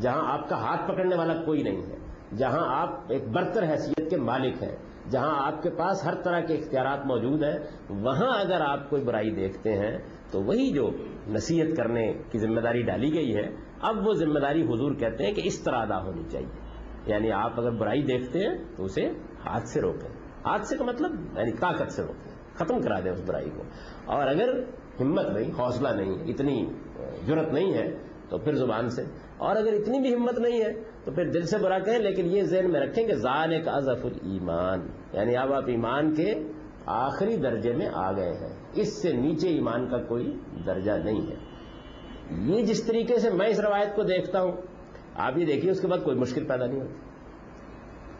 جہاں 0.00 0.22
آپ 0.28 0.48
کا 0.48 0.56
ہاتھ 0.56 0.90
پکڑنے 0.90 1.16
والا 1.16 1.34
کوئی 1.44 1.62
نہیں 1.62 1.82
ہے، 1.82 1.96
جہاں 2.36 2.64
آپ 2.80 3.12
ایک 3.12 3.28
برتر 3.28 3.64
حیثیت 3.64 4.10
کے 4.10 4.16
مالک 4.16 4.62
ہیں، 4.62 4.76
جہاں 5.10 5.34
آپ 5.46 5.62
کے 5.62 5.70
پاس 5.70 6.04
ہر 6.06 6.14
طرح 6.14 6.40
کے 6.40 6.54
اختیارات 6.54 7.06
موجود 7.06 7.42
ہیں، 7.42 7.58
وہاں 7.90 8.30
اگر 8.40 8.60
آپ 8.60 8.88
کوئی 8.90 9.04
برائی 9.04 9.30
دیکھتے 9.30 9.72
ہیں 9.72 9.98
تو 10.30 10.42
وہی 10.42 10.70
جو 10.72 10.90
نصیحت 11.28 11.76
کرنے 11.76 12.12
کی 12.30 12.38
ذمہ 12.38 12.60
داری 12.60 12.82
ڈالی 12.82 13.14
گئی 13.14 13.36
ہے، 13.36 13.46
اب 13.80 14.06
وہ 14.06 14.12
ذمہ 14.12 14.38
داری 14.38 14.62
حضور 14.62 14.94
کہتے 14.94 15.26
ہیں 15.26 15.32
کہ 15.32 15.42
اس 15.44 15.62
طرح 15.64 15.76
ادا 15.76 16.02
ہونی 16.02 16.24
چاہیے۔ 16.32 16.69
یعنی 17.06 17.32
آپ 17.32 17.60
اگر 17.60 17.70
برائی 17.70 18.02
دیکھتے 18.02 18.38
ہیں 18.38 18.64
تو 18.76 18.84
اسے 18.84 19.06
ہاتھ 19.46 19.68
سے 19.68 19.80
روکیں۔ 19.80 20.08
ہاتھ 20.44 20.66
سے 20.66 20.76
کا 20.76 20.84
مطلب 20.84 21.38
یعنی 21.38 21.52
طاقت 21.52 21.92
سے 21.92 22.02
روکیں۔ 22.02 22.30
ختم 22.54 22.80
کرا 22.80 23.00
دیں 23.00 23.12
اس 23.12 23.22
برائی 23.26 23.50
کو۔ 23.56 23.62
اور 24.04 24.26
اگر 24.26 24.62
ہمت 25.00 25.26
نہیں، 25.26 25.50
حوصلہ 25.58 25.88
نہیں، 25.88 26.12
اتنی 26.12 26.66
جرت 27.26 27.52
نہیں 27.52 27.74
ہے، 27.74 27.98
تو 28.28 28.38
پھر 28.38 28.52
زبان 28.52 28.88
سے۔ 28.88 29.02
اور 29.36 29.56
اگر 29.56 29.72
اتنی 29.72 30.00
بھی 30.00 30.14
ہمت 30.14 30.38
نہیں 30.38 30.64
ہے، 30.64 30.72
تو 31.04 31.12
پھر 31.12 31.30
دل 31.30 31.42
سے 31.42 31.58
برا 31.58 31.78
کہیں، 31.78 31.98
لیکن 31.98 32.26
یہ 32.26 32.42
ذہن 32.42 32.72
میں 32.72 32.80
رکھیں 32.80 33.06
کہ 33.06 33.14
زان 33.14 33.50
ایک 33.50 33.68
اضف 33.68 34.06
المان 34.06 34.88
یعنی 35.12 35.36
اب 35.36 35.52
آپ 35.52 35.64
ایمان 35.66 36.14
کے 36.14 36.34
آخری 36.86 37.36
درجے 37.36 37.72
میں 37.72 37.88
آ 37.92 38.12
گئے 38.12 38.30
ہیں۔ 38.30 38.56
اس 38.72 39.02
سے 39.02 39.12
نیچے 39.12 39.48
ایمان 39.48 39.88
کا 39.88 40.02
کوئی 40.02 40.38
درجہ 40.66 40.92
نہیں 40.92 41.30
ہے۔ 41.30 41.36
یہ 42.30 42.64
جس 42.64 42.84
طریقے 42.84 43.18
سے 43.18 43.30
میں 43.30 43.46
اس 43.46 43.60
روایت 43.60 43.96
کو 43.96 44.02
دیکھتا 44.02 44.42
ہوں 44.42 44.52
آپ 45.14 45.38
یہ 45.38 45.46
دیکھیے، 45.46 45.70
اس 45.70 45.80
کے 45.80 45.86
بعد 45.86 45.98
کوئی 46.04 46.16
مشکل 46.16 46.44
پیدا 46.44 46.66
نہیں 46.66 46.80
ہوتی۔ 46.80 46.94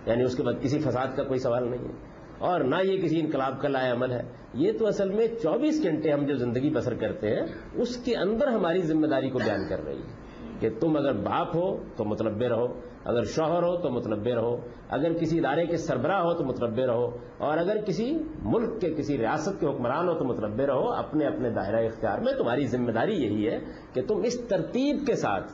یعنی 0.07 0.22
اس 0.22 0.37
کے 0.37 0.42
بعد 0.42 0.53
کسی 0.61 0.79
فساد 0.79 1.16
کا 1.16 1.22
کوئی 1.22 1.38
سوال 1.38 1.70
نہیں 1.70 1.85
ہے۔ 1.85 2.11
اور 2.38 2.61
نہ 2.61 2.76
یہ 2.85 3.03
کسی 3.03 3.20
انقلاب 3.20 3.61
کا 3.61 3.68
لائے 3.68 3.90
عمل 3.90 4.12
ہے۔ 4.12 4.22
یہ 4.55 4.72
تو 4.79 4.87
اصل 4.87 5.11
میں 5.11 5.26
چوبیس 5.26 5.83
گھنٹے 5.83 6.12
ہم 6.12 6.26
جو 6.26 6.35
زندگی 6.35 6.70
بسر 6.70 6.94
کرتے 6.94 7.29
ہیں، 7.29 7.46
اس 7.74 7.96
کے 7.96 8.16
اندر 8.16 8.46
ہماری 8.48 8.83
ذمہ 8.83 9.07
داری 9.07 9.31
کو 9.31 9.38
بیان 9.38 9.68
کر 9.68 9.85
رہی 9.85 9.96
ہے 9.96 10.31
کہ 10.61 10.70
تم 10.81 10.96
اگر 10.96 11.12
باپ 11.12 11.57
ہو 11.57 11.76
تو 11.96 12.05
مطلب 12.05 12.42
رہو، 12.42 12.81
اگر 13.05 13.24
شوہر 13.24 13.62
ہو 13.62 13.76
تو 13.76 13.90
مطلب 13.90 14.26
رہو، 14.26 14.57
اگر 14.88 15.12
کسی 15.12 15.38
ادارے 15.38 15.66
کے 15.66 15.76
سربراہ 15.76 16.20
ہو 16.20 16.35
تو 16.35 16.44
مطلب 16.44 16.79
رہو، 16.79 17.16
اور 17.38 17.59
اگر 17.59 17.76
کسی 17.87 18.18
ملک 18.42 18.81
کے، 18.81 18.94
کسی 18.94 19.18
ریاست 19.18 19.61
کے 19.61 19.66
حکمران 19.66 20.09
ہو 20.09 20.14
تو 20.14 20.24
مطلب 20.24 20.61
رہو، 20.61 20.92
اپنے 20.92 21.26
اپنے 21.26 21.50
دائرہ 21.50 21.87
اختیار 21.87 22.18
میں 22.18 22.33
تمہاری 22.33 22.66
ذمہ 22.66 22.90
داری 22.90 23.14
یہی 23.14 23.48
ہے 23.48 23.59
کہ 23.92 24.03
تم 24.03 24.22
اس 24.24 24.40
ترتیب 24.40 25.07
کے 25.07 25.14
ساتھ 25.14 25.53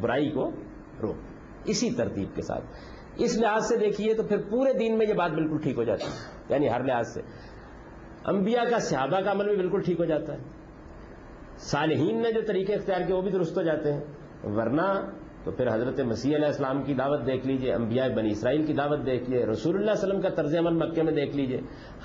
برائی 0.00 0.30
کو 0.30 0.50
رو 1.02 1.12
اسی 1.64 1.90
ترتیب 1.90 2.28
کے 2.34 2.42
ساتھ۔ 2.42 2.64
اس 3.16 3.38
لحاظ 3.38 3.68
سے 3.68 3.76
دیکھیے 3.76 4.14
تو 4.14 4.22
پھر 4.22 4.36
پورے 4.36 4.72
دین 4.72 4.98
میں 4.98 5.06
یہ 5.06 5.14
بات 5.14 5.30
بالکل 5.30 5.58
ٹھیک 5.58 5.78
ہو 5.78 5.84
جاتی 5.84 6.04
ہے 6.04 6.44
یعنی 6.48 6.70
ہر 6.70 6.84
لحاظ 6.84 7.14
سے۔ 7.14 7.20
انبیاء 8.24 8.70
کا 8.70 8.78
صحابہ 8.78 9.20
کا 9.20 9.32
عمل 9.32 9.48
بھی 9.48 9.56
بالکل 9.56 9.80
ٹھیک 9.80 10.00
ہو 10.00 10.04
جاتا 10.04 10.32
ہے۔ 10.32 10.38
صالحین 11.58 12.22
نے 12.22 12.32
جو 12.32 12.40
طریقے 12.46 12.74
اختیار 12.74 13.00
کیے، 13.06 13.16
وہ 13.16 13.22
بھی 13.22 13.30
درست 13.30 13.56
ہو 13.56 13.62
جاتے 13.62 13.92
ہیں۔ 13.92 14.00
ورنہ 14.44 15.10
تو 15.44 15.50
پھر 15.50 15.74
حضرت 15.74 16.00
مسیح 16.00 16.36
علیہ 16.36 16.46
السلام 16.46 16.82
کی 16.82 16.94
دعوت 16.94 17.26
دیکھ 17.26 17.46
لیجیے، 17.46 17.72
انبیاء 17.72 18.08
بنی 18.08 18.30
اسرائیل 18.30 18.66
کی 18.66 18.72
دعوت 18.72 19.06
دیکھ 19.06 19.30
لیجیے 19.30 19.46
رسول 19.46 19.76
اللہ 19.76 19.90
علیہ 19.90 20.08
وسلم 20.08 20.20
کا 20.20 20.28
طرز 20.28 20.54
عمل 20.54 20.72
مکے 20.72 21.02
میں 21.02 21.12
دیکھ 21.12 21.36
لیجیے۔ 21.36 21.60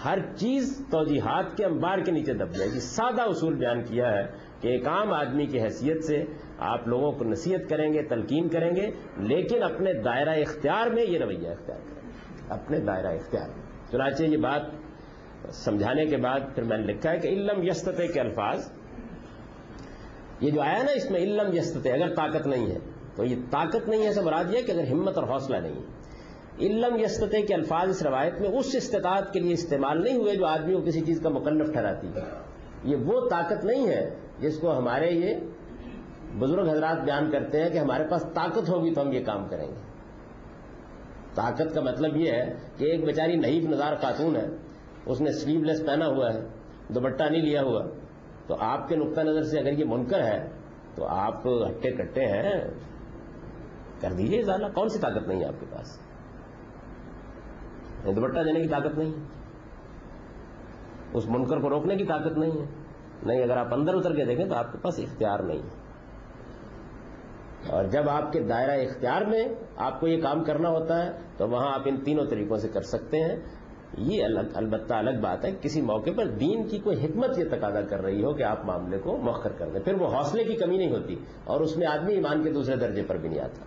ہر 0.05 0.17
چیز 0.35 0.87
توجیحات 0.91 1.57
کے 1.57 1.65
انبار 1.65 1.97
کے 1.97 2.11
نیچے 2.11 2.33
دب 2.33 2.51
جائے 2.51 2.69
گی۔ 2.73 2.79
سادہ 2.79 3.21
اصول 3.21 3.53
بیان 3.53 3.83
کیا 3.83 4.13
ہے 4.13 4.44
کہ 4.61 4.67
ایک 4.67 4.87
عام 4.87 5.13
آدمی 5.13 5.45
کی 5.45 5.61
حیثیت 5.61 6.03
سے 6.03 6.23
آپ 6.57 6.87
لوگوں 6.87 7.11
کو 7.11 7.25
نصیحت 7.25 7.69
کریں 7.69 7.93
گے، 7.93 8.01
تلقین 8.03 8.49
کریں 8.49 8.75
گے، 8.75 8.91
لیکن 9.17 9.63
اپنے 9.63 9.93
دائرہ 9.93 10.29
اختیار 10.29 10.87
میں 10.87 11.03
یہ 11.03 11.19
رویہ 11.19 11.49
اختیار 11.49 11.77
کریں 11.77 11.95
گے۔ 11.95 12.09
اپنے 12.49 12.79
دائرہ 12.79 13.07
اختیار 13.07 13.49
میں۔ 13.49 13.91
چنانچہ 13.91 14.23
یہ 14.23 14.37
بات 14.37 14.61
سمجھانے 15.53 16.05
کے 16.05 16.17
بعد 16.17 16.39
پھر 16.55 16.63
میں 16.63 16.77
نے 16.77 16.93
لکھا 16.93 17.11
ہے 17.11 17.17
کہ 17.17 17.27
علم 17.27 17.63
یستتے 17.63 18.07
کے 18.07 18.19
الفاظ۔ 18.19 18.71
یہ 20.39 20.51
جو 20.51 20.61
آیا 20.61 20.83
نا 20.83 20.91
اس 20.91 21.11
میں 21.11 21.19
علم 21.19 21.53
یستتے 21.53 21.91
اگر 21.91 22.15
طاقت 22.15 22.47
نہیں 22.47 22.71
ہے، 22.71 22.77
تو 23.15 23.23
یہ 23.23 23.35
طاقت 23.51 23.89
نہیں 23.89 24.01
ہے 24.01 24.05
ایسا 24.05 24.21
مراد 24.21 24.43
یہ 24.53 24.61
کہ 24.61 24.71
اگر 24.71 24.87
ہمت 24.91 25.17
اور 25.17 25.27
حوصلہ 25.27 25.57
نہیں 25.57 25.75
ہے۔ 25.75 26.05
علم 26.61 26.95
یستتے 26.99 27.41
کے 27.41 27.53
الفاظ 27.53 27.89
اس 27.89 28.03
روایت 28.03 28.41
میں 28.41 28.49
اس 28.49 28.75
استطاعت 28.75 29.33
کے 29.33 29.39
لیے 29.39 29.53
استعمال 29.53 30.03
نہیں 30.03 30.17
ہوئے 30.17 30.35
جو 30.35 30.45
آدمی 30.45 30.73
کو 30.73 30.81
کسی 30.81 31.01
چیز 31.01 31.19
کا 31.19 31.29
مکلف 31.29 31.71
ٹھہراتی 31.71 32.07
ہے۔ 32.07 32.21
یہ 32.83 32.95
وہ 32.95 33.29
طاقت 33.29 33.65
نہیں 33.65 33.87
ہے 33.87 34.24
جس 34.39 34.59
کو 34.59 34.77
ہمارے 34.77 35.11
یہ 35.11 35.35
بزرگ 36.39 36.69
حضرات 36.69 37.03
بیان 37.03 37.31
کرتے 37.31 37.63
ہیں 37.63 37.69
کہ 37.69 37.77
ہمارے 37.77 38.07
پاس 38.07 38.25
طاقت 38.33 38.69
ہوگی 38.69 38.93
تو 38.93 39.01
ہم 39.01 39.11
یہ 39.11 39.25
کام 39.25 39.47
کریں 39.47 39.67
گے۔ 39.67 39.81
طاقت 41.35 41.73
کا 41.73 41.81
مطلب 41.81 42.15
یہ 42.15 42.31
ہے 42.31 42.55
کہ 42.77 42.85
ایک 42.85 43.05
بیچاری 43.05 43.35
نحیف 43.35 43.63
نظار 43.63 43.95
خاتون 43.95 44.35
ہے، 44.35 44.47
اس 45.05 45.21
نے 45.21 45.31
سلیو 45.31 45.63
لیس 45.63 45.85
پہنا 45.87 46.07
ہوا 46.07 46.33
ہے، 46.33 46.39
دوپٹہ 46.87 47.23
نہیں 47.23 47.41
لیا 47.41 47.61
ہوا۔ 47.61 47.85
تو 48.47 48.55
آپ 48.59 48.87
کے 48.87 48.95
نقطہ 48.95 49.21
نظر 49.21 49.43
سے 49.43 49.59
اگر 49.59 49.71
یہ 49.71 49.85
منکر 49.85 50.23
ہے، 50.23 50.49
تو 50.95 51.07
آپ 51.07 51.47
ہٹے 51.47 51.91
کٹے 51.91 52.21
ہیں۔ 52.21 52.63
کر 54.01 54.11
دیجیے 54.11 54.39
ازالہ 54.39 54.65
کون 54.75 54.89
سی 54.89 54.99
طاقت 54.99 55.27
نہیں 55.27 55.39
ہے 55.39 55.45
آپ 55.45 55.59
کے 55.59 55.65
پاس؟ 55.69 55.99
دوپٹہ 58.05 58.39
دینے 58.39 58.61
کی 58.61 58.67
طاقت 58.67 58.97
نہیں 58.97 59.13
ہے۔ 59.13 59.23
اس 61.13 61.29
منکر 61.29 61.59
کو 61.59 61.69
روکنے 61.69 61.95
کی 61.95 62.05
طاقت 62.05 62.37
نہیں 62.37 62.51
ہے۔ 62.51 62.74
نہیں، 63.23 63.43
اگر 63.43 63.57
آپ 63.57 63.73
اندر 63.73 63.93
اتر 63.93 64.15
کے 64.15 64.25
دیکھیں 64.25 64.45
تو 64.45 64.55
آپ 64.55 64.71
کے 64.71 64.77
پاس 64.77 64.99
اختیار 64.99 65.39
نہیں 65.39 65.59
ہے۔ 65.59 65.85
اور 67.69 67.83
جب 67.83 68.09
آپ 68.09 68.31
کے 68.31 68.39
دائرہ 68.39 68.81
اختیار 68.81 69.21
میں 69.21 69.45
آپ 69.77 69.99
کو 69.99 70.07
یہ 70.07 70.21
کام 70.21 70.43
کرنا 70.43 70.69
ہوتا 70.69 71.05
ہے، 71.05 71.11
تو 71.37 71.47
وہاں 71.47 71.73
آپ 71.73 71.81
ان 71.85 72.03
تینوں 72.03 72.25
طریقوں 72.25 72.57
سے 72.57 72.67
کر 72.67 72.81
سکتے 72.81 73.19
ہیں۔ 73.19 73.35
یہ 73.97 74.23
الگ، 74.23 74.39
البتہ 74.53 74.93
الگ 74.93 75.19
بات 75.21 75.45
ہے، 75.45 75.51
کسی 75.61 75.81
موقع 75.81 76.09
پر 76.17 76.25
دین 76.25 76.67
کی 76.67 76.79
کوئی 76.79 77.05
حکمت 77.05 77.37
یہ 77.37 77.43
تقاضا 77.51 77.81
کر 77.81 78.01
رہی 78.01 78.23
ہو 78.23 78.33
کہ 78.33 78.43
آپ 78.43 78.65
معاملے 78.65 78.97
کو 78.97 79.17
مؤخر 79.17 79.51
کر 79.51 79.69
دیں۔ 79.69 79.79
پھر 79.79 80.01
وہ 80.01 80.07
حوصلے 80.07 80.43
کی 80.43 80.53
کمی 80.53 80.77
نہیں 80.77 80.91
ہوتی، 80.91 81.15
اور 81.43 81.61
اس 81.61 81.77
میں 81.77 81.87
آدمی 81.87 82.13
ایمان 82.13 82.43
کے 82.43 82.51
دوسرے 82.51 82.75
درجے 82.75 83.03
پر 83.07 83.17
بھی 83.17 83.29
نہیں 83.29 83.41
آتا۔ 83.41 83.65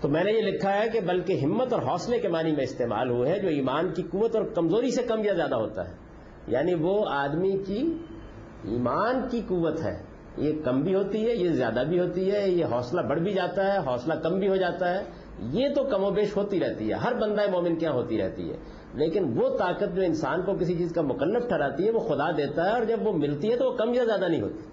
تو 0.00 0.08
میں 0.08 0.24
نے 0.24 0.32
یہ 0.32 0.42
لکھا 0.42 0.74
ہے 0.74 0.88
کہ 0.92 1.00
بلکہ 1.00 1.40
ہمت 1.44 1.72
اور 1.72 1.82
حوصلے 1.82 2.18
کے 2.18 2.28
معنی 2.28 2.52
میں 2.52 2.64
استعمال 2.64 3.10
ہوئے 3.10 3.32
ہیں، 3.32 3.38
جو 3.38 3.48
ایمان 3.48 3.92
کی 3.92 4.02
قوت 4.02 4.36
اور 4.36 4.44
کمزوری 4.44 4.90
سے 4.90 5.02
کم 5.02 5.24
یا 5.24 5.32
زیادہ 5.32 5.54
ہوتا 5.54 5.88
ہے۔ 5.88 5.94
یعنی 6.46 6.74
وہ 6.74 7.04
آدمی 7.08 7.58
کی 7.66 7.98
ایمان 8.64 9.28
کی 9.30 9.42
قوت 9.48 9.82
ہے۔ 9.84 10.02
یہ 10.36 10.52
کم 10.64 10.82
بھی 10.82 10.94
ہوتی 10.94 11.28
ہے، 11.28 11.34
یہ 11.34 11.50
زیادہ 11.50 11.82
بھی 11.88 12.00
ہوتی 12.00 12.32
ہے، 12.32 12.50
یہ 12.50 12.64
حوصلہ 12.64 13.00
بڑھ 13.00 13.20
بھی 13.20 13.32
جاتا 13.32 13.74
ہے، 13.74 13.78
حوصلہ 13.78 14.14
کم 14.14 14.38
بھی 14.38 14.48
ہو 14.48 14.56
جاتا 14.56 14.94
ہے۔ 14.94 15.04
یہ 15.38 15.68
تو 15.74 15.84
کم 15.84 16.04
و 16.04 16.10
بیش 16.10 16.36
ہوتی 16.36 16.60
رہتی 16.60 16.88
ہے۔ 16.88 16.94
ہر 16.94 17.14
بندہ 17.14 17.50
مومن 17.50 17.76
کیا 17.76 17.90
ہوتی 17.90 18.18
رہتی 18.18 18.52
ہے۔ 18.52 18.56
لیکن 18.94 19.38
وہ 19.38 19.56
طاقت 19.56 19.96
جو 19.96 20.02
انسان 20.02 20.42
کو 20.42 20.54
کسی 20.54 20.78
چیز 20.78 20.92
کا 20.92 21.02
مکلف 21.02 21.48
ٹھہراتی 21.48 21.86
ہے، 21.86 21.90
وہ 21.90 21.98
خدا 21.98 22.30
دیتا 22.30 22.64
ہے 22.64 22.70
اور 22.70 22.84
جب 22.84 22.98
وہ 23.02 23.12
ملتی 23.12 23.52
ہے 23.52 23.56
تو 23.56 23.64
وہ 23.64 23.76
کم 23.76 23.94
یا 23.94 24.04
زیادہ 24.04 24.28
نہیں 24.28 24.42
ہوتی۔ 24.42 24.64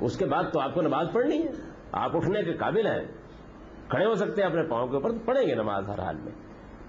اس 0.00 0.16
کے 0.16 0.26
بعد 0.26 0.44
تو 0.52 0.60
آپ 0.60 0.74
کو 0.74 0.82
نماز 0.82 1.06
پڑھنی 1.12 1.42
ہے۔ 1.42 1.52
آپ 1.92 2.16
اٹھنے 2.16 2.42
کے 2.42 2.52
قابل 2.52 2.86
ہیں۔ 2.86 3.04
کھڑے 3.88 4.06
ہو 4.06 4.14
سکتے 4.14 4.42
ہیں، 4.42 4.48
اپنے 4.48 4.62
پاؤں 4.62 4.86
کے 4.86 4.94
اوپر 4.94 5.10
تو 5.10 5.18
پڑھیں 5.24 5.46
گے 5.46 5.54
نماز 5.54 5.88
ہر 5.88 5.98
حال 5.98 6.16
میں۔ 6.16 6.32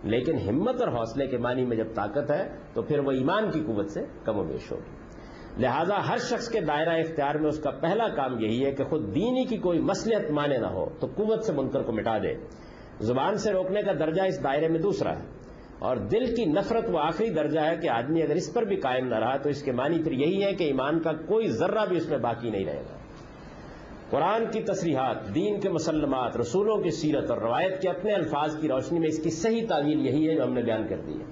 لیکن 0.04 0.38
ہمت 0.50 0.82
اور 0.82 0.88
حوصلے 0.88 1.28
کے 1.28 1.38
معنی 1.38 1.66
میں 1.66 1.78
جب 1.78 1.88
طاقت 1.96 2.32
ہے، 2.32 2.50
تو 2.74 2.82
پھر 2.82 3.00
وہ 3.00 3.12
ایمان 3.12 3.52
کی 3.52 3.64
قوت 3.68 3.90
سے 3.90 4.06
کم 4.24 4.38
و 4.38 4.44
بیش 4.44 4.72
ہوگی۔ 4.72 5.05
لہذا 5.58 6.10
ہر 6.10 6.18
شخص 6.18 6.50
کے 6.50 6.62
دائرہ 6.62 6.90
اختیار 6.90 7.36
میں 7.36 7.48
اس 7.48 7.60
کا 7.60 7.72
پہلا 7.72 8.08
کام 8.08 8.40
یہی 8.40 8.66
ہے 8.66 8.72
کہ 8.72 8.84
خود 8.84 9.16
دینی 9.16 9.46
کی 9.46 9.58
کوئی 9.58 9.80
مسلحت 9.80 10.32
مانے 10.32 10.58
نہ 10.58 10.68
ہو، 10.68 10.86
تو 11.00 11.08
قوت 11.08 11.44
سے 11.44 11.54
منکر 11.54 11.82
کو 11.82 11.92
مٹا 11.92 12.18
دے۔ 12.18 12.34
زبان 13.00 13.38
سے 13.38 13.52
روکنے 13.52 13.82
کا 13.82 13.94
درجہ 13.94 14.22
اس 14.22 14.44
دائرے 14.44 14.68
میں 14.68 14.80
دوسرا 14.80 15.20
ہے۔ 15.20 15.46
اور 15.80 15.98
دل 15.98 16.36
کی 16.36 16.46
نفرت 16.46 16.90
وہ 16.90 17.00
آخری 17.00 17.30
درجہ 17.30 17.60
ہے 17.60 17.78
کہ 17.78 17.90
آدمی 17.90 18.24
اگر 18.24 18.36
اس 18.36 18.54
پر 18.54 18.64
بھی 18.64 18.76
قائم 18.76 19.08
نہ 19.08 19.16
رہا 19.16 19.38
تو 19.38 19.50
اس 19.50 19.64
کے 19.64 19.72
معنی 19.72 20.04
پھر 20.04 20.12
یہی 20.12 20.44
ہے 20.44 20.54
کہ 20.54 20.64
ایمان 20.64 21.00
کا 21.00 21.12
کوئی 21.12 21.48
ذرہ 21.48 21.86
بھی 21.86 21.98
اس 21.98 22.10
میں 22.10 22.18
باقی 22.18 22.50
نہیں 22.50 22.66
رہے 22.66 22.84
گا۔ 22.90 22.98
قرآن 24.10 24.46
کی 24.52 24.62
تصریحات، 24.62 25.36
دین 25.36 25.60
کے 25.60 25.70
مسلمات، 25.70 26.38
رسولوں 26.38 26.78
کی 26.78 26.90
سیرت 26.90 27.32
اور 27.32 27.38
روایت 27.38 27.82
کے 27.82 27.90
اپنے 27.90 28.14
الفاظ 28.14 28.60
کی 28.62 28.68
روشنی 28.68 29.00
میں 29.00 29.08
اس 29.08 29.24
کی 29.24 29.30
صحیح 29.30 29.66
تعویل 29.70 30.06
یہی 30.06 30.30
ہے 30.30 30.36
جو 30.36 30.44
ہم 30.44 30.54
نے 30.54 30.62
بیان 30.62 30.88
کر 30.88 30.98
دی 30.98 31.20
ہے۔ 31.20 31.26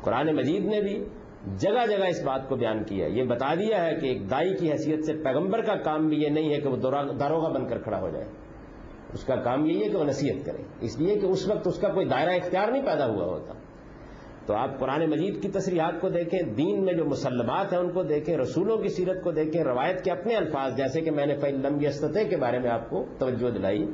قرآن 0.00 0.36
مجید 0.36 0.64
نے 0.64 0.80
بھی 0.80 1.04
جگہ 1.46 1.86
جگہ 1.86 2.06
اس 2.06 2.22
بات 2.22 2.48
کو 2.48 2.56
بیان 2.56 2.84
کیا 2.84 3.06
یہ 3.06 3.22
بتا 3.22 3.54
دیا 3.54 3.84
ہے 3.84 3.94
کہ 3.94 4.06
ایک 4.06 4.30
دائی 4.30 4.54
کی 4.56 4.72
حیثیت 4.72 5.04
سے 5.04 5.12
پیغمبر 5.12 5.62
کا 5.62 5.74
کام 5.76 6.08
بھی 6.08 6.22
یہ 6.22 6.28
نہیں 6.28 6.54
ہے 6.54 6.60
کہ 6.60 6.68
وہ 6.68 6.76
داروغہ 7.20 7.52
بن 7.52 7.68
کر 7.68 7.78
کھڑا 7.78 8.00
ہو 8.00 8.10
جائے۔ 8.10 8.24
اس 9.12 9.24
کا 9.24 9.36
کام 9.36 9.66
یہی 9.66 9.84
ہے 9.84 9.88
کہ 9.88 9.96
وہ 9.96 10.04
نصیحت 10.04 10.46
کرے۔ 10.46 10.62
اس 10.80 11.00
لیے 11.00 11.18
کہ 11.18 11.26
اس 11.26 11.48
وقت 11.48 11.66
اس 11.66 11.78
کا 11.78 11.88
کوئی 11.88 12.06
دائرہ 12.06 12.30
اختیار 12.30 12.68
نہیں 12.68 12.82
پیدا 12.82 13.06
ہوا 13.06 13.24
ہوتا۔ 13.24 13.54
تو 14.46 14.54
آپ 14.54 14.78
قرآن 14.78 15.10
مجید 15.10 15.42
کی 15.42 15.48
تصریحات 15.48 16.00
کو 16.00 16.08
دیکھیں، 16.08 16.40
دین 16.42 16.84
میں 16.84 16.94
جو 16.94 17.04
مسلمات 17.04 17.72
ہیں 17.72 17.80
ان 17.80 17.92
کو 17.92 18.02
دیکھیں، 18.02 18.36
رسولوں 18.36 18.76
کی 18.76 18.88
سیرت 18.88 19.24
کو 19.24 19.30
دیکھیں، 19.30 19.64
روایت 19.64 20.04
کے 20.04 20.10
اپنے 20.10 20.34
الفاظ، 20.34 20.76
جیسے 20.76 21.00
کہ 21.00 21.10
میں 21.10 21.26
نے 21.26 21.36
فی 21.36 21.50
لمبی 21.50 21.86
استطح 21.86 22.28
کے 22.30 22.36
بارے 22.36 22.58
میں 22.58 22.70
آپ 22.70 22.90
کو 22.90 23.04
توجہ 23.18 23.50
دلائی، 23.50 23.86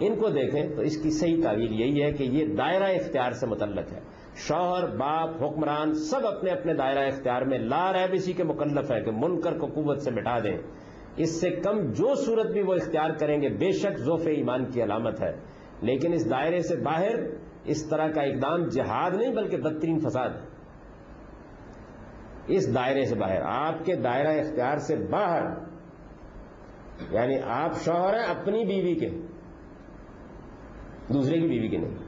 ان 0.00 0.16
کو 0.16 0.28
دیکھیں 0.28 0.68
تو 0.76 0.82
اس 0.82 1.02
کی 1.02 1.10
صحیح 1.10 1.42
تعویل 1.42 1.80
یہی 1.80 2.02
ہے 2.02 2.12
کہ 2.12 2.22
یہ 2.22 2.44
دائرہ 2.46 2.84
اختیار 2.84 3.30
سے 3.30 3.46
متعلق 3.46 3.92
ہے۔ 3.92 4.00
شوہر، 4.38 4.96
باپ، 4.96 5.42
حکمران 5.42 5.94
سب 5.94 6.26
اپنے 6.26 6.50
اپنے 6.50 6.74
دائرہ 6.74 7.06
اختیار 7.06 7.42
میں 7.42 7.58
لا 7.58 7.92
ریب 7.92 8.10
اسی 8.12 8.32
کے 8.32 8.44
مکلف 8.44 8.92
ہے 8.92 9.00
کہ 9.00 9.10
منکر 9.10 9.58
کو 9.58 9.66
قوت 9.66 10.02
سے 10.02 10.10
مٹا 10.10 10.38
دیں۔ 10.38 10.56
اس 11.16 11.40
سے 11.40 11.50
کم 11.50 11.80
جو 11.80 12.14
صورت 12.14 12.46
بھی 12.46 12.62
وہ 12.62 12.74
اختیار 12.74 13.10
کریں 13.10 13.42
گے 13.42 13.48
بے 13.48 13.72
شک 13.72 13.98
ذوف 13.98 14.26
ایمان 14.26 14.64
کی 14.64 14.82
علامت 14.82 15.22
ہے۔ 15.22 15.32
لیکن 15.80 16.12
اس 16.12 16.30
دائرے 16.30 16.60
سے 16.60 16.76
باہر 16.76 17.14
اس 17.64 17.88
طرح 17.88 18.08
کا 18.08 18.22
اقدام 18.22 18.64
جہاد 18.64 19.10
نہیں 19.10 19.34
بلکہ 19.34 19.56
بدترین 19.56 19.98
فساد 20.00 20.28
ہے۔ 20.28 20.46
اس 22.46 22.74
دائرے 22.74 23.04
سے 23.04 23.14
باہر، 23.14 23.42
آپ 23.42 23.84
کے 23.84 23.96
دائرہ 23.96 24.40
اختیار 24.40 24.76
سے 24.76 24.96
باہر 24.96 25.42
یعنی 27.10 27.36
آپ 27.44 27.76
شوہر 27.84 28.14
ہیں 28.14 28.26
اپنی 28.26 28.64
بیوی 28.64 28.94
کے، 28.94 29.08
دوسرے 31.14 31.40
کی 31.40 31.48
بیوی 31.48 31.68
کے 31.68 31.76
نہیں۔ 31.76 32.07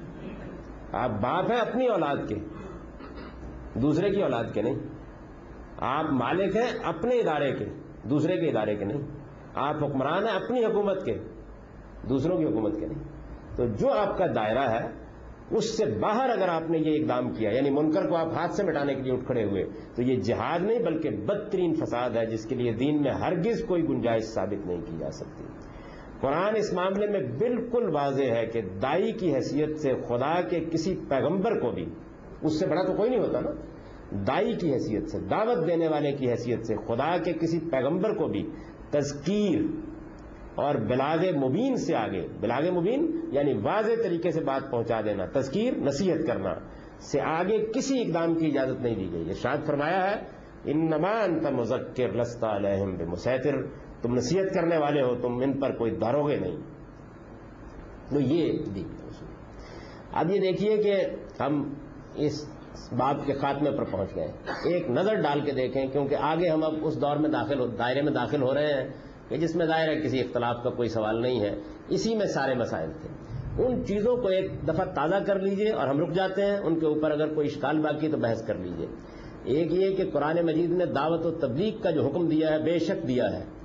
آپ 0.93 1.11
باپ 1.11 1.51
ہیں 1.51 1.61
اپنی 1.61 1.87
اولاد 1.87 2.17
کے، 2.29 2.35
دوسرے 3.81 4.11
کی 4.11 4.23
اولاد 4.23 4.45
کے 4.55 4.63
نہیں۔ 4.63 4.75
آپ 5.77 6.05
مالک 6.05 6.57
ہیں 6.57 6.79
اپنے 6.85 7.19
ادارے 7.19 7.53
کے، 7.53 7.65
دوسرے 8.03 8.37
کے 8.37 8.49
ادارے 8.49 8.77
کے 8.77 8.85
نہیں۔ 8.85 9.03
آپ 9.55 9.75
حکمران 9.85 10.27
ہیں 10.27 10.35
اپنی 10.35 10.65
حکومت 10.65 11.05
کے، 11.05 11.19
دوسروں 12.09 12.39
کی 12.39 12.45
حکومت 12.45 12.81
کے 12.81 12.87
نہیں۔ 12.87 13.03
تو 13.57 13.67
جو 13.67 13.93
آپ 13.93 14.19
کا 14.19 14.27
دائرہ 14.27 14.69
ہے، 14.69 14.89
اس 15.51 15.79
سے 15.79 15.85
باہر 15.87 16.31
اگر 16.31 16.49
آپ 16.49 16.71
نے 16.71 16.79
یہ 16.79 17.03
اقدام 17.03 17.33
کیا 17.33 17.51
یعنی 17.51 17.71
منکر 17.71 18.09
کو 18.09 18.17
آپ 18.17 18.29
ہاتھ 18.35 18.53
سے 18.53 18.65
مٹانے 18.65 18.95
کے 18.95 19.03
لیے 19.03 19.13
اٹھ 19.13 19.25
کھڑے 19.27 19.45
ہوئے، 19.45 19.65
تو 19.97 20.03
یہ 20.03 20.17
جہاد 20.17 20.61
نہیں 20.61 20.79
بلکہ 20.79 21.11
بدترین 21.11 21.75
فساد 21.75 22.11
ہے 22.11 22.27
جس 22.27 22.47
کے 22.47 22.55
لیے 22.55 22.73
دین 22.73 23.03
میں 23.03 23.13
ہرگز 23.13 23.65
کوئی 23.69 23.89
گنجائش 23.89 24.25
ثابت 24.25 24.67
نہیں 24.67 24.81
کی 24.81 24.97
جا 24.99 25.11
سکتی۔ 25.11 25.45
قرآن 26.21 26.57
اس 26.57 26.73
معاملے 26.73 27.07
میں 27.07 27.21
بالکل 27.39 27.89
واضح 27.95 28.23
ہے 28.23 28.45
کہ 28.47 28.61
دائی 28.83 29.13
کی 29.13 29.35
حیثیت 29.35 29.79
سے 29.79 29.93
خدا 30.09 30.41
کے 30.43 30.61
کسی 30.73 30.95
پیغمبر 31.09 31.59
کو 31.61 31.71
بھی، 31.71 31.85
اس 32.43 32.59
سے 32.59 32.67
بڑا 32.67 32.83
تو 32.83 32.93
کوئی 32.93 33.11
نہیں 33.11 33.21
ہوتا 33.21 33.41
نا، 33.41 33.51
دائی 34.27 34.55
کی 34.57 34.73
حیثیت 34.73 35.11
سے، 35.11 35.19
دعوت 35.31 35.67
دینے 35.67 35.89
والے 35.89 36.13
کی 36.13 36.31
حیثیت 36.31 36.67
سے 36.67 36.75
خدا 36.89 37.17
کے 37.25 37.33
کسی 37.33 37.59
پیغمبر 37.71 38.15
کو 38.15 38.27
بھی 38.29 38.43
تذکیر 38.91 39.61
اور 40.55 40.75
بلاغ 40.89 41.25
مبین 41.37 41.77
سے 41.77 41.95
آگے، 41.95 42.27
بلاغ 42.41 42.71
مبین 42.75 43.11
یعنی 43.33 43.53
واضح 43.63 44.03
طریقے 44.03 44.31
سے 44.31 44.41
بات 44.41 44.71
پہنچا 44.71 45.01
دینا، 45.05 45.27
تذکیر، 45.33 45.77
نصیحت 45.77 46.27
کرنا 46.27 46.55
سے 47.01 47.21
آگے 47.21 47.59
کسی 47.75 48.01
اقدام 48.01 48.35
کی 48.35 48.47
اجازت 48.47 48.81
نہیں 48.81 48.95
دی 48.95 49.09
گئی۔ 49.13 49.29
یہ 49.29 49.65
فرمایا 49.67 50.11
ہے 50.11 50.17
ان 50.65 50.85
نمان 50.87 51.39
تم 51.41 51.61
لستا 52.15 52.57
علیہم 52.57 52.97
مسیطر 53.11 53.57
تم 54.03 54.15
نصیحت 54.15 54.55
کرنے 54.55 54.77
والے 54.77 55.03
ہو، 55.03 55.15
تم 55.23 55.41
ان 55.43 55.61
پر 55.61 55.77
کوئی 55.77 55.91
داروگے 55.91 56.37
نہیں۔ 56.37 56.57
تو 58.11 58.21
یہ 58.21 58.53
دی 58.75 58.85
اب 60.13 60.31
یہ 60.31 60.41
دیکھیے 60.41 60.77
کہ 60.77 60.97
ہم 61.43 61.75
اس 62.15 62.49
بات 62.93 63.27
کے 63.27 63.33
خاتمے 63.33 63.71
پر 63.71 63.85
پہنچ 63.85 64.17
گئے۔ 64.17 64.33
ایک 64.73 64.91
نظر 64.91 65.15
ڈال 65.15 65.41
کے 65.41 65.53
دیکھیں، 65.53 65.87
کیونکہ 65.87 66.15
آگے 66.15 66.49
ہم 66.49 66.65
اب 66.65 66.75
اس 66.83 67.01
دور 67.01 67.17
میں 67.17 67.31
داخل 67.31 67.79
دائرے 67.79 68.03
میں 68.03 68.13
داخل 68.13 68.43
ہو 68.43 68.55
رہے 68.55 68.73
ہیں 68.73 68.89
کہ 69.29 69.37
جس 69.37 69.57
میں 69.57 69.67
ظاہر 69.67 69.89
ہے 69.89 70.01
کسی 70.01 70.21
اختلاف 70.21 70.57
کا 70.65 70.71
کوئی 70.71 70.89
سوال 70.89 71.23
نہیں 71.23 71.41
ہے۔ 71.41 71.55
اسی 71.89 72.15
میں 72.15 72.27
سارے 72.27 72.55
مسائل 72.55 72.91
تھے۔ 73.03 73.09
ان 73.65 73.85
چیزوں 73.85 74.17
کو 74.17 74.29
ایک 74.29 74.69
دفعہ 74.69 74.85
تازہ 74.85 75.25
کر 75.27 75.41
لیجیے 75.41 75.71
اور 75.71 75.89
ہم 75.89 76.01
رک 76.01 76.13
جاتے 76.13 76.45
ہیں۔ 76.45 76.57
ان 76.57 76.81
کے 76.81 76.87
اوپر 76.87 77.11
اگر 77.11 77.35
کوئی 77.35 77.47
اشکال 77.47 77.79
باقی 77.79 78.09
تو 78.09 78.17
بحث 78.17 78.47
کر 78.47 78.55
لیجیے۔ 78.55 78.87
ایک 79.45 79.73
یہ 79.73 79.97
کہ 79.97 80.11
قرآن 80.11 80.47
مجید 80.47 80.71
نے 80.71 80.87
دعوت 80.87 81.27
و 81.27 81.31
تبلیغ 81.31 81.83
کا 81.83 81.91
جو 81.91 82.07
حکم 82.07 82.29
دیا 82.29 82.53
ہے، 82.53 82.63
بے 82.63 82.79
شک 82.79 83.09
دیا 83.09 83.25
ہے۔ 83.33 83.60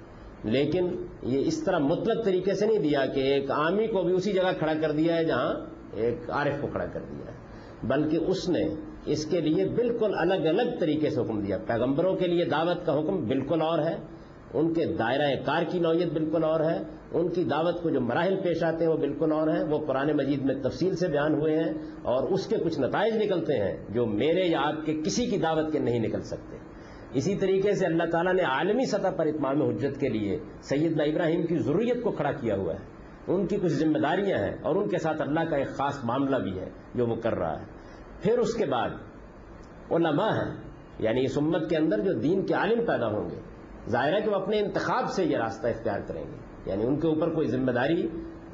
لیکن 0.46 0.88
یہ 1.24 1.48
اس 1.48 1.64
طرح 1.64 1.80
مطلق 1.80 2.24
طریقے 2.26 2.54
سے 2.54 2.66
نہیں 2.66 2.80
دیا 2.80 3.06
کہ 3.06 3.20
ایک 3.20 3.52
عامی 3.52 3.88
کو 3.88 4.04
بھی 4.04 4.14
اسی 4.14 4.32
جگہ 4.32 4.52
کھڑا 4.60 4.74
کر 4.82 4.92
دیا 4.92 5.16
ہے 5.18 5.24
جہاں 5.26 5.54
ایک 5.96 6.30
عارف 6.30 6.62
کو 6.62 6.68
کھڑا 6.68 6.86
کر 6.86 7.02
دیا 7.02 7.32
ہے، 7.32 7.88
بلکہ 7.88 8.26
اس 8.28 8.50
نے 8.50 8.64
اس 9.06 9.26
کے 9.26 9.42
لیے 9.42 9.66
بالکل 9.76 10.14
الگ 10.18 10.48
الگ 10.48 10.76
طریقے 10.80 11.10
سے 11.10 11.22
حکم 11.22 11.40
دیا۔ 11.42 11.58
پیغمبروں 11.68 12.16
کے 12.16 12.28
لیے 12.28 12.46
دعوت 12.46 12.86
کا 12.86 12.98
حکم 13.00 13.24
بالکل 13.26 13.62
اور 13.62 13.80
ہے، 13.80 13.96
ان 14.54 14.74
کے 14.74 14.86
دائرہ 15.00 15.30
کار 15.46 15.64
کی 15.72 15.80
نوعیت 15.80 16.14
بالکل 16.14 16.44
اور 16.44 16.60
ہے، 16.60 16.78
ان 17.12 17.30
کی 17.30 17.44
دعوت 17.44 17.82
کو 17.84 17.90
جو 17.90 18.02
مراحل 18.02 18.36
پیش 18.44 18.64
آتے 18.64 18.86
ہیں 18.86 18.92
وہ 18.92 18.98
بالکل 18.98 19.32
اور 19.32 19.48
ہیں، 19.48 19.64
وہ 19.64 19.80
قرآن 19.86 20.12
مجید 20.18 20.42
میں 20.42 20.56
تفصیل 20.64 20.96
سے 20.96 21.08
بیان 21.08 21.34
ہوئے 21.34 21.58
ہیں 21.58 21.72
اور 22.04 22.28
اس 22.30 22.48
کے 22.48 22.58
کچھ 22.58 22.80
نتائج 22.80 23.18
نکلتے 23.18 23.60
ہیں 23.60 23.76
جو 23.90 24.06
میرے 24.06 24.48
یا 24.48 24.62
آپ 24.62 24.86
کے 24.86 24.94
کسی 25.06 25.26
کی 25.26 25.38
دعوت 25.38 25.72
کے 25.72 25.80
نہیں 25.80 26.00
نکل 26.00 26.22
سکتے۔ 26.22 26.58
اسی 27.14 27.36
طریقے 27.36 27.74
سے 27.74 27.86
اللہ 27.86 28.04
تعالیٰ 28.12 28.34
نے 28.34 28.44
عالمی 28.44 28.86
سطح 28.86 29.10
پر 29.18 29.26
اتمام 29.26 29.62
حجت 29.62 30.00
کے 30.00 30.10
لیے 30.10 30.40
سیدنا 30.62 31.04
ابراہیم 31.04 31.46
کی 31.46 31.58
ضروریت 31.58 32.04
کو 32.04 32.12
کھڑا 32.12 32.32
کیا 32.32 32.56
ہوا 32.56 32.74
ہے۔ 32.74 32.96
ان 33.28 33.48
کی 33.48 33.56
کچھ 33.56 33.72
ذمہ 33.72 33.98
داریاں 33.98 34.38
ہیں 34.38 34.54
اور 34.62 34.76
ان 34.76 34.90
کے 34.90 34.98
ساتھ 34.98 35.22
اللہ 35.22 35.40
کا 35.40 35.56
ایک 35.56 35.68
خاص 35.68 36.04
معاملہ 36.04 36.36
بھی 36.36 36.60
ہے 36.60 36.70
جو 36.96 37.08
وہ 37.08 37.16
کر 37.16 37.36
رہا 37.36 37.60
ہے۔ 37.60 37.66
پھر 38.22 38.40
اس 38.40 38.54
کے 38.54 38.66
بعد 38.66 38.90
علماء 39.92 40.30
ہیں 40.30 40.58
یعنی 41.00 41.26
اس 41.26 41.38
امت 41.38 41.70
کے 41.70 41.78
اندر 41.78 42.00
جو 42.00 42.14
دین 42.14 42.46
کے 42.46 42.54
عالم 42.54 42.86
پیدا 42.86 43.08
ہوں 43.08 43.30
گے، 43.30 43.40
ظاہر 43.90 44.16
ہے 44.16 44.22
کہ 44.22 44.30
وہ 44.30 44.36
اپنے 44.36 44.60
انتخاب 44.60 45.10
سے 45.10 45.26
یہ 45.26 45.38
راستہ 45.38 45.68
اختیار 45.68 46.00
کریں 46.00 46.24
گے۔ 46.24 46.70
یعنی 46.72 46.86
ان 46.86 47.00
کے 47.00 47.08
اوپر 47.08 47.34
کوئی 47.34 47.48
ذمہ 47.48 47.72
داری 47.72 48.08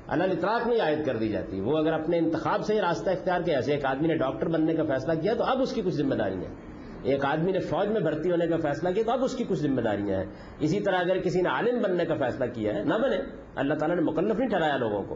اللہ 0.08 0.24
اطراق 0.24 0.68
نہیں 0.68 0.82
عائد 0.82 1.06
کر 1.06 1.18
دی 1.18 1.30
جاتی۔ 1.30 1.60
وہ 1.60 1.78
اگر 1.78 1.94
اپنے 1.94 2.18
انتخاب 2.18 2.62
سے 2.62 2.76
یہ 2.76 2.82
راستہ 2.82 3.10
اختیار 3.10 3.42
کیا 3.42 3.56
ایسے 3.56 3.74
ایک 3.74 3.86
آدمی 3.86 4.08
نے 4.08 4.16
ڈاکٹر 4.16 4.48
بننے 4.48 4.76
کا 4.76 4.84
فیصلہ 4.84 5.22
کیا 5.22 5.34
تو 5.34 5.44
اب 5.44 5.62
اس 5.62 5.74
کی 5.74 5.82
کچھ 5.82 5.94
ذمہ 5.94 6.16
داریاں 6.16 6.42
ہیں۔ 6.42 6.71
ایک 7.04 7.26
آدمی 7.26 7.52
نے 7.52 7.60
فوج 7.60 7.88
میں 7.88 8.02
بھرتی 8.02 8.32
ہونے 8.32 8.48
کا 8.48 8.58
فیصلہ 8.58 8.90
کیا 8.90 9.04
تو 9.06 9.12
اب 9.12 9.24
اس 9.24 9.36
کی 9.36 9.44
کچھ 9.44 9.60
ذمہ 9.60 9.82
داریاں 9.82 10.18
ہیں۔ 10.20 10.26
اسی 10.60 10.80
طرح 10.80 10.98
اگر 10.98 11.20
کسی 11.20 11.42
نے 11.42 11.50
عالم 11.50 11.82
بننے 11.82 12.06
کا 12.06 12.16
فیصلہ 12.16 12.46
کیا 12.54 12.74
ہے، 12.74 12.84
نہ 12.84 12.94
بنے، 12.94 13.18
اللہ 13.56 13.74
تعالیٰ 13.74 13.98
نے 13.98 14.02
مکلف 14.02 14.40
نہیں 14.40 14.50
ٹھہرایا 14.50 14.78
لوگوں 14.78 15.04
کو۔ 15.04 15.16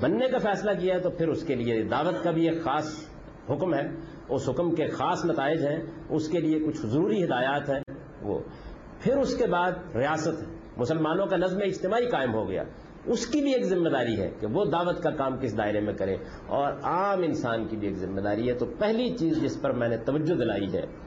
بننے 0.00 0.28
کا 0.28 0.38
فیصلہ 0.38 0.70
کیا 0.78 0.94
ہے 0.94 1.00
تو 1.00 1.10
پھر 1.10 1.28
اس 1.28 1.44
کے 1.44 1.54
لیے 1.54 1.82
دعوت 1.82 2.24
کا 2.24 2.30
بھی 2.30 2.48
ایک 2.48 2.64
خاص 2.64 3.08
حکم 3.50 3.74
ہے۔ 3.74 3.88
اس 4.28 4.48
حکم 4.48 4.74
کے 4.74 4.86
خاص 4.86 5.24
نتائج 5.24 5.66
ہیں، 5.66 5.82
اس 6.08 6.28
کے 6.28 6.40
لیے 6.40 6.58
کچھ 6.58 6.86
ضروری 6.86 7.24
ہدایات 7.24 7.70
ہیں، 7.70 7.94
وہ۔ 8.22 8.38
پھر 9.00 9.16
اس 9.16 9.36
کے 9.36 9.46
بعد 9.46 9.72
ریاست 9.94 10.42
ہے۔ 10.42 10.54
مسلمانوں 10.76 11.26
کا 11.26 11.36
نظم 11.36 11.58
اجتماعی 11.62 12.06
قائم 12.06 12.34
ہو 12.34 12.48
گیا۔ 12.48 12.62
اس 13.04 13.26
کی 13.26 13.40
بھی 13.40 13.54
ایک 13.54 13.64
ذمہ 13.64 13.88
داری 13.88 14.20
ہے 14.20 14.30
کہ 14.40 14.46
وہ 14.46 14.64
دعوت 14.64 15.02
کا 15.02 15.10
کام 15.10 15.36
کس 15.36 15.58
دائرے 15.58 15.80
میں 15.80 15.94
کرے۔ 15.94 16.16
اور 16.46 16.72
عام 16.82 17.22
انسان 17.22 17.68
کی 17.68 17.76
بھی 17.76 17.88
ایک 17.88 17.96
ذمہ 17.96 18.20
داری 18.20 18.48
ہے۔ 18.48 18.54
تو 18.54 18.66
پہلی 18.66 19.16
چیز 19.16 19.42
جس 19.42 19.62
پر 19.62 19.70
میں 19.70 19.88
نے 19.88 19.96
توجہ 19.96 20.34
دلائی 20.34 20.72
ہے 20.72 21.03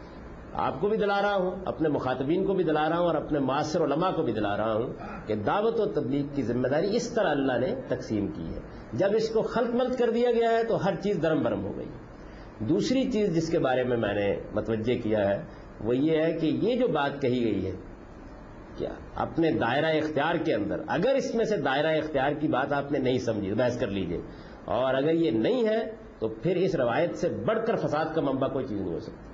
آپ 0.53 0.81
کو 0.81 0.87
بھی 0.87 0.97
دلا 0.97 1.21
رہا 1.21 1.35
ہوں، 1.35 1.51
اپنے 1.65 1.89
مخاطبین 1.89 2.45
کو 2.45 2.53
بھی 2.53 2.63
دلا 2.63 2.89
رہا 2.89 2.99
ہوں 2.99 3.05
اور 3.05 3.15
اپنے 3.15 3.39
معاصر 3.39 3.81
علماء 3.81 4.11
کو 4.11 4.21
بھی 4.21 4.33
دلا 4.33 4.57
رہا 4.57 4.73
ہوں 4.73 4.93
کہ 5.27 5.35
دعوت 5.35 5.79
و 5.79 5.85
تبلیغ 5.85 6.25
کی 6.35 6.41
ذمہ 6.41 6.67
داری 6.67 6.95
اس 6.95 7.09
طرح 7.09 7.29
اللہ 7.29 7.57
نے 7.59 7.75
تقسیم 7.87 8.27
کی 8.27 8.53
ہے۔ 8.53 8.59
جب 8.93 9.07
اس 9.15 9.29
کو 9.29 9.41
خلط 9.41 9.69
ملت 9.69 9.99
کر 9.99 10.09
دیا 10.09 10.31
گیا 10.31 10.51
ہے 10.51 10.63
تو 10.63 10.85
ہر 10.85 10.95
چیز 10.95 11.19
درم 11.21 11.43
برم 11.43 11.65
ہو 11.65 11.77
گئی۔ 11.77 11.85
دوسری 12.59 13.11
چیز 13.11 13.35
جس 13.35 13.49
کے 13.49 13.59
بارے 13.59 13.83
میں 13.83 13.97
میں 13.97 14.13
نے 14.13 14.35
متوجہ 14.53 15.01
کیا 15.01 15.29
ہے، 15.29 15.43
وہ 15.81 15.97
یہ 15.97 16.23
ہے 16.23 16.33
کہ 16.33 16.45
یہ 16.45 16.75
جو 16.75 16.87
بات 16.87 17.21
کہی 17.21 17.43
گئی 17.43 17.65
ہے 17.65 17.71
کیا 18.77 18.89
اپنے 19.15 19.51
دائرہ 19.51 19.85
اختیار 19.85 20.35
کے 20.35 20.53
اندر، 20.53 20.81
اگر 20.87 21.15
اس 21.15 21.35
میں 21.35 21.45
سے 21.45 21.57
دائرہ 21.57 21.97
اختیار 21.97 22.31
کی 22.31 22.47
بات 22.47 22.73
آپ 22.73 22.91
نے 22.91 22.99
نہیں 22.99 23.17
سمجھی، 23.17 23.53
بحث 23.53 23.79
کر 23.79 23.87
لیجیے۔ 23.87 24.21
اور 24.65 24.93
اگر 24.93 25.11
یہ 25.11 25.31
نہیں 25.31 25.67
ہے 25.67 25.95
تو 26.19 26.27
پھر 26.27 26.55
اس 26.55 26.75
روایت 26.75 27.15
سے 27.15 27.29
بڑھ 27.29 27.65
کر 27.67 27.75
فساد 27.75 28.05
کا 28.15 28.21
منبع 28.21 28.47
کوئی 28.47 28.65
چیز 28.67 28.81
نہیں 28.81 28.93
ہو 28.93 28.99
سکتی۔ 28.99 29.26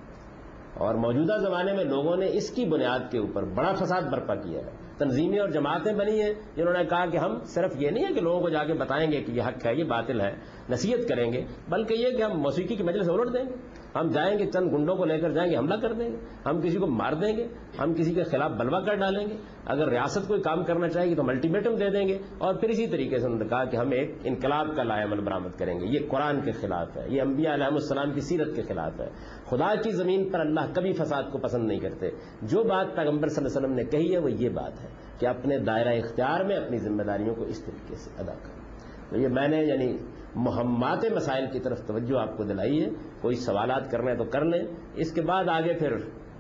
اور 0.74 0.96
موجودہ 0.96 1.38
زمانے 1.42 1.74
میں 1.74 1.84
لوگوں 1.84 2.18
نے 2.18 2.30
اس 2.34 2.50
کی 2.50 2.66
بنیاد 2.66 3.00
کے 3.12 3.18
اوپر 3.18 3.44
بڑا 3.44 3.74
فساد 3.74 4.02
برپا 4.02 4.36
کیا 4.36 4.60
ہے۔ 4.60 4.72
تنظیمیں 4.98 5.40
اور 5.40 5.50
جماعتیں 5.50 5.94
بنی 5.94 6.22
ہیں 6.22 6.34
جنہوں 6.56 6.74
نے 6.74 6.86
کہا 6.86 7.06
کہ 7.06 7.18
ہم 7.18 7.44
صرف 7.44 7.74
یہ 7.78 7.90
نہیں 7.90 8.06
ہے 8.06 8.14
کہ 8.14 8.22
لوگوں 8.22 8.42
کو 8.42 8.50
جا 8.50 8.64
کے 8.64 8.74
بتائیں 8.74 9.12
گے 9.12 9.22
کہ 9.22 9.32
یہ 9.32 9.42
حق 9.42 9.66
ہے، 9.66 9.76
یہ 9.76 9.84
باطل 9.84 10.22
ہے، 10.22 10.36
نصیحت 10.70 11.10
کریں 11.10 11.34
گے، 11.34 11.46
بلکہ 11.70 11.94
یہ 11.94 12.18
کہ 12.18 12.24
ہم 12.24 12.42
موسیقی 12.42 12.76
کی 12.76 12.84
مجلس 12.84 13.10
الٹ 13.10 13.34
دیں 13.34 13.44
گے۔ 13.44 13.56
ہم 13.96 14.08
جائیں 14.08 14.40
گے، 14.40 14.46
چند 14.46 14.74
گنڈوں 14.74 14.96
کو 14.96 15.06
لے 15.06 15.18
کر 15.18 15.32
جائیں 15.32 15.52
گے، 15.52 15.58
حملہ 15.58 15.76
کر 15.76 15.94
دیں 15.94 16.10
گے، 16.10 16.18
ہم 16.46 16.62
کسی 16.62 16.78
کو 16.78 16.88
مار 16.88 17.14
دیں 17.14 17.38
گے، 17.38 17.48
ہم 17.80 17.94
کسی 17.94 18.14
کے 18.14 18.24
خلاف 18.24 18.52
بلوا 18.52 18.80
کر 18.80 18.96
ڈالیں 18.96 19.28
گے۔ 19.30 19.38
اگر 19.66 19.90
ریاست 19.90 20.28
کوئی 20.28 20.42
کام 20.42 20.64
کرنا 20.64 20.90
چاہے 20.90 21.10
گی 21.10 21.16
تو 21.16 21.22
ہم 21.22 21.30
الٹیمیٹم 21.30 21.76
دے 21.76 21.90
دیں 21.90 22.08
گے۔ 22.08 22.18
اور 22.38 22.54
پھر 22.54 22.70
اسی 22.70 22.88
طریقے 22.88 23.18
سے 23.18 23.26
انہوں 23.26 23.40
نے 23.40 23.48
کہا 23.48 23.64
کہ 23.64 23.78
ہم 23.78 23.92
ایک 23.92 24.16
انقلاب 24.24 24.76
کا 24.76 24.84
لائے 24.84 25.04
عمل 25.04 25.22
برآمد 25.22 25.60
کریں 25.60 25.80
گے۔ 25.80 25.86
یہ 25.86 26.00
قرآن 26.10 26.42
کے 26.42 26.52
خلاف 26.52 26.98
ہے، 26.98 27.06
یہ 27.08 27.22
انبیاء 27.22 27.54
علیہ 27.54 27.66
السلام 27.66 28.12
کی 28.12 28.22
سیرت 28.22 28.56
کے 28.56 28.62
خلاف 28.62 29.00
ہے۔ 29.00 29.10
خدا 29.46 29.76
کی 29.76 29.92
زمین 29.92 30.30
پر 30.30 30.40
اللہ 30.40 30.74
کبھی 30.76 30.94
فساد 30.94 31.24
کو 31.32 31.38
پسند 31.38 31.68
نہیں 31.68 31.80
کرتے۔ 31.80 32.10
جو 32.42 32.64
بات 32.64 32.96
پیغمبر 32.96 33.28
صلی 33.28 33.46
اللہ 33.46 33.58
علیہ 33.58 33.68
وسلم 33.68 33.74
نے 33.74 33.84
کہی 33.84 34.14
ہے 34.14 34.20
وہ 34.20 34.32
یہ 34.32 34.50
بات 34.50 34.84
ہے 34.84 34.88
کہ 35.20 35.26
اپنے 35.26 35.58
دائرہ 35.58 35.90
اختیار 35.90 36.46
میں 36.46 36.56
اپنی 36.56 36.78
ذمہ 36.78 37.04
داریوں 37.04 37.36
کو 37.36 37.44
اس 37.44 37.66
طریقے 37.66 37.96
سے 37.96 38.10
ادا 38.18 38.34
کریں۔ 38.34 38.64
تو 39.10 39.18
یہ 39.18 39.28
میں 39.28 39.48
نے 39.48 39.64
یعنی 39.64 39.98
مہمات 40.36 41.06
مسائل 41.16 41.46
کی 41.54 41.60
طرف 41.60 41.86
توجہ 41.86 42.20
آپ 42.20 42.38
کو 42.38 42.44
دلائی 42.44 42.84
ہے 42.84 42.90
کوئی 43.22 43.36
سوالات 43.36 43.92
کرنا 43.92 44.12
ہے 44.12 44.16
تو 44.16 44.24
کر 44.24 44.46
لیں۔ 44.46 44.68
اس 44.96 45.12
کے 45.12 45.22
بعد 45.22 45.46
آگے 45.48 45.74
پھر 45.74 45.94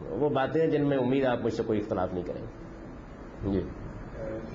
وہ 0.09 0.29
باتیں 0.29 0.67
جن 0.67 0.89
میں 0.89 0.97
امید 0.97 1.25
آپ 1.25 1.45
مجھ 1.45 1.53
سے 1.53 1.63
کوئی 1.63 1.79
اختلاف 1.79 2.13
نہیں 2.13 2.23
کریں۔ 2.23 2.45
جی۔ 3.51 3.61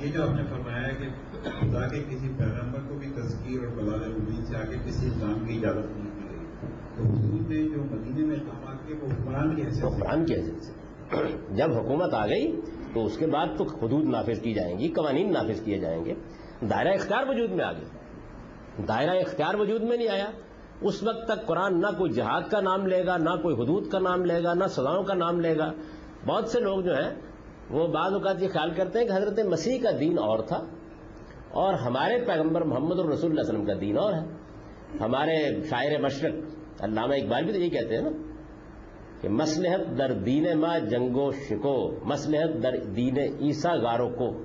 یہ 0.01 0.13
جو 0.13 0.23
آپ 0.23 0.31
نے 0.31 0.45
فرمایا 0.45 0.87
ہے 0.87 0.95
کہ 0.95 1.09
خدا 1.43 1.89
کے 1.89 2.03
کسی 2.11 2.29
پیغمبر 2.39 2.79
کو 2.89 2.95
بھی 2.95 3.07
تذکیر 3.17 3.59
اور 3.59 3.77
بلال 3.77 4.05
امید 4.05 4.47
سے 4.47 4.57
آگے 4.57 4.77
کسی 4.87 5.07
انسان 5.07 5.47
کی 5.47 5.59
اجازت 5.59 5.97
نہیں 5.97 6.11
دی 6.11 6.29
گئی۔ 6.31 6.69
تو 6.97 7.03
حضور 7.03 7.41
نے 7.41 7.69
جو 7.69 7.85
مدینے 7.85 8.27
میں 8.27 8.37
اقدامات 8.37 8.87
کیے 8.87 8.97
وہ 8.97 9.07
حکمران 9.07 9.55
کی 9.55 9.63
حیثیت 9.63 9.85
حکمران 9.85 10.25
کی 10.25 10.35
حیثیت 10.35 10.63
سے۔ 10.63 10.73
جب 11.51 11.73
حکومت 11.73 12.15
آ 12.15 12.27
گئی 12.27 12.61
تو 12.95 13.05
اس 13.05 13.19
کے 13.19 13.27
بعد 13.27 13.47
تو 13.59 13.65
حدود 13.65 14.05
نافذ 14.05 14.41
کی 14.41 14.55
جائیں 14.55 14.79
گی 14.79 14.89
قوانین 14.89 15.33
نافذ 15.33 15.65
کیے 15.65 15.79
جائیں 15.79 16.05
گے۔ 16.05 16.15
دائرہ 16.71 16.89
اختیار 16.89 17.27
وجود 17.29 17.51
میں 17.51 17.65
آ 17.65 17.73
گئی 17.73 17.85
دائرہ 18.89 19.11
اختیار 19.11 19.55
وجود 19.55 19.83
میں 19.83 19.97
نہیں 19.97 20.09
آیا۔ 20.09 20.27
اس 20.81 21.03
وقت 21.03 21.29
تک 21.29 21.47
قرآن 21.47 21.81
نہ 21.81 21.87
کوئی 21.99 22.13
جہاد 22.13 22.43
کا 22.51 22.61
نام 22.61 22.87
لے 22.87 23.07
گا، 23.07 23.17
نہ 23.17 23.31
کوئی 23.43 23.55
حدود 23.55 23.89
کا 23.91 23.99
نام 23.99 24.25
لے 24.25 24.43
گا، 24.43 24.55
نہ 24.55 24.65
سزاؤں 24.67 25.03
کا 25.03 25.15
نام 25.15 25.41
لے 25.41 25.59
گا۔ 25.59 25.73
بہت 26.27 26.49
سے 26.49 26.61
لوگ 26.61 26.81
جو 26.81 26.95
ہیں، 26.95 27.15
وہ 27.71 27.87
بعض 27.87 28.13
اوقات 28.13 28.43
یہ 28.43 28.49
خیال 28.49 28.71
کرتے 28.71 28.99
ہیں 28.99 29.07
کہ 29.07 29.13
حضرت 29.13 29.39
مسیح 29.47 29.79
کا 29.83 29.91
دین 30.01 30.19
اور 30.19 30.39
تھا 30.39 30.65
اور 31.51 31.75
ہمارے 31.75 32.25
پیغمبر 32.27 32.63
محمد 32.63 32.99
الرسول 32.99 33.31
اللہ 33.31 33.41
علیہ 33.41 33.51
وسلم 33.51 33.65
کا 33.65 33.73
دین 33.81 33.99
اور 33.99 34.13
ہے۔ 34.13 34.49
ہمارے 35.01 35.63
شاعر 35.71 36.01
مشرق 36.01 36.35
علامہ 36.81 37.15
اقبال 37.15 37.45
بھی 37.45 37.53
تو 37.53 37.59
یہی 37.59 37.71
کہتے 37.71 37.95
ہیں 37.95 38.03
نا 38.03 38.11
کہ 39.21 39.29
مسلحت 39.29 39.99
در 39.99 40.13
دین 40.13 40.59
ما 40.59 40.79
جنگو 40.79 41.31
شکو 41.33 41.99
مسلحت 42.05 42.63
در 42.63 42.77
دین 42.77 43.19
عیسیٰ 43.19 43.83
گارو 43.83 44.09
کو۔ 44.09 44.43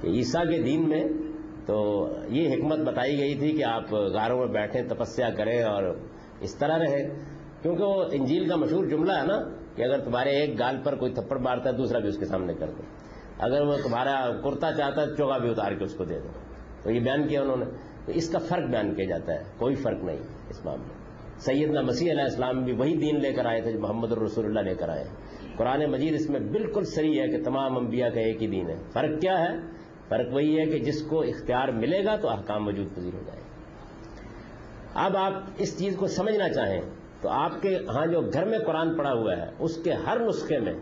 کہ 0.00 0.06
عیسیٰ 0.06 0.50
کے 0.50 0.62
دین 0.62 0.88
میں 0.88 1.04
تو 1.66 2.06
یہ 2.28 2.54
حکمت 2.54 2.78
بتائی 2.78 3.18
گئی 3.18 3.34
تھی 3.34 3.52
کہ 3.52 3.64
آپ 3.64 3.92
غاروں 3.92 4.38
میں 4.38 4.46
بیٹھیں، 4.46 4.82
تپسیا 4.82 5.30
کریں 5.30 5.62
اور 5.62 5.96
اس 6.40 6.54
طرح 6.54 6.78
رہیں۔ 6.78 7.08
کیونکہ 7.62 7.84
وہ 7.84 8.04
انجیل 8.12 8.48
کا 8.48 8.56
مشہور 8.56 8.84
جملہ 8.84 9.12
ہے 9.12 9.26
نا 9.26 9.42
کہ 9.76 9.82
اگر 9.82 9.98
تمہارے 9.98 10.30
ایک 10.30 10.58
گال 10.58 10.76
پر 10.84 10.94
کوئی 10.94 11.12
تھپڑ 11.12 11.38
مارتا 11.38 11.70
ہے، 11.70 11.74
دوسرا 11.74 11.98
بھی 11.98 12.08
اس 12.08 12.18
کے 12.18 12.24
سامنے 12.24 12.54
کر 12.54 12.66
دو 12.66 12.82
اگر 13.38 13.62
وہ 13.62 13.76
تمہارا 13.82 14.30
کرتا 14.44 14.72
چاہتا 14.72 15.02
ہے، 15.02 15.06
چوگا 15.16 15.38
بھی 15.38 15.50
اتار 15.50 15.72
کے 15.72 15.84
اس 15.84 15.94
کو 15.94 16.04
دے 16.04 16.18
دو 16.18 16.28
تو 16.82 16.90
یہ 16.90 17.00
بیان 17.00 17.28
کیا 17.28 17.42
انہوں 17.42 17.56
نے۔ 17.56 17.64
تو 18.06 18.12
اس 18.12 18.28
کا 18.28 18.38
فرق 18.38 18.70
بیان 18.70 18.94
کیا 18.94 19.04
جاتا 19.04 19.34
ہے۔ 19.34 19.42
کوئی 19.58 19.74
فرق 19.74 20.04
نہیں 20.04 20.18
اس 20.48 20.64
معاملے 20.64 20.94
سیدنا 21.38 21.80
مسیح 21.80 22.12
علیہ 22.12 22.22
السلام 22.22 22.64
بھی 22.64 22.72
وہی 22.72 22.96
دین 22.96 23.20
لے 23.20 23.32
کر 23.32 23.46
آئے 23.46 23.60
تھے 23.60 23.72
جو 23.72 23.80
محمد 23.80 24.12
الرسول 24.12 24.44
اللہ 24.44 24.60
لے 24.60 24.74
کر 24.74 24.88
آئے۔ 24.88 25.04
قرآن 25.56 25.84
مجید 25.90 26.14
اس 26.14 26.30
میں 26.30 26.40
بالکل 26.40 26.84
صحیح 26.84 27.20
ہے 27.20 27.28
کہ 27.28 27.42
تمام 27.42 27.76
انبیاء 27.76 28.08
کا 28.08 28.20
ایک 28.20 28.42
ہی 28.42 28.46
دین 28.46 28.70
ہے۔ 28.70 28.76
فرق 28.92 29.20
کیا 29.20 29.38
ہے؟ 29.38 29.75
فرق 30.08 30.32
وہی 30.32 30.60
ہے 30.60 30.66
کہ 30.66 30.78
جس 30.78 31.02
کو 31.02 31.22
اختیار 31.22 31.68
ملے 31.68 32.04
گا 32.04 32.16
تو 32.16 32.28
احکام 32.28 32.66
وجود 32.66 32.86
پذیر 32.94 33.14
ہو 33.14 33.22
جائے 33.26 33.40
گا 33.40 35.04
اب 35.04 35.16
آپ 35.16 35.32
اس 35.58 35.78
چیز 35.78 35.96
کو 35.96 36.06
سمجھنا 36.06 36.48
چاہیں 36.48 36.80
تو 37.20 37.28
آپ 37.28 37.62
کے 37.62 37.76
ہاں 37.88 38.06
جو 38.06 38.20
گھر 38.20 38.44
میں 38.44 38.58
قرآن 38.58 38.96
پڑا 38.96 39.12
ہوا 39.12 39.36
ہے، 39.36 39.46
اس 39.58 39.76
کے 39.76 39.92
ہر 39.92 40.20
نسخے 40.20 40.58
میں، 40.58 40.72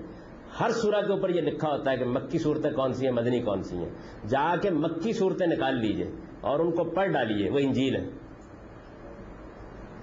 ہر 0.60 0.70
سورہ 0.70 1.00
کے 1.06 1.12
اوپر 1.12 1.28
یہ 1.28 1.40
لکھا 1.40 1.68
ہوتا 1.68 1.90
ہے 1.90 1.96
کہ 1.96 2.04
مکی 2.04 2.38
صورتیں 2.38 2.70
کون 2.70 2.92
سی 2.92 3.06
ہیں، 3.06 3.12
مدنی 3.12 3.40
کون 3.40 3.62
سی 3.62 3.76
ہیں۔ 3.76 3.88
جا 4.28 4.54
کے 4.62 4.70
مکی 4.70 5.12
صورتیں 5.12 5.46
نکال 5.46 5.78
لیجیے 5.78 6.10
اور 6.40 6.60
ان 6.60 6.70
کو 6.70 6.84
پڑھ 6.84 7.08
ڈالیے 7.08 7.50
وہ 7.50 7.58
انجیل 7.58 7.96
ہے۔ 7.96 8.06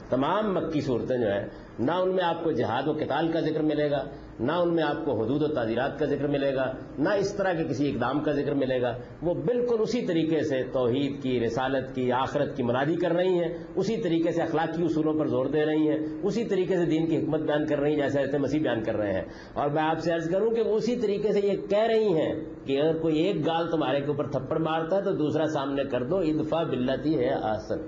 تمام 0.10 0.54
مکی 0.54 0.82
صورتیں 0.82 1.18
جو 1.18 1.32
ہیں 1.32 1.48
نہ 1.82 1.92
ان 1.92 2.16
میں 2.16 2.24
آپ 2.24 2.44
کو 2.44 2.52
جہاد 2.52 2.88
و 2.88 2.94
کتال 2.94 3.32
کا 3.32 3.40
ذکر 3.40 3.62
ملے 3.62 3.92
گا، 3.92 4.04
نہ 4.40 4.52
ان 4.52 4.76
میں 4.76 4.84
آپ 4.84 5.06
کو 5.06 5.24
حدود 5.24 5.42
و 5.42 5.48
تعزیرات 5.48 6.00
کا 6.00 6.06
ذکر 6.06 6.28
ملے 6.28 6.56
گا، 6.56 6.72
نہ 7.00 7.10
اس 7.10 7.34
طرح 7.34 7.54
کے 7.54 7.64
کسی 7.64 7.90
اقدام 7.90 8.20
کا 8.20 8.32
ذکر 8.32 8.54
ملے 8.54 8.82
گا۔ 8.82 8.98
وہ 9.22 9.34
بالکل 9.34 9.76
اسی 9.80 10.02
طریقے 10.02 10.44
سے 10.44 10.64
توحید 10.74 11.24
کی، 11.24 11.40
رسالت 11.40 11.96
کی، 11.96 12.12
آخرت 12.12 12.58
کی 12.58 12.64
مرادی 12.64 12.96
کر 12.96 13.14
رہی 13.14 13.40
ہیں، 13.40 13.58
اسی 13.76 13.98
طریقے 13.98 14.32
سے 14.32 14.42
اخلاقی 14.42 14.84
اصولوں 14.84 15.14
پر 15.14 15.28
زور 15.28 15.46
دے 15.46 15.66
رہی 15.66 15.90
ہیں، 15.90 15.98
اسی 16.24 16.44
طریقے 16.44 16.78
سے 16.78 16.86
دین 16.86 17.08
کی 17.08 17.18
حکمت 17.18 17.40
بیان 17.40 17.66
کر 17.66 17.80
رہی 17.80 17.92
ہیں، 17.92 18.02
جیسے 18.02 18.20
ایسے 18.20 18.38
مسیح 18.38 18.62
بیان 18.62 18.84
کر 18.84 18.96
رہے 18.96 19.14
ہیں۔ 19.14 19.24
اور 19.54 19.70
میں 19.70 19.84
آپ 19.84 20.00
سے 20.00 20.14
عرض 20.14 20.30
کروں 20.30 20.52
کہ 20.52 20.62
وہ 20.62 20.76
اسی 20.76 20.96
طریقے 20.96 21.34
سے 21.34 21.40
یہ 21.44 21.68
کہہ 21.70 21.88
رہی 21.88 22.08
ہیں 22.08 22.36
کہ 22.66 22.82
اگر 22.82 22.98
کوئی 22.98 23.16
ایک 23.16 23.48
گال 23.48 23.72
تمہارے 23.72 24.02
کے 24.02 24.08
اوپر 24.08 24.28
تھپڑ 24.28 24.58
مارتا 24.58 24.96
ہے 24.96 25.02
تو 25.02 25.12
دوسرا 25.12 25.46
سامنے 25.46 25.84
کر 25.84 26.04
دو 26.04 26.18
ادفا 26.18 26.64
بلتی 26.64 27.20
ہے 27.20 27.34
آسن 27.34 27.80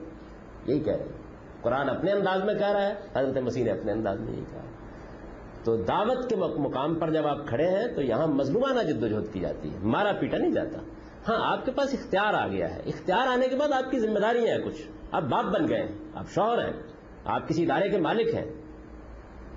یہی 0.68 0.80
کہہ 0.80 0.94
رہے 0.94 1.04
ہیں۔ 1.04 1.23
قرآن 1.64 1.90
اپنے 1.90 2.12
انداز 2.12 2.44
میں 2.44 2.54
کہہ 2.54 2.72
رہا 2.72 2.88
ہے، 2.88 2.94
حضرت 3.16 3.38
مسیح 3.38 3.64
نے 3.64 3.72
اپنے 3.72 3.92
انداز 3.92 4.20
میں 4.20 4.34
یہی 4.34 4.44
کہا۔ 4.52 4.62
تو 5.64 5.76
دعوت 5.78 6.30
کے 6.30 6.36
مقام 6.36 6.96
پر 6.96 7.10
جب 7.10 7.28
آپ 7.28 7.48
کھڑے 7.48 7.68
ہیں، 7.68 7.88
تو 7.96 8.02
یہاں 8.02 8.28
مظلومانہ 8.28 8.92
جد 8.92 9.04
و 9.04 9.08
جہد 9.08 9.34
کی 9.34 9.40
جاتی 9.40 9.74
ہے، 9.74 9.78
مارا 9.84 10.12
پیٹا 10.12 10.38
نہیں 10.38 10.52
جاتا۔ 10.52 10.80
ہاں 11.28 11.52
آپ 11.52 11.66
کے 11.66 11.72
پاس 11.72 11.94
اختیار 11.94 12.34
آ 12.34 12.48
گیا 12.48 12.76
ہے۔ 12.76 12.82
اختیار 12.86 13.28
آنے 13.28 13.48
کے 13.48 13.56
بعد 13.56 13.72
آپ 13.72 13.92
کی 13.92 14.00
ذمہ 14.00 14.20
داری 14.20 14.50
ہیں 14.50 14.58
کچھ۔ 14.58 14.82
آپ 15.12 15.22
باپ 15.22 15.46
بن 15.46 15.68
گئے 15.70 15.78
ہیں، 15.78 15.92
آپ 16.14 16.30
شوہر 16.30 16.66
ہیں، 16.66 16.74
آپ 17.26 17.48
کسی 17.48 17.64
ادارے 17.64 17.90
کے 17.90 17.98
مالک 17.98 18.36
ہیں۔ 18.36 18.46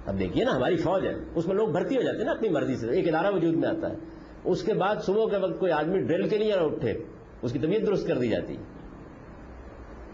اب 0.07 0.19
دیکھیے 0.19 0.45
نا، 0.45 0.57
ہماری 0.57 0.77
فوج 0.77 1.07
ہے، 1.07 1.15
اس 1.35 1.47
میں 1.47 1.57
لوگ 1.57 1.69
بھرتی 1.69 1.97
ہو 1.97 2.03
جاتے 2.03 2.19
ہیں 2.19 2.25
نا 2.25 2.31
اپنی 2.31 2.49
مرضی 2.49 2.77
سے، 2.77 2.91
ایک 2.91 3.15
ادارہ 3.15 3.35
وجود 3.35 3.55
میں 3.55 3.69
آتا 3.69 3.91
ہے۔ 3.91 3.97
اس 4.45 4.63
کے 4.63 4.75
بعد 4.75 4.97
صبح 4.97 5.29
کے 5.29 5.37
وقت 5.37 5.61
کوئی 5.61 5.73
آدمی 5.73 5.99
ڈرل 5.99 6.29
کے 6.29 6.39
لیے 6.39 6.53
اٹھے، 6.53 6.95
اس 7.43 7.53
کی 7.53 7.59
طبیعت 7.59 7.87
درست 7.87 8.09
کر 8.09 8.19
دی 8.19 8.29
جاتی۔ 8.29 8.57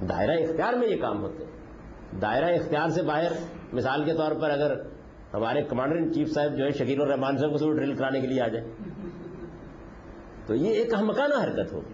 دائرہ 0.09 0.31
اختیار 0.31 0.75
میں 0.75 0.89
یہ 0.89 0.97
کام 0.97 1.23
ہوتے 1.23 1.45
ہیں۔ 1.45 1.62
دائرہ 2.21 2.55
اختیار 2.55 2.89
سے 2.89 3.03
باہر، 3.03 3.33
مثال 3.73 4.05
کے 4.05 4.15
طور 4.15 4.33
پر 4.41 4.51
اگر 4.51 4.75
ہمارے 5.35 5.63
کمانڈر 5.63 5.97
ان 5.97 6.13
چیف 6.13 6.33
صاحب 6.33 6.57
جو 6.57 6.65
ہے 6.65 6.71
شکیل 6.71 7.01
الرحمان 7.03 7.37
صاحب 7.37 7.53
کو 7.53 7.73
ڈرل 7.73 7.95
کرانے 7.95 8.21
کے 8.21 8.27
لیے 8.27 8.43
آ 8.43 8.49
جائے 8.49 8.67
تو 10.47 10.55
یہ 10.55 10.71
ایک 10.71 10.95
احمقانہ 10.95 11.35
حرکت 11.35 11.73
ہوگی 11.73 11.93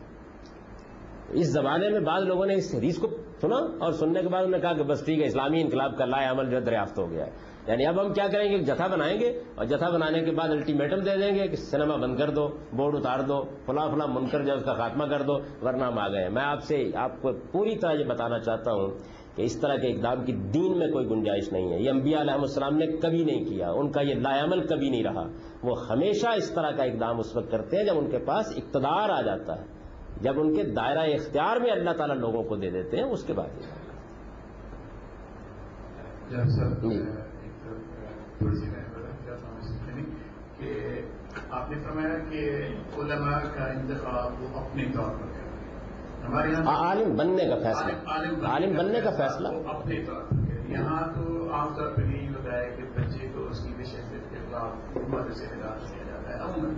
اس 1.29 1.47
زمانے 1.47 1.89
میں 1.89 2.01
بعض 2.01 2.23
لوگوں 2.23 2.47
نے 2.47 2.55
اس 2.55 2.75
حدیث 2.75 2.99
کو 2.99 3.09
سنا 3.41 3.57
اور 3.57 3.93
سننے 3.93 4.23
کے 4.23 4.29
بعد 4.29 4.43
انہوں 4.43 4.57
نے 4.57 4.59
کہا 4.59 4.73
کہ 4.73 4.83
بس 4.83 5.05
ٹھیک 5.05 5.21
ہے، 5.21 5.27
اسلامی 5.27 5.61
انقلاب 5.61 5.99
کا 5.99 6.05
لائے 6.05 6.27
عمل 6.27 6.51
جو 6.51 6.57
ہے 6.57 6.61
دریافت 6.61 6.99
ہو 6.99 7.11
گیا 7.11 7.27
ہے۔ 7.27 7.31
یعنی 7.67 7.87
اب 7.87 8.01
ہم 8.01 8.13
کیا 8.13 8.27
کریں 8.29 8.45
گے؟ 8.45 8.57
ایک 8.57 8.67
جتھا 8.67 8.87
بنائیں 8.87 9.21
گے 9.21 9.27
اور 9.55 9.65
جتھا 9.65 9.91
بنانے 9.91 10.21
کے 10.21 10.31
بعد 10.31 10.49
الٹیمیٹم 10.49 11.01
دے 11.01 11.17
دیں 11.17 11.35
گے 11.35 11.49
کہ 11.49 11.57
سنیما 11.57 11.97
بند 11.97 12.17
کر 12.17 12.31
دو، 12.31 12.49
بورڈ 12.73 12.97
اتار 12.97 13.19
دو، 13.19 13.43
فلاں 13.67 13.89
فلاں 13.89 14.07
منکر 14.07 14.43
جو 14.43 14.55
اس 14.55 14.65
کا 14.65 14.75
خاتمہ 14.75 15.05
کر 15.05 15.23
دو، 15.23 15.39
ورنہ 15.63 15.85
ہم 15.85 15.99
آ 15.99 16.09
گئے 16.09 16.29
میں 16.29 16.43
آپ 16.43 16.63
سے، 16.63 16.91
آپ 16.95 17.23
کو 17.23 17.33
پوری 17.53 17.77
طرح 17.79 17.93
یہ 17.93 18.05
بتانا 18.05 18.39
چاہتا 18.39 18.73
ہوں 18.73 18.91
کہ 19.39 19.43
اس 19.43 19.61
طرح 19.61 19.77
کے 19.77 19.87
اقدام 19.87 20.25
کی 20.25 20.33
دین 20.33 20.79
میں 20.79 20.89
کوئی 20.89 21.07
گنجائش 21.11 21.53
نہیں 21.53 21.73
ہے۔ 21.73 21.81
یہ 21.81 21.91
انبیاء 21.91 22.21
علیہ 22.21 22.33
السلام 22.33 22.77
نے 22.77 22.87
کبھی 22.87 23.25
نہیں 23.25 23.45
کیا 23.45 23.71
ان 23.71 23.93
کا 23.93 24.01
یہ 24.01 24.15
لا 24.15 24.45
عمل 24.45 24.67
کبھی 24.67 24.91
نہیں 24.91 25.05
رہا۔ 25.05 25.29
وہ 25.63 25.77
ہمیشہ 25.91 26.29
اس 26.29 26.51
طرح 26.51 26.71
کا 26.71 26.83
اقدام 26.83 27.19
اس 27.19 27.37
وقت 27.37 27.51
کرتے 27.51 27.77
ہیں 27.77 27.85
جب 27.85 27.99
ان 27.99 28.11
کے 28.11 28.19
پاس 28.19 28.47
اقتدار 28.57 29.11
آ 29.11 29.23
جاتا 29.23 29.61
ہے۔ 29.61 29.67
جب 30.21 30.41
ان 30.41 30.55
کے 30.55 30.63
دائرہ 30.63 30.99
اختیار 30.99 31.57
میں 31.57 31.71
اللہ 31.71 31.91
تعالیٰ 31.91 32.17
لوگوں 32.17 32.43
کو 32.43 32.57
دے 32.57 32.71
دیتے 32.71 32.97
ہیں 32.97 33.05
اس 33.05 33.25
کے 33.25 33.33
بعد 33.33 33.49
جی۔ 36.83 37.03
کہ 40.59 41.03
آپ 41.51 41.71
نے 41.71 41.77
فرمایا 41.83 42.19
کہ 42.31 42.51
علماء 43.01 43.39
کا 43.39 43.65
انتخاب 43.65 44.43
وہ 44.43 44.61
اپنے 44.61 44.85
طور 44.95 45.11
پر 45.11 45.38
عالم 46.67 47.17
بننے 47.17 47.45
کا 47.49 47.57
فیصلہ 47.57 47.93
عالم 48.47 48.77
بننے 48.77 49.01
کا 49.01 49.11
فیصلہ 49.11 49.49
اپنے 49.67 50.05
طور 50.05 50.23
یہاں 50.69 51.13
تو 51.15 51.53
عام 51.53 51.75
طور 51.75 51.93
پر 51.95 52.03
یہی 52.03 52.29
ہوتا 52.29 52.59
ہے 52.59 52.77
کہ 52.77 53.01
بچے 53.01 53.29
کو 53.35 53.47
اس 53.51 53.59
کی 53.61 53.73
وشے 53.79 54.03
سے 54.03 54.19
خلاف 54.31 54.97
حکومت 54.97 55.37
سے 55.37 55.47
نراش 55.57 55.91
کیا 55.91 56.03
جاتا 56.13 56.29
ہے 56.35 56.41
عموماً۔ 56.41 56.75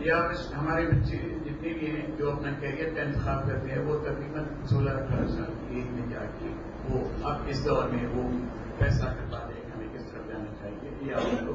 یا 0.00 0.16
ہمارے 0.56 0.86
بچے 0.86 1.16
جتنے 1.44 1.72
بھی 1.78 1.90
ہیں 1.90 2.16
جو 2.16 2.32
اپنا 2.32 2.52
کیریئر 2.60 2.94
کا 2.94 3.02
انتخاب 3.02 3.46
کرتے 3.46 3.70
ہیں 3.70 3.78
وہ 3.78 3.98
تقریباً 3.98 4.44
سولہ 4.64 4.90
اٹھارہ 4.90 5.26
سال 5.26 5.44
کی 5.44 5.74
ایج 5.76 5.86
میں 5.90 6.06
جا 6.10 6.24
کے 6.38 6.48
وہ 6.90 7.00
اب 7.22 7.36
اس 7.46 7.64
دور 7.64 7.88
میں 7.88 8.08
وہ 8.14 8.30
فیصلہ 8.78 9.10
کر 9.10 9.32
پاتے 9.32 9.54
ہیں 9.54 9.70
ہمیں 9.76 9.88
کس 9.94 10.12
طرف 10.12 10.28
جانا 10.28 10.54
چاہیے۔ 10.60 10.90
یا 11.00 11.16
ان 11.16 11.46
کو 11.46 11.52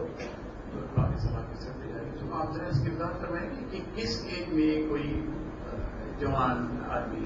باقی 0.96 1.18
سماج 1.18 1.44
کی 1.50 1.56
سب 1.56 1.90
جائے۔ 1.90 2.12
تو 2.20 2.36
آپ 2.36 2.54
ذرا 2.56 2.68
اس 2.68 2.88
بات 2.88 3.22
کروائیں 3.22 3.50
گے 3.50 3.66
کہ 3.72 3.80
کس 3.96 4.26
ایج 4.30 4.54
میں 4.54 4.90
کوئی 4.90 5.26
جوان 6.22 6.78
آدمی 6.90 7.20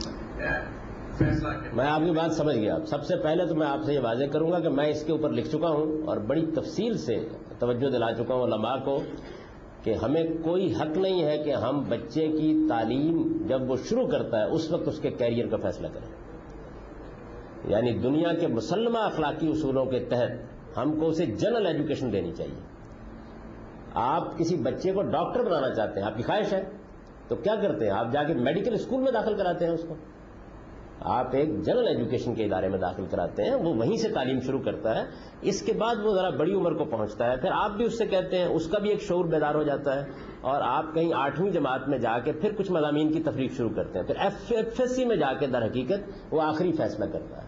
میں 1.73 1.87
آپ 1.87 1.99
کی 1.99 2.11
بات 2.11 2.31
سمجھ 2.31 2.57
گیا۔ 2.57 2.77
سب 2.87 3.03
سے 3.03 3.15
پہلے 3.15 3.45
تو 3.45 3.55
میں 3.55 3.67
آپ 3.67 3.79
سے 3.85 3.93
یہ 3.93 3.99
واضح 3.99 4.23
کروں 4.25 4.51
گا 4.51 4.59
کہ 4.59 4.69
میں 4.69 4.87
اس 4.87 5.03
کے 5.03 5.11
اوپر 5.11 5.29
لکھ 5.29 5.49
چکا 5.49 5.69
ہوں 5.69 6.07
اور 6.07 6.17
بڑی 6.17 6.45
تفصیل 6.45 6.97
سے 6.97 7.27
توجہ 7.59 7.89
دلا 7.89 8.13
چکا 8.13 8.33
ہوں 8.33 8.43
علماء 8.43 8.77
کو 8.77 9.03
کہ 9.83 9.93
ہمیں 9.93 10.23
کوئی 10.43 10.73
حق 10.73 10.97
نہیں 10.97 11.23
ہے 11.23 11.37
کہ 11.37 11.53
ہم 11.53 11.83
بچے 11.89 12.27
کی 12.27 12.65
تعلیم 12.69 13.37
جب 13.47 13.71
وہ 13.71 13.75
شروع 13.85 14.07
کرتا 14.07 14.39
ہے، 14.39 14.43
اس 14.43 14.71
وقت 14.71 14.87
اس 14.87 14.99
کے 14.99 15.09
کیریئر 15.09 15.47
کا 15.47 15.57
فیصلہ 15.57 15.87
کریں۔ 15.87 16.09
یعنی 17.71 17.99
دنیا 17.99 18.33
کے 18.33 18.47
مسلمہ 18.47 18.97
اخلاقی 18.97 19.47
اصولوں 19.47 19.85
کے 19.85 19.99
تحت 19.99 20.29
ہم 20.77 20.99
کو 20.99 21.07
اسے 21.07 21.25
جنرل 21.25 21.65
ایجوکیشن 21.65 22.11
دینی 22.11 22.31
چاہیے۔ 22.31 22.61
آپ 23.93 24.37
کسی 24.37 24.55
بچے 24.55 24.91
کو 24.91 25.01
ڈاکٹر 25.01 25.43
بنانا 25.43 25.73
چاہتے 25.73 25.99
ہیں، 25.99 26.07
آپ 26.07 26.17
کی 26.17 26.23
خواہش 26.23 26.53
ہے؟ 26.53 26.63
تو 27.27 27.35
کیا 27.35 27.55
کرتے 27.55 27.85
ہیں؟ 27.85 27.91
آپ 27.91 28.11
جا 28.11 28.23
کے 28.23 28.33
میڈیکل 28.33 28.73
اسکول 28.73 29.01
میں 29.01 29.11
داخل 29.11 29.37
کراتے 29.37 29.65
ہیں 29.65 29.71
اس 29.71 29.85
کو۔ 29.87 29.95
آپ 30.99 31.27
ایک 31.31 31.61
جنرل 31.61 31.87
ایجوکیشن 31.87 32.35
کے 32.35 32.43
ادارے 32.43 32.69
میں 32.69 32.79
داخل 32.79 33.05
کراتے 33.11 33.43
ہیں، 33.43 33.55
وہ 33.55 33.73
وہیں 33.73 33.97
سے 33.97 34.09
تعلیم 34.09 34.39
شروع 34.39 34.59
کرتا 34.59 34.95
ہے۔ 34.95 35.05
اس 35.41 35.61
کے 35.61 35.73
بعد 35.73 35.95
وہ 36.03 36.15
ذرا 36.15 36.29
بڑی 36.29 36.53
عمر 36.53 36.73
کو 36.73 36.85
پہنچتا 36.85 37.31
ہے، 37.31 37.37
پھر 37.37 37.49
آپ 37.53 37.71
بھی 37.71 37.85
اس 37.85 37.97
سے 37.97 38.05
کہتے 38.05 38.37
ہیں، 38.37 38.45
اس 38.45 38.67
کا 38.67 38.79
بھی 38.79 38.89
ایک 38.89 39.01
شعور 39.01 39.25
بیدار 39.25 39.55
ہو 39.55 39.63
جاتا 39.63 39.95
ہے۔ 39.95 40.11
اور 40.41 40.61
آپ 40.63 40.85
کہیں 40.93 41.13
آٹھویں 41.13 41.51
جماعت 41.51 41.87
میں 41.87 41.97
جا 41.97 42.19
کے 42.19 42.31
پھر 42.31 42.51
کچھ 42.57 42.71
مضامین 42.71 43.11
کی 43.11 43.23
تفریق 43.23 43.51
شروع 43.51 43.69
کرتے 43.69 43.99
ہیں۔ 43.99 44.05
پھر 44.05 44.15
ایف 44.15 44.33
ایف 44.49 44.79
ایس 44.79 44.95
سی 44.95 45.05
میں 45.05 45.15
جا 45.15 45.33
کے 45.33 45.47
در 45.47 45.65
حقیقت 45.65 46.33
وہ 46.33 46.41
آخری 46.41 46.71
فیصلہ 46.71 47.05
کرتا 47.05 47.37
ہے۔ 47.37 47.47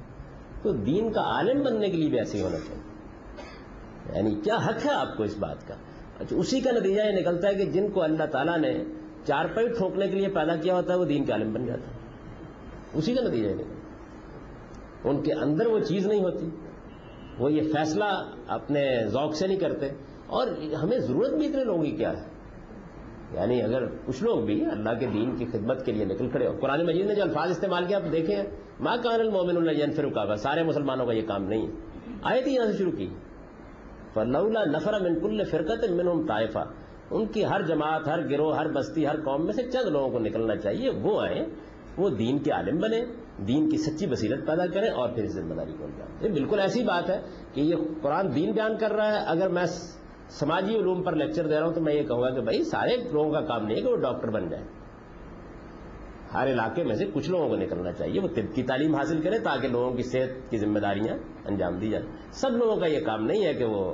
تو 0.62 0.72
دین 0.72 1.12
کا 1.12 1.22
عالم 1.22 1.64
بننے 1.64 1.90
کے 1.90 1.98
لیے 1.98 2.10
بھی 2.10 2.18
ایسے 2.18 2.38
ہی 2.38 2.44
ہونا 2.44 2.58
چاہیے۔ 2.58 2.82
یعنی 4.16 4.42
کیا 4.44 4.56
حق 4.56 4.86
ہے 4.86 4.92
آپ 4.92 5.18
کو 5.18 5.24
اس 5.24 5.38
بات 5.40 5.68
کا؟ 5.68 5.74
اچھا 6.20 6.36
اسی 6.36 6.60
کا 6.60 6.72
نتیجہ 6.72 7.02
یہ 7.02 7.20
نکلتا 7.20 7.48
ہے 7.48 7.54
کہ 7.54 7.66
جن 7.66 7.92
کو 7.92 8.04
اللہ 8.04 8.24
تعالیٰ 8.24 8.58
نے 8.58 8.84
چار 9.28 9.46
پائی 9.46 9.68
ٹھوکنے 9.68 10.08
کے 10.08 10.16
لیے 10.16 10.28
پیدا 10.28 10.56
کیا 10.56 10.76
ہوتا 10.76 10.94
ہے، 10.94 11.00
وہ 11.00 11.06
دین 11.06 11.26
کے 11.26 11.32
عالم 11.32 11.54
بن 11.54 11.66
جاتا 11.66 11.82
ہے۔ 11.82 11.98
اسی 12.94 13.16
کا 13.16 13.28
نتیجہ 13.28 13.48
یہ 13.48 13.54
نکلتا 13.54 13.78
ان 15.10 15.24
کے 15.24 15.34
اندر 15.34 15.66
وہ 15.66 15.80
چیز 15.80 16.08
نہیں 16.08 16.24
ہوتی۔ 16.24 16.50
وہ 17.40 17.54
یہ 17.54 17.62
فیصلہ 17.62 18.04
اپنے 18.48 19.06
ذوق 19.08 19.36
سے 19.36 19.48
نہیں 19.48 19.60
کرتے۔ 19.60 19.90
اور 20.28 20.48
ہمیں 20.84 21.00
ضرورت 21.00 21.34
بھی 21.34 21.48
اتنے 21.48 21.64
لوگوں 21.64 21.84
کی 21.84 21.92
کیا 21.92 22.12
ہے؟ 22.12 22.28
یعنی 23.34 23.62
اگر 23.62 23.86
کچھ 24.06 24.24
لوگ 24.24 24.40
بھی 24.40 24.66
اللہ 24.66 24.90
کے 25.00 25.06
دین 25.06 25.36
کی 25.36 25.46
خدمت 25.46 25.86
کے 25.86 25.92
لیے 25.92 26.06
نکل 26.06 26.30
کھڑے 26.30 26.48
ہو 26.48 26.54
قرآن 26.62 26.86
مجید 26.86 27.06
نے 27.06 27.16
جو 27.16 27.22
الفاظ 27.22 27.50
استعمال 27.50 27.86
کیا 27.86 27.98
آپ 27.98 28.12
دیکھیں۔ 28.12 28.44
ماں 28.80 28.98
کان 29.04 29.20
المومن 29.20 29.58
اللہ 29.58 29.72
جن 29.72 29.92
فرقہ 29.92 30.36
سارے 30.36 30.64
مسلمانوں 30.64 31.06
کا 31.06 31.14
یہ 31.14 31.28
کام 31.28 31.44
نہیں 31.44 31.68
ہے۔ 31.68 31.72
آئے 32.24 32.42
تھی 32.42 32.54
یہاں 32.54 32.72
سے 32.72 32.78
شروع 32.78 32.92
کی۔ 32.92 33.10
فلولا 34.14 34.64
نفر 34.64 35.00
من 35.00 35.20
کل 35.20 35.44
فرقت 35.44 35.92
منہم 35.92 36.28
طائفہ 36.28 36.72
ان 37.12 37.26
کی 37.26 37.46
ہر 37.46 37.62
جماعت، 37.62 38.08
ہر 38.08 38.30
گروہ، 38.30 38.56
ہر 38.58 38.68
بستی، 38.72 39.08
ہر 39.08 39.20
قوم 39.20 39.46
میں 39.46 39.54
سے 39.54 39.64
چند 39.64 39.88
لوگوں 39.88 40.10
کو 40.10 40.20
نکلنا 40.20 40.56
چاہیے، 40.56 40.90
وہ 40.90 41.22
آئیں، 41.22 41.46
وہ 41.98 42.10
دین 42.10 42.38
کے 42.38 42.52
عالم 42.52 42.80
بنے 42.80 43.06
دین 43.48 43.70
کی 43.70 43.78
سچی 43.78 44.06
بصیرت 44.06 44.46
پیدا 44.48 44.66
کریں 44.66 44.90
اور 44.90 45.10
پھر 45.10 45.24
اس 45.24 45.32
ذمہ 45.32 45.54
داری 45.54 45.74
کو 45.78 45.86
انجام 45.86 46.26
یہ 46.26 46.32
بالکل 46.34 46.60
ایسی 46.60 46.84
بات 46.84 47.10
ہے 47.10 47.20
کہ 47.54 47.62
یہ 47.62 47.76
قرآن 48.02 48.36
دین 48.36 48.52
بیان 48.52 48.78
کر 48.78 48.94
رہا 48.94 49.14
ہے۔ 49.14 49.20
اگر 49.28 49.50
میں 49.50 49.66
سماجی 50.30 50.76
علوم 50.76 51.04
پر 51.04 51.16
لیکچر 51.16 51.48
دے 51.48 51.60
رہا 51.60 51.66
ہوں 51.66 51.74
تو 51.74 51.82
میں 51.82 51.94
یہ 51.94 52.04
کہوں 52.04 52.22
گا 52.22 52.30
کہ 52.30 52.42
بھائی 52.42 52.64
سارے 52.64 52.96
لوگوں 53.14 53.32
کا 53.32 53.42
کام 53.42 53.66
نہیں 53.66 53.78
ہے 53.78 53.82
کہ 53.82 53.88
وہ 53.88 53.98
ڈاکٹر 53.98 54.30
بن 54.30 54.50
جائے 54.50 54.64
ہر 56.34 56.48
علاقے 56.48 56.84
میں 56.84 56.96
سے 56.96 57.06
کچھ 57.14 57.30
لوگوں 57.30 57.50
کو 57.50 57.56
نکلنا 57.56 57.92
چاہیے، 57.92 58.20
وہ 58.20 58.28
طب 58.28 58.56
کی 58.56 58.64
تعلیم 58.64 58.96
حاصل 58.96 59.22
کرے 59.22 59.40
تاکہ 59.40 59.68
لوگوں 59.68 59.92
کی 59.92 60.04
صحت 60.04 60.52
کی 60.52 60.58
ذمہ 60.58 60.80
داریاں 60.80 61.18
انجام 61.46 61.78
دی 61.78 61.90
جائیں۔ 61.90 62.06
سب 62.32 62.52
لوگوں 62.52 62.76
کا 62.76 62.86
یہ 62.86 63.06
کام 63.06 63.26
نہیں 63.26 63.46
ہے 63.46 63.54
کہ 63.54 63.66
وہ 63.66 63.94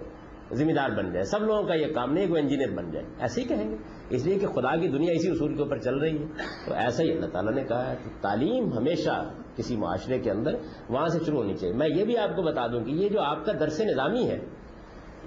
ذمہ 0.53 0.71
دار 0.71 0.89
بن 0.89 1.11
جائے، 1.11 1.25
سب 1.25 1.43
لوگوں 1.43 1.63
کا 1.63 1.73
یہ 1.73 1.93
کام 1.93 2.13
نہیں 2.13 2.27
کہ 2.27 2.33
وہ 2.33 2.37
انجینئر 2.37 2.71
بن 2.71 2.91
جائے 2.91 3.05
ایسے 3.19 3.41
ہی 3.41 3.47
کہیں 3.47 3.71
گے۔ 3.71 3.75
اس 4.09 4.25
لیے 4.25 4.39
کہ 4.39 4.47
خدا 4.47 4.75
کی 4.75 4.87
دنیا 4.87 5.13
اسی 5.13 5.29
اصول 5.29 5.55
کے 5.55 5.63
اوپر 5.63 5.77
چل 5.77 5.97
رہی 5.97 6.17
ہے۔ 6.17 6.25
تو 6.67 6.73
ایسا 6.73 7.03
ہی 7.03 7.11
اللہ 7.11 7.25
تعالیٰ 7.25 7.53
نے 7.53 7.63
کہا 7.63 7.91
ہے 7.91 7.95
کہ 8.03 8.21
تعلیم 8.21 8.73
ہمیشہ 8.73 9.29
کسی 9.55 9.75
معاشرے 9.75 10.19
کے 10.19 10.31
اندر 10.31 10.55
وہاں 10.89 11.07
سے 11.07 11.19
شروع 11.25 11.37
ہونی 11.37 11.53
چاہیے۔ 11.53 11.75
میں 11.75 11.87
یہ 11.95 12.05
بھی 12.05 12.17
آپ 12.17 12.35
کو 12.35 12.41
بتا 12.41 12.67
دوں 12.67 12.83
کہ 12.83 12.91
یہ 12.91 13.09
جو 13.09 13.21
آپ 13.21 13.45
کا 13.45 13.51
درس 13.51 13.81
نظامی 13.81 14.29
ہے، 14.29 14.39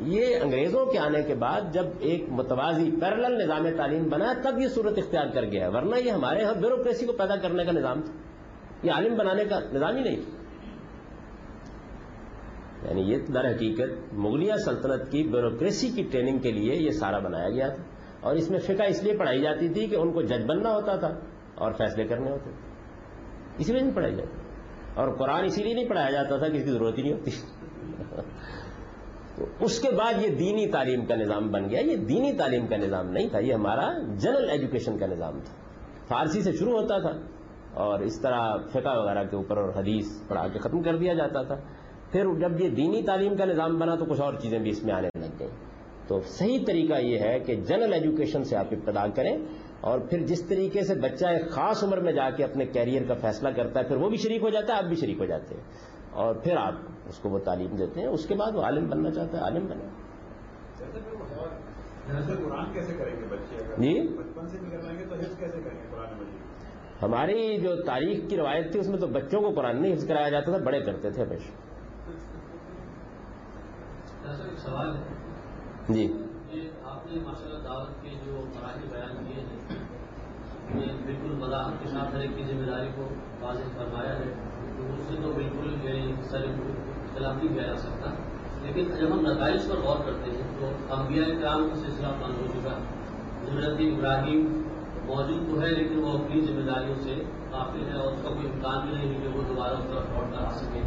یہ 0.01 0.37
انگریزوں 0.43 0.87
کے 0.87 0.99
آنے 0.99 1.23
کے 1.23 1.35
بعد 1.35 1.61
جب 1.73 1.87
ایک 1.99 2.25
متوازی 2.29 2.91
پیرل 3.01 3.45
نظام 3.45 3.67
تعلیم 3.77 4.09
بنا، 4.09 4.33
تب 4.43 4.59
یہ 4.59 4.69
صورت 4.69 4.99
اختیار 4.99 5.27
کر 5.27 5.45
گیا 5.45 5.65
ہے۔ 5.65 5.71
ورنہ 5.71 5.97
یہ 6.05 6.11
ہمارے 6.11 6.41
یہاں 6.41 6.55
بیوروکریسی 6.55 7.07
کو 7.07 7.13
پیدا 7.13 7.37
کرنے 7.37 7.65
کا 7.65 7.73
نظام 7.73 8.03
تھا۔ 8.03 8.13
یہ 8.83 8.93
عالم 8.93 9.17
بنانے 9.17 9.45
کا 9.45 9.61
نظام 9.73 9.97
ہی 9.97 10.03
نہیں 10.03 10.17
تھا۔ 10.17 10.36
یعنی 12.83 13.01
یہ 13.01 13.17
در 13.35 13.47
حقیقت 13.51 14.15
مغلیہ 14.15 14.55
سلطنت 14.65 15.13
کی 15.13 15.23
بیوروکریسی 15.23 15.89
کی 15.89 16.03
ٹریننگ 16.03 16.39
کے 16.39 16.53
لیے 16.53 16.75
یہ 16.75 16.91
سارا 16.91 17.19
بنایا 17.19 17.51
گیا 17.51 17.69
تھا 17.69 17.83
اور 18.21 18.37
اس 18.37 18.51
میں 18.51 18.59
فقہ 18.59 18.83
اس 18.89 19.03
لیے 19.03 19.17
پڑھائی 19.17 19.43
جاتی 19.43 19.69
تھی 19.69 19.87
کہ 19.87 19.97
ان 19.97 20.13
کو 20.13 20.23
جج 20.23 20.45
بننا 20.47 20.75
ہوتا 20.75 20.97
تھا 20.97 21.09
اور 21.55 21.73
فیصلے 21.73 22.05
کرنے 22.05 22.31
ہوتے 22.31 22.51
تھے۔ 22.51 22.71
اسی 23.59 23.73
لیے 23.73 23.83
نہیں 23.83 23.95
پڑھائی 23.95 24.15
جاتی۔ 24.15 24.41
اور 24.95 25.15
قرآن 25.15 25.45
اسی 25.45 25.63
لیے 25.63 25.75
نہیں 25.75 25.89
پڑھایا 25.89 26.11
جاتا 26.11 26.37
تھا 26.37 26.49
کہ 26.49 26.57
اس 26.57 26.65
کی 26.65 26.71
ضرورت 26.71 26.99
ہی 26.99 27.03
نہیں 27.03 27.13
ہوتی۔ 27.13 27.31
تو 29.37 29.47
اس 29.61 29.81
کے 29.81 29.91
بعد 29.91 30.13
یہ 30.23 30.29
دینی 30.29 30.71
تعلیم 30.71 31.07
کا 31.07 31.17
نظام 31.17 31.49
بن 31.49 31.71
گیا۔ 31.71 31.81
یہ 31.81 31.97
دینی 31.97 32.33
تعلیم 32.33 32.67
کا 32.67 32.77
نظام 32.77 33.11
نہیں 33.11 33.29
تھا، 33.29 33.39
یہ 33.39 33.55
ہمارا 33.55 34.15
جنرل 34.15 34.51
ایجوکیشن 34.51 34.99
کا 34.99 35.07
نظام 35.07 35.41
تھا۔ 35.41 35.55
فارسی 36.09 36.43
سے 36.43 36.53
شروع 36.53 36.81
ہوتا 36.81 36.99
تھا 36.99 37.21
اور 37.75 38.01
اس 38.01 38.21
طرح 38.21 38.57
فقہ 38.57 38.99
وغیرہ 38.99 39.25
کے 39.25 39.37
اوپر 39.37 39.57
اور 39.57 39.69
حدیث 39.69 40.29
پڑھا 40.29 40.49
کے 40.49 40.59
ختم 40.59 40.83
کر 40.83 40.97
دیا 40.97 41.15
جاتا 41.15 41.43
تھا۔ 41.43 41.55
پھر 42.17 42.49
جب 42.49 42.61
یہ 42.61 42.69
دینی 42.69 43.03
تعلیم 43.03 43.37
کا 43.37 43.45
نظام 43.45 43.79
بنا 43.79 43.95
تو 43.95 44.05
کچھ 44.05 44.21
اور 44.21 44.35
چیزیں 44.35 44.59
بھی 44.59 44.71
اس 44.71 44.85
میں 44.85 44.95
آنے 44.95 45.09
لگ 45.19 45.27
گئیں۔ 45.39 45.51
تو 46.09 46.21
صحیح 46.21 46.59
طریقہ 46.67 46.95
یہ 46.95 47.19
ہے 47.19 47.41
کہ 47.41 47.55
جنرل 47.55 47.93
ایجوکیشن 47.93 48.45
سے 48.45 48.57
آپ 48.57 48.67
ابتدا 48.71 49.07
کریں 49.09 49.39
اور 49.81 49.99
پھر 49.99 50.19
جس 50.19 50.49
طریقے 50.49 50.83
سے 50.83 50.95
بچہ 50.95 51.27
ایک 51.27 51.51
خاص 51.51 51.85
عمر 51.85 52.01
میں 52.01 52.13
جا 52.13 52.31
کے 52.31 52.45
اپنے 52.45 52.67
کیریئر 52.67 53.03
کا 53.09 53.15
فیصلہ 53.15 53.49
کرتا 53.49 53.81
ہے 53.81 53.85
پھر 53.85 53.97
وہ 53.97 54.09
بھی 54.09 54.17
شریک 54.17 54.43
ہو 54.43 54.51
جاتا 54.51 54.73
ہے 54.73 54.79
آپ 54.79 54.85
بھی 54.85 54.97
شریک 54.97 55.19
ہو 55.19 55.25
جاتے 55.25 55.55
ہیں۔ 55.55 55.63
اور 56.13 56.35
پھر 56.35 56.57
آپ 56.57 56.73
اس 57.09 57.19
کو 57.19 57.29
وہ 57.29 57.39
تعلیم 57.39 57.77
دیتے 57.77 58.01
ہیں 58.01 58.07
اس 58.07 58.27
کے 58.27 58.35
بعد 58.35 58.53
وہ 58.55 58.63
عالم 58.63 58.89
بننا 58.89 59.11
چاہتا 59.11 59.39
ہے 59.39 59.43
عالم 59.43 59.67
بنے۔ 59.67 59.85
جی؟ 63.79 64.01
ہماری 67.03 67.61
جو 67.61 67.83
تاریخ 67.83 68.31
کی 68.31 68.37
روایت 68.37 68.73
تھی 68.73 68.81
اس 68.81 68.89
میں 68.89 68.99
تو 68.99 69.07
بچوں 69.07 69.41
کو 69.41 69.51
قرآن 69.51 69.83
نہیں 69.83 69.93
حفظ 69.93 70.09
کرایا 70.09 70.29
جاتا 70.29 70.57
تھا 70.57 70.65
بڑے 70.65 70.81
کرتے 70.81 71.11
تھے 71.11 71.23
ہمیشہ۔ 71.23 71.76
ایک 74.29 74.59
سوال 74.59 74.97
ہے۔ 74.97 75.03
جی۔ 75.89 76.13
یہ 76.53 76.61
آپ 76.85 77.07
نے 77.07 77.21
ماشاء 77.25 77.47
اللہ 77.47 77.59
دعوت 77.59 78.03
کے 78.03 78.11
جو 78.25 78.33
مراحل 78.33 78.89
بیان 78.91 79.25
کیے 79.25 79.43
ہیں 79.43 80.97
بالکل 81.07 81.43
وضاحت 81.43 81.83
کے 81.83 81.89
ساتھ 81.89 82.15
ہر 82.15 82.21
ایک 82.21 82.31
کی 82.37 82.43
ذمہ 82.43 82.71
داری 82.71 82.89
کو 82.97 83.09
واضح 83.41 83.63
فرمایا 83.77 84.19
ہے۔ 84.19 84.25
تو 84.77 84.95
اس 84.95 85.05
سے 85.09 85.15
تو 85.23 85.33
بالکل 85.33 85.77
یعنی 85.83 86.13
سر 86.23 86.47
خلاف 87.15 87.43
نہیں 87.43 87.55
کیا 87.55 87.63
جا 87.63 87.77
سکتا۔ 87.77 88.11
لیکن 88.63 88.85
جب 89.01 89.13
ہم 89.13 89.21
نتائج 89.21 89.69
پر 89.69 89.77
غور 89.77 89.97
کرتے 90.07 90.31
ہیں 90.31 90.43
تو 90.61 90.95
انبیاء 90.95 91.41
کرام 91.41 91.69
کا 91.69 91.77
سلسلہ 91.77 92.07
بند 92.07 92.39
ہو 92.39 92.47
چکا۔ 92.47 92.79
حضرت 93.53 93.77
ابراہیم 93.79 94.63
موجود 95.07 95.51
تو 95.51 95.61
ہے 95.61 95.69
لیکن 95.69 96.05
وہ 96.05 96.19
اپنی 96.19 96.41
ذمہ 96.41 96.71
داریوں 96.71 96.95
سے 96.99 97.15
قافل 97.51 97.89
ہے 97.89 97.99
اور 97.99 98.13
اس 98.13 98.23
کا 98.23 98.29
کوئی 98.29 98.47
امکان 98.47 98.87
بھی 98.87 98.97
نہیں 98.97 99.15
ہے 99.15 99.21
کہ 99.21 99.39
وہ 99.39 99.43
دوبارہ 99.49 99.73
اس 99.73 99.85
طرف 99.85 100.05
لوٹ 100.11 100.39
کر 100.39 100.45
آ 100.45 100.51
سکے۔ 100.51 100.81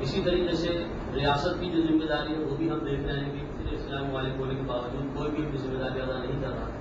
اسی 0.00 0.22
طریقے 0.24 0.56
سے 0.56 0.84
ریاست 1.18 1.60
کی 1.60 1.70
جو 1.70 1.82
ذمہ 1.82 2.06
داری 2.06 2.34
ہے 2.34 2.38
وہ 2.38 2.56
بھی 2.56 2.70
ہم 2.70 2.78
دیکھ 2.78 3.00
رہے 3.00 3.20
ہیں 3.20 3.32
کہ 3.32 3.46
کسی 3.58 3.74
اسلام 3.76 4.14
والے 4.14 4.30
ہونے 4.38 4.54
کے 4.54 4.62
باوجود 4.66 5.16
کوئی 5.16 5.30
بھی 5.30 5.44
اپنی 5.46 5.58
ذمہ 5.58 5.78
داری 5.78 6.00
ادا 6.00 6.18
نہیں 6.18 6.42
کر 6.42 6.48
رہا۔ 6.48 6.76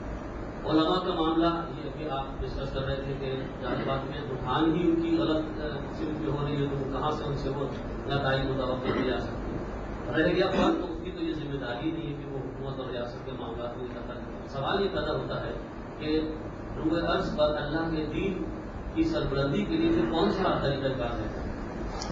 علماء 0.72 1.00
کا 1.06 1.14
معاملہ 1.14 1.50
یہ 1.78 1.90
ابھی 1.90 2.10
آپ 2.10 2.42
ڈسکس 2.42 2.74
کر 2.74 2.86
رہے 2.86 2.96
تھے 2.96 3.14
کہ 3.20 3.36
جہاں 3.62 3.76
بات 3.86 4.10
میں 4.10 4.22
رجحان 4.22 4.76
ہی 4.76 4.90
ان 4.90 4.96
کی 5.02 5.18
غلط 5.18 5.46
قسم 5.92 6.14
کی 6.20 6.32
ہو 6.32 6.46
رہی 6.46 6.56
ہے 6.56 6.68
تو 6.68 6.90
کہاں 6.94 7.12
سے 7.12 7.24
ان 7.24 7.36
سے 7.36 7.50
وہ 7.50 7.68
نتائج 8.08 8.42
متوقع 8.50 8.94
کی 8.94 9.10
جا 9.10 9.20
سکتی 9.20 9.52
ہے 9.52 10.18
رہ 10.18 10.34
گیا 10.36 10.46
بات 10.48 10.82
تو 10.82 10.94
اس 10.94 11.00
کی 11.04 11.12
تو 11.12 11.24
یہ 11.24 11.34
ذمہ 11.34 11.58
داری 11.58 11.92
نہیں 11.92 12.08
ہے 12.08 12.24
کہ 12.24 12.32
وہ 12.32 12.38
حکومت 12.38 12.80
اور 12.80 12.92
ریاست 12.92 13.26
کے 13.26 13.32
معاملات 13.40 13.78
میں 13.78 13.88
کرتا 13.94 14.14
سوال 14.48 14.82
یہ 14.82 14.90
پیدا 14.90 15.14
ہوتا 15.18 15.46
ہے 15.46 15.54
کہ 16.00 16.20
روح 16.78 17.14
عرض 17.14 17.36
پر 17.38 17.56
اللہ 17.58 17.90
کے 17.96 18.06
دین 18.14 18.44
کی 18.94 19.04
سربلندی 19.04 19.66
کے 19.66 19.78
لیے 19.78 19.90
پھر 19.92 20.12
کون 20.12 20.32
سا 20.32 20.58
طریقہ 20.62 20.98
کار 20.98 21.20
ہے؟ 21.20 21.28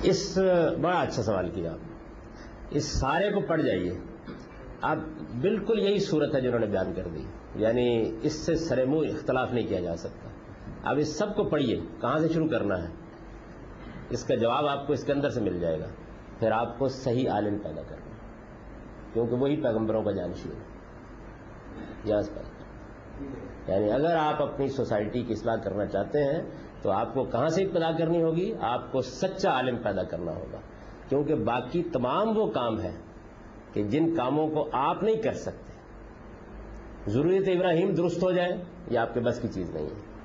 اس 0.04 0.38
بڑا 0.82 1.00
اچھا 1.00 1.24
سوال 1.24 1.50
کیا 1.50 1.72
آپ 1.72 1.95
اس 2.70 2.86
سارے 2.86 3.32
کو 3.32 3.40
پڑھ 3.40 3.62
جائیے۔ 3.62 3.92
اب 4.82 5.00
بالکل 5.42 5.80
یہی 5.80 6.00
صورت 6.00 6.36
ہے 6.36 6.42
جنہوں 6.42 6.60
نے 6.60 6.66
بیان 6.66 6.94
کر 6.96 7.08
دی۔ 7.14 7.24
یعنی 7.56 8.16
اس 8.22 8.34
سے 8.34 8.56
سرے 8.56 8.86
منہ 8.86 9.10
اختلاف 9.10 9.52
نہیں 9.52 9.68
کیا 9.68 9.80
جا 9.80 9.96
سکتا۔ 9.96 10.30
اب 10.90 10.98
اس 10.98 11.18
سب 11.18 11.36
کو 11.36 11.44
پڑھیے، 11.44 11.80
کہاں 12.02 12.20
سے 12.20 12.28
شروع 12.30 12.48
کرنا 12.48 12.84
ہے؟ 12.84 12.88
اس 14.10 14.24
کا 14.24 14.36
جواب 14.36 14.68
آپ 14.68 14.88
کو 14.88 14.94
اس 14.94 15.04
کے 15.04 15.12
اندر 15.12 15.30
سے 15.30 15.42
مل 15.42 15.60
جائے 15.60 15.80
گا۔ 15.80 15.86
پھر 16.40 16.52
آپ 16.52 16.80
کو 16.80 16.88
صحیح 16.88 17.30
عالم 17.30 17.58
پیدا 17.58 17.82
کرنا 17.82 18.12
کیونکہ 19.14 19.36
وہی 19.36 19.62
پیغمبروں 19.62 20.04
کا 20.04 20.12
جانشی 20.12 20.50
ہے۔ 20.50 20.60
یہاں 22.06 22.22
سے 22.22 22.32
یعنی 23.68 23.92
اگر 23.92 24.16
آپ 24.16 24.42
اپنی 24.42 24.68
سوسائٹی 24.68 25.24
کی 25.24 25.34
اصلاح 25.34 25.56
کرنا 25.56 25.86
چاہتے 25.86 26.24
ہیں، 26.24 26.44
تو 26.82 26.92
آپ 26.92 27.14
کو 27.14 27.24
کہاں 27.24 27.48
سے 27.48 27.64
ابتدا 27.64 27.92
کرنی 27.98 28.24
ہوگی؟ 28.24 28.54
آپ 28.62 28.92
کو 28.92 29.02
سچا 29.02 29.52
عالم 29.52 29.78
پیدا 29.78 30.04
کرنا 30.04 30.32
ہوگا۔ 30.32 30.58
کیونکہ 31.10 31.36
باقی 31.36 31.84
تمام 31.84 32.38
وہ 32.38 32.48
کام 32.48 32.80
ہیں 32.80 32.98
کہ 33.74 33.84
جن 33.84 34.16
کاموں 34.16 34.48
کو 34.48 34.70
آپ 34.74 35.04
نہیں 35.04 35.16
کر 35.16 35.34
سکتے۔ 35.34 35.74
ضروریت 37.12 37.48
ابراہیم 37.48 37.94
درست 37.94 38.24
ہو 38.24 38.32
جائے 38.32 38.50
یہ 38.92 39.00
آپ 39.00 39.14
کے 39.14 39.20
بس 39.20 39.42
کی 39.42 39.48
چیز 39.48 39.70
نہیں 39.70 39.86
ہے۔ 39.86 40.16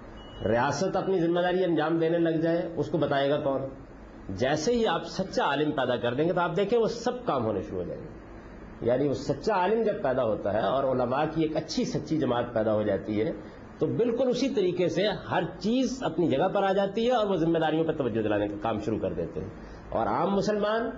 ریاست 0.48 0.96
اپنی 0.96 1.20
ذمہ 1.20 1.40
داری 1.40 1.64
انجام 1.64 1.98
دینے 1.98 2.18
لگ 2.18 2.40
جائے، 2.40 2.68
اس 2.76 2.88
کو 2.90 2.98
بتائے 2.98 3.30
گا 3.30 3.40
کون؟ 3.40 3.60
جیسے 4.28 4.74
ہی 4.74 4.86
آپ 4.86 5.04
سچا 5.04 5.44
عالم 5.44 5.70
پیدا 5.70 5.96
کر 5.96 6.14
دیں 6.14 6.28
گے 6.28 6.32
تو 6.32 6.40
آپ 6.40 6.56
دیکھیں 6.56 6.78
وہ 6.78 6.86
سب 6.86 7.26
کام 7.26 7.44
ہونے 7.44 7.62
شروع 7.62 7.78
ہو 7.78 7.84
جائیں 7.84 8.02
گے۔ 8.02 8.08
یعنی 8.86 9.08
وہ 9.08 9.14
سچا 9.14 9.54
عالم 9.54 9.82
جب 9.82 10.02
پیدا 10.02 10.24
ہوتا 10.24 10.52
ہے 10.52 10.60
اور 10.60 10.84
علماء 10.84 11.24
کی 11.34 11.42
ایک 11.42 11.56
اچھی 11.56 11.84
سچی 11.84 12.18
جماعت 12.18 12.44
پیدا 12.54 12.74
ہو 12.74 12.82
جاتی 12.82 13.20
ہے، 13.20 13.32
تو 13.78 13.86
بالکل 13.86 14.28
اسی 14.28 14.48
طریقے 14.48 14.88
سے 14.88 15.06
ہر 15.30 15.42
چیز 15.58 16.02
اپنی 16.02 16.28
جگہ 16.28 16.48
پر 16.48 16.62
آ 16.62 16.72
جاتی 16.72 17.06
ہے 17.06 17.12
اور 17.12 17.26
وہ 17.26 17.36
ذمہ 17.36 17.58
داریوں 17.58 17.84
پر 17.84 17.92
توجہ 17.92 18.22
دلانے 18.22 18.48
کا 18.48 18.56
کام 18.62 18.80
شروع 18.80 18.98
کر 18.98 19.12
دیتے 19.12 19.40
ہیں۔ 19.40 19.48
اور 19.90 20.06
عام 20.06 20.30
مسلمان 20.30 20.90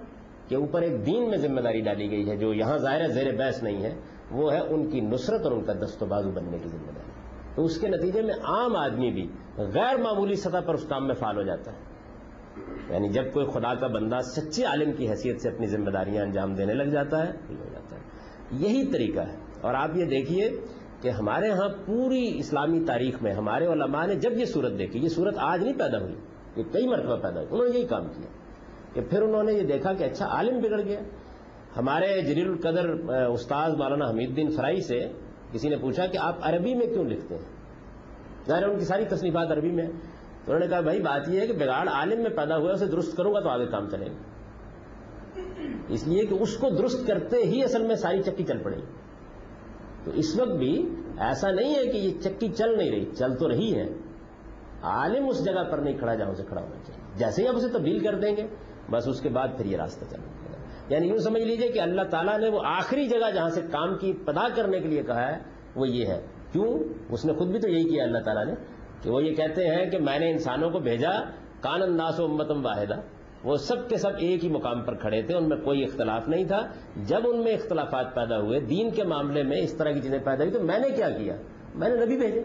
کے 0.49 0.57
اوپر 0.57 0.83
ایک 0.83 1.07
دین 1.07 1.31
میں 1.31 1.39
ذمہ 1.39 1.61
داری 1.61 1.81
ڈالی 1.81 2.11
گئی 2.11 2.31
ہے، 2.31 2.37
جو 2.37 2.55
یہاں 2.55 2.79
ظاہر 2.79 3.09
زیر 3.09 3.37
بحث 3.37 3.63
نہیں 3.63 3.83
ہے، 3.83 4.01
وہ 4.31 4.53
ہے 4.53 4.61
ان 4.61 4.91
کی 4.91 5.01
نصرت 5.01 5.41
اور 5.43 5.53
ان 5.53 5.65
کا 5.65 5.73
دست 5.73 6.03
و 6.03 6.07
بازو 6.07 6.31
بننے 6.31 6.59
کی 6.59 6.69
ذمہ 6.69 6.87
داری۔ 6.87 7.11
تو 7.55 7.65
اس 7.65 7.81
کے 7.81 7.89
نتیجے 7.89 8.23
میں 8.23 8.35
عام 8.35 8.77
آدمی 8.77 9.11
بھی 9.11 9.29
غیر 9.57 9.97
معمولی 9.97 10.37
سطح 10.37 10.59
پر 10.67 10.75
اس 10.75 10.87
کام 10.89 11.07
میں 11.07 11.15
فعال 11.15 11.37
ہو 11.37 11.43
جاتا 11.43 11.73
ہے۔ 11.73 11.93
یعنی 12.93 13.09
جب 13.09 13.33
کوئی 13.33 13.47
خدا 13.47 13.75
کا 13.75 13.87
بندہ 13.87 14.19
سچے 14.21 14.65
عالم 14.65 14.93
کی 14.93 15.11
حیثیت 15.11 15.41
سے 15.41 15.49
اپنی 15.49 15.67
ذمہ 15.67 15.91
داریاں 15.91 16.23
انجام 16.23 16.55
دینے 16.55 16.75
لگ 16.75 16.83
جاتا 16.83 17.27
ہے 17.27 17.33
ہو 17.33 17.69
جاتا 17.73 17.97
ہے۔ 17.97 18.01
یہی 18.51 18.93
طریقہ 18.93 19.21
ہے۔ 19.21 19.37
اور 19.61 19.75
آپ 19.75 19.91
یہ 19.95 20.05
دیکھیے 20.05 20.51
کہ 21.01 21.09
ہمارے 21.09 21.51
ہاں 21.51 21.69
پوری 21.87 22.39
اسلامی 22.39 22.85
تاریخ 22.85 23.23
میں 23.23 23.33
ہمارے 23.33 23.67
علماء 23.67 24.07
نے 24.07 24.15
جب 24.15 24.33
یہ 24.33 24.45
صورت 24.45 24.79
دیکھی، 24.79 25.01
یہ 25.01 25.09
صورت 25.09 25.35
آج 25.39 25.63
نہیں 25.63 25.79
پیدا 25.79 25.99
ہوئی، 25.99 26.15
یہ 26.57 26.63
کئی 26.73 26.89
مرتبہ 26.89 27.17
پیدا 27.17 27.41
ہوئی، 27.41 27.47
انہوں 27.51 27.69
نے 27.69 27.79
یہی 27.79 27.87
کام 27.87 28.05
کیا۔ 28.05 28.42
کہ 28.95 29.01
پھر 29.01 29.23
انہوں 29.23 29.43
نے 29.43 29.53
یہ 29.53 29.63
دیکھا 29.63 29.93
کہ 29.93 30.05
اچھا 30.05 30.27
عالم 30.27 30.59
بگڑ 30.61 30.81
گیا۔ 30.81 31.01
ہمارے 31.77 32.21
جلیل 32.21 32.49
القدر 32.49 32.89
استاد 33.27 33.71
مولانا 33.71 34.11
حمید 34.11 34.29
الدین 34.29 34.51
فرائی 34.51 34.81
سے 34.81 35.09
کسی 35.53 35.69
نے 35.69 35.77
پوچھا 35.77 36.07
کہ 36.07 36.19
آپ 36.19 36.39
عربی 36.43 36.75
میں 36.75 36.87
کیوں 36.87 37.05
لکھتے 37.05 37.35
ہیں؟ 37.35 37.45
ظاہر 38.49 38.63
ان 38.63 38.79
کی 38.79 38.85
ساری 38.85 39.05
تصنیفات 39.05 39.51
عربی 39.53 39.71
میں 39.71 39.87
تو 40.45 40.53
انہوں 40.53 40.61
نے 40.61 40.67
کہا، 40.67 40.81
بھائی 40.81 41.01
بات 41.01 41.29
یہ 41.29 41.41
ہے 41.41 41.47
کہ 41.47 41.53
بگاڑ 41.53 41.89
عالم 41.89 42.23
میں 42.23 42.31
پیدا 42.31 42.57
ہوا 42.57 42.73
اسے 42.73 42.87
درست 42.87 43.17
کروں 43.17 43.35
گا 43.35 43.41
تو 43.41 43.49
آگے 43.49 43.67
کام 43.67 43.89
چلے 43.91 44.07
گا۔ 44.07 44.15
اس 45.89 46.07
لیے 46.07 46.27
کہ 46.27 46.35
اس 46.35 46.57
کو 46.57 46.71
درست 46.71 47.07
کرتے 47.07 47.37
ہی 47.37 47.65
اصل 47.65 47.83
میں 47.83 47.97
ساری 47.97 48.23
چکی 48.23 48.45
چل 48.45 48.59
پڑے۔ 48.59 48.77
گی 48.77 48.83
تو 50.05 50.11
اس 50.11 50.41
وقت 50.41 50.51
بھی 50.51 50.89
ایسا 51.19 51.51
نہیں 51.51 51.75
ہے 51.75 51.87
کہ 51.87 51.97
یہ 51.97 52.21
چکی 52.21 52.49
چل 52.49 52.77
نہیں 52.79 52.91
رہی، 52.91 53.05
چل 53.05 53.35
تو 53.35 53.49
رہی 53.49 53.75
ہے۔ 53.75 53.87
عالم 54.83 55.29
اس 55.29 55.45
جگہ 55.45 55.65
پر 55.71 55.79
نہیں 55.79 55.99
کھڑا 55.99 56.15
جہاں 56.15 56.35
سے 56.35 56.43
کھڑا 56.49 56.63
ہونا 56.63 56.77
چاہیے۔ 56.87 57.03
جیسے 57.17 57.43
ہی 57.43 57.49
آپ 57.49 57.57
اسے 57.57 57.69
تبدیل 57.69 57.99
کر 57.99 58.15
دیں 58.15 58.37
گے 58.37 58.47
بس 58.93 59.09
اس 59.09 59.21
کے 59.21 59.29
بعد 59.29 59.49
پھر 59.57 59.65
یہ 59.65 59.77
راستہ 59.77 60.05
چلنا 60.05 60.27
یعنی 60.89 61.09
یوں 61.09 61.19
سمجھ 61.19 61.43
لیجیے 61.43 61.69
کہ 61.69 61.81
اللہ 61.81 62.03
تعالیٰ 62.03 62.39
نے 62.39 62.49
وہ 62.49 62.61
آخری 62.65 63.07
جگہ 63.07 63.31
جہاں 63.35 63.49
سے 63.49 63.61
کام 63.61 63.99
کی 63.99 64.13
پدا 64.13 64.49
کرنے 64.57 64.81
کے 64.81 64.89
لیے 64.89 65.03
کہا 65.03 65.33
ہے، 65.33 65.39
وہ 65.77 65.89
یہ 65.89 66.07
ہے۔ 66.07 66.27
کیوں؟ 66.53 66.79
اس 67.11 67.25
نے 67.25 67.33
خود 67.33 67.49
بھی 67.49 67.59
تو 67.59 67.69
یہی 67.69 67.85
کیا 67.85 68.05
اللہ 68.05 68.19
تعالیٰ 68.19 68.47
نے، 68.47 68.53
کہ 69.03 69.11
وہ 69.11 69.25
یہ 69.25 69.35
کہتے 69.35 69.67
ہیں 69.67 69.91
کہ 69.91 69.99
میں 69.99 70.19
نے 70.19 70.31
انسانوں 70.31 70.71
کو 70.71 70.79
بھیجا، 70.79 71.11
کان 71.61 71.83
انداز 71.83 72.21
و 72.21 72.25
امتم 72.25 72.65
واحدہ۔ 72.65 72.95
وہ 73.45 73.57
سب 73.57 73.89
کے 73.89 73.97
سب 73.97 74.11
ایک 74.19 74.45
ہی 74.45 74.49
مقام 74.49 74.83
پر 74.83 74.95
کھڑے 74.95 75.23
تھے، 75.23 75.35
ان 75.37 75.49
میں 75.49 75.57
کوئی 75.57 75.85
اختلاف 75.85 76.29
نہیں 76.29 76.45
تھا۔ 76.45 76.67
جب 76.97 77.21
ان 77.25 77.45
میں 77.45 77.53
اختلافات 77.53 78.15
پیدا 78.15 78.41
ہوئے، 78.41 78.61
دین 78.61 78.91
کے 78.91 79.05
معاملے 79.05 79.43
میں 79.43 79.61
اس 79.61 79.75
طرح 79.75 79.91
کی 79.91 80.01
چیزیں 80.01 80.19
پیدا 80.19 80.45
ہوئی، 80.45 80.55
تو 80.55 80.61
میں 80.61 80.79
نے 80.79 80.91
کیا 80.91 81.11
کیا؟ 81.11 81.37
میں 81.75 81.89
نے 81.89 82.05
نبی 82.05 82.17
بھیجے۔ 82.17 82.43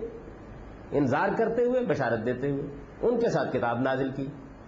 انتظار 0.91 1.29
کرتے 1.37 1.63
ہوئے، 1.63 1.81
بشارت 1.81 2.25
دیتے 2.25 2.51
ہوئے، 2.51 2.63
ان 3.01 3.19
کے 3.19 3.29
ساتھ 3.29 3.57
کتاب 3.57 3.81
نازل 3.81 4.09
کی۔ 4.15 4.25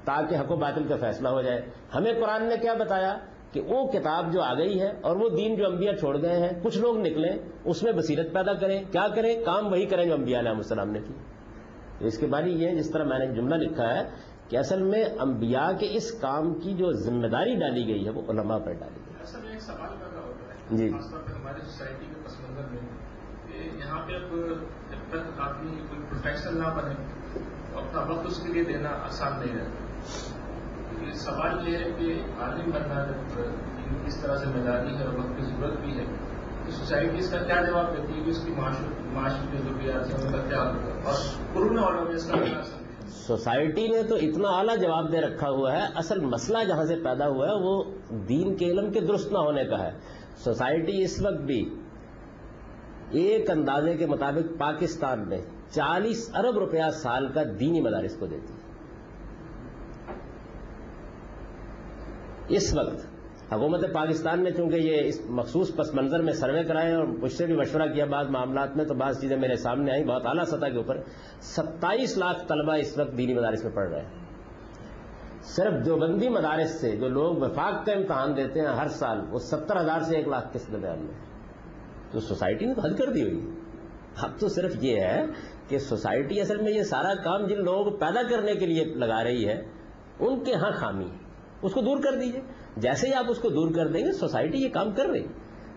تاکہ 0.10 0.36
حق 0.36 0.52
و 0.52 0.56
باطل 0.56 0.88
کا 0.88 0.96
فیصلہ 0.96 1.28
ہو 1.28 1.42
جائے۔ 1.42 1.62
ہمیں 1.96 2.14
قرآن 2.14 2.46
نے 2.46 2.58
کیا 2.58 2.74
بتایا؟ 2.74 3.18
کہ 3.52 3.62
وہ 3.62 3.92
کتاب 3.92 4.34
جو 4.34 4.42
آ 4.42 4.54
گئی 4.54 4.82
ہے 4.82 4.92
اور 5.02 5.16
وہ 5.16 5.30
دین 5.30 5.56
جو 5.56 5.68
انبیاء 5.68 5.94
چھوڑ 5.94 6.22
گئے 6.22 6.40
ہیں 6.40 6.50
کچھ 6.64 6.78
لوگ 6.78 6.98
نکلیں 6.98 7.38
اس 7.66 7.84
میں 7.84 7.92
بصیرت 7.92 8.34
پیدا 8.34 8.54
کریں۔ 8.54 8.84
کیا 8.92 9.08
کریں؟ 9.16 9.46
کام 9.46 9.72
وہی 9.72 9.86
کریں 9.86 10.06
جو 10.06 10.14
انبیاء 10.14 10.40
علیہ 10.40 10.52
السلام 10.52 10.90
نے 10.90 11.00
کی۔ 11.08 11.14
اس 12.00 12.18
کے 12.18 12.28
بعد 12.28 12.42
یہ 12.46 12.70
جس 12.70 12.92
طرح 12.92 13.04
میں 13.04 13.20
نے 13.20 13.28
جملہ 13.28 13.56
لکھا 13.56 13.94
ہے 13.94 14.02
کہ 14.48 14.58
اصل 14.58 14.84
میں 14.84 15.06
انبیاء 15.20 15.72
کے 15.80 15.88
اس 15.92 16.12
کام 16.12 16.54
کی 16.54 16.74
جو 16.74 16.92
ذمہ 16.92 17.28
داری 17.28 17.56
ڈالی 17.56 17.88
گئی 17.88 18.06
ہے 18.06 18.10
وہ 18.10 18.22
علماء 18.30 18.58
پر 18.58 18.74
ڈالی 18.74 19.00
گئی۔ 19.08 19.16
اصل 19.24 19.40
میں 19.44 19.52
ایک 19.52 19.62
سوال 19.62 19.90
پیدا 19.90 20.22
ہوتا 20.28 20.54
ہے۔ 20.54 20.78
جی۔ 20.78 20.90
پہ 20.90 21.32
ہماری 21.32 21.62
سوسائٹی 21.62 22.06
کے 22.06 22.28
پس 22.28 22.40
منظر 22.40 22.70
میں 22.72 22.80
کہ 23.48 23.78
یہاں 23.78 24.08
پہ 24.08 24.14
اب 24.14 24.36
جب 24.92 24.98
تک 25.10 25.40
آدمی 25.40 25.82
کوئی 25.90 26.02
نہ 26.52 26.66
بنے 26.66 26.94
اپنا 27.76 28.12
وقت 28.12 28.26
اس 28.26 28.40
کے 28.40 28.54
لیے 28.54 28.64
دینا 28.64 28.90
آسان 28.90 29.46
نہیں 29.46 29.58
رہتا۔ 29.58 29.89
سوال 31.16 31.68
یہ 31.68 31.78
ہے 31.78 31.90
کہ 31.98 32.14
عالم 32.42 32.70
بننا 32.72 33.04
جب 33.06 34.06
کس 34.06 34.22
طرح 34.22 34.36
ذمہ 34.36 34.64
داری 34.66 34.96
ہے 34.98 35.04
اور 35.04 35.14
وقت 35.14 35.38
کی 35.38 35.44
ضرورت 35.44 35.80
بھی 35.80 35.98
ہے، 35.98 36.06
تو 36.66 36.72
سوسائٹی 36.72 37.18
اس 37.18 37.30
کا 37.32 37.38
کیا 37.38 37.62
جواب 37.62 37.98
دیتی 37.98 38.14
ہے 38.14 38.24
کہ 38.24 38.30
اس 38.30 38.44
کی 38.46 38.52
معاشی 39.14 39.46
جو 39.52 39.58
ضروریات 39.64 40.14
ہیں 40.14 40.26
ان 40.26 40.32
کا 40.34 40.42
کیا 40.50 40.62
ہوگا 40.62 40.92
اور 41.06 41.16
قرون 41.54 41.80
والوں 41.80 42.06
میں 42.06 42.16
اس 42.16 42.30
کا 42.30 42.38
کیا 42.38 42.62
سوسائٹی 43.10 43.88
نے 43.88 44.02
تو 44.04 44.16
اتنا 44.16 44.50
اعلیٰ 44.50 44.78
جواب 44.78 45.12
دے 45.12 45.22
رکھا 45.22 45.50
ہوا 45.50 45.72
ہے، 45.74 45.86
اصل 45.96 46.20
مسئلہ 46.26 46.64
جہاں 46.68 46.86
سے 46.86 46.96
پیدا 47.04 47.28
ہوا 47.28 47.48
ہے، 47.48 47.56
وہ 47.64 47.84
دین 48.30 48.56
کے 48.56 48.72
علم 48.72 48.92
کے 48.92 49.00
درست 49.02 49.32
نہ 49.32 49.38
ہونے 49.38 49.64
کا 49.66 49.80
ہے۔ 49.84 49.92
سوسائٹی 50.44 51.02
اس 51.04 51.22
وقت 51.22 51.42
بھی 51.42 51.62
ایک 53.22 53.50
اندازے 53.52 53.94
کے 53.98 54.06
مطابق 54.06 54.58
پاکستان 54.60 55.28
میں 55.30 55.42
چالیس 55.72 56.30
ارب 56.36 56.58
روپیہ 56.58 56.90
سال 56.94 57.28
کا 57.34 57.44
دینی 57.60 57.82
مدارس 57.82 58.16
کو 58.20 58.26
دیتی 58.26 58.54
ہے۔ 58.54 58.59
اس 62.50 62.78
وقت 62.78 63.06
حکومت 63.54 63.94
پاکستان 63.94 64.44
نے 64.44 64.52
چونکہ 64.52 64.76
یہ 64.76 65.02
اس 65.04 65.22
مخصوص 65.30 65.76
پس 65.76 65.94
منظر 65.94 66.20
میں 66.20 66.34
سروے 66.34 66.64
کرائے 66.64 66.94
اور 66.94 67.06
مجھ 67.06 67.32
سے 67.32 67.46
بھی 67.46 67.54
مشورہ 67.54 67.88
کیا 67.94 68.06
بعض 68.06 68.30
معاملات 68.30 68.78
میں 68.78 68.86
تو 68.86 68.94
بعض 68.94 69.22
چیزیں 69.22 69.38
میرے 69.38 69.56
سامنے 69.56 69.92
آئیں، 69.92 70.04
بہت 70.04 70.26
اعلیٰ 70.26 70.46
سطح 70.46 70.66
کے 70.66 70.78
اوپر، 70.78 70.98
ستائیس 71.42 72.18
لاکھ 72.18 72.48
طلبہ 72.48 72.74
اس 72.74 72.98
وقت 72.98 73.18
دینی 73.18 73.34
مدارس 73.34 73.64
میں 73.64 73.72
پڑھ 73.72 73.90
رہے 73.90 74.02
ہیں۔ 74.02 74.10
صرف 75.42 75.86
جو 75.86 75.96
بندی 75.96 76.30
مدارس 76.30 76.82
سے 76.82 76.96
جو 76.96 77.10
لوگ 77.10 77.36
وفاق 77.36 77.86
کا 77.86 77.94
امتحان 77.94 78.38
دیتے 78.38 78.60
ہیں 78.60 78.68
ہر 78.68 78.88
سال، 78.88 79.22
وہ 79.30 79.40
ستر 79.40 79.82
ہزار 79.82 80.00
سے 80.00 80.16
ایک 80.16 80.28
لاکھ 80.28 80.54
کے 80.54 80.60
درمیان 80.72 81.00
میں 81.00 81.14
تو 82.12 82.20
سوسائٹی 82.20 82.66
نے 82.66 82.74
تو 82.74 82.82
حد 82.82 82.98
کر 82.98 83.14
دی 83.14 83.22
ہوئی۔ 83.22 83.50
اب 84.22 84.40
تو 84.40 84.48
صرف 84.48 84.84
یہ 84.84 85.00
ہے 85.00 85.24
کہ 85.68 85.78
سوسائٹی 85.78 86.42
اصل 86.42 86.62
میں 86.62 86.72
یہ 86.72 86.84
سارا 86.84 87.14
کام 87.14 87.48
جن 87.48 87.64
لوگوں 87.64 87.84
کو 87.84 87.98
پیدا 87.98 88.22
کرنے 88.30 88.54
کے 88.54 88.66
لیے 88.66 88.84
لگا 88.84 89.24
رہی 89.24 89.48
ہے، 89.48 89.62
ان 90.20 90.44
کے 90.44 90.54
ہاں 90.54 90.72
خامی 90.72 91.06
ہے۔ 91.06 91.19
اس 91.62 91.74
کو 91.74 91.82
دور 91.82 91.98
کر 91.98 92.20
دیجیے۔ 92.20 92.42
جیسے 92.78 93.08
ہی 93.08 93.14
آپ 93.14 93.26
اس 93.30 93.38
کو 93.38 93.50
دور 93.50 93.72
کر 93.72 93.88
دیں 93.88 94.06
گے، 94.06 94.12
سوسائٹی 94.12 94.58
یہ 94.58 94.70
کام 94.70 94.92
کر 94.92 95.06
رہی 95.06 95.26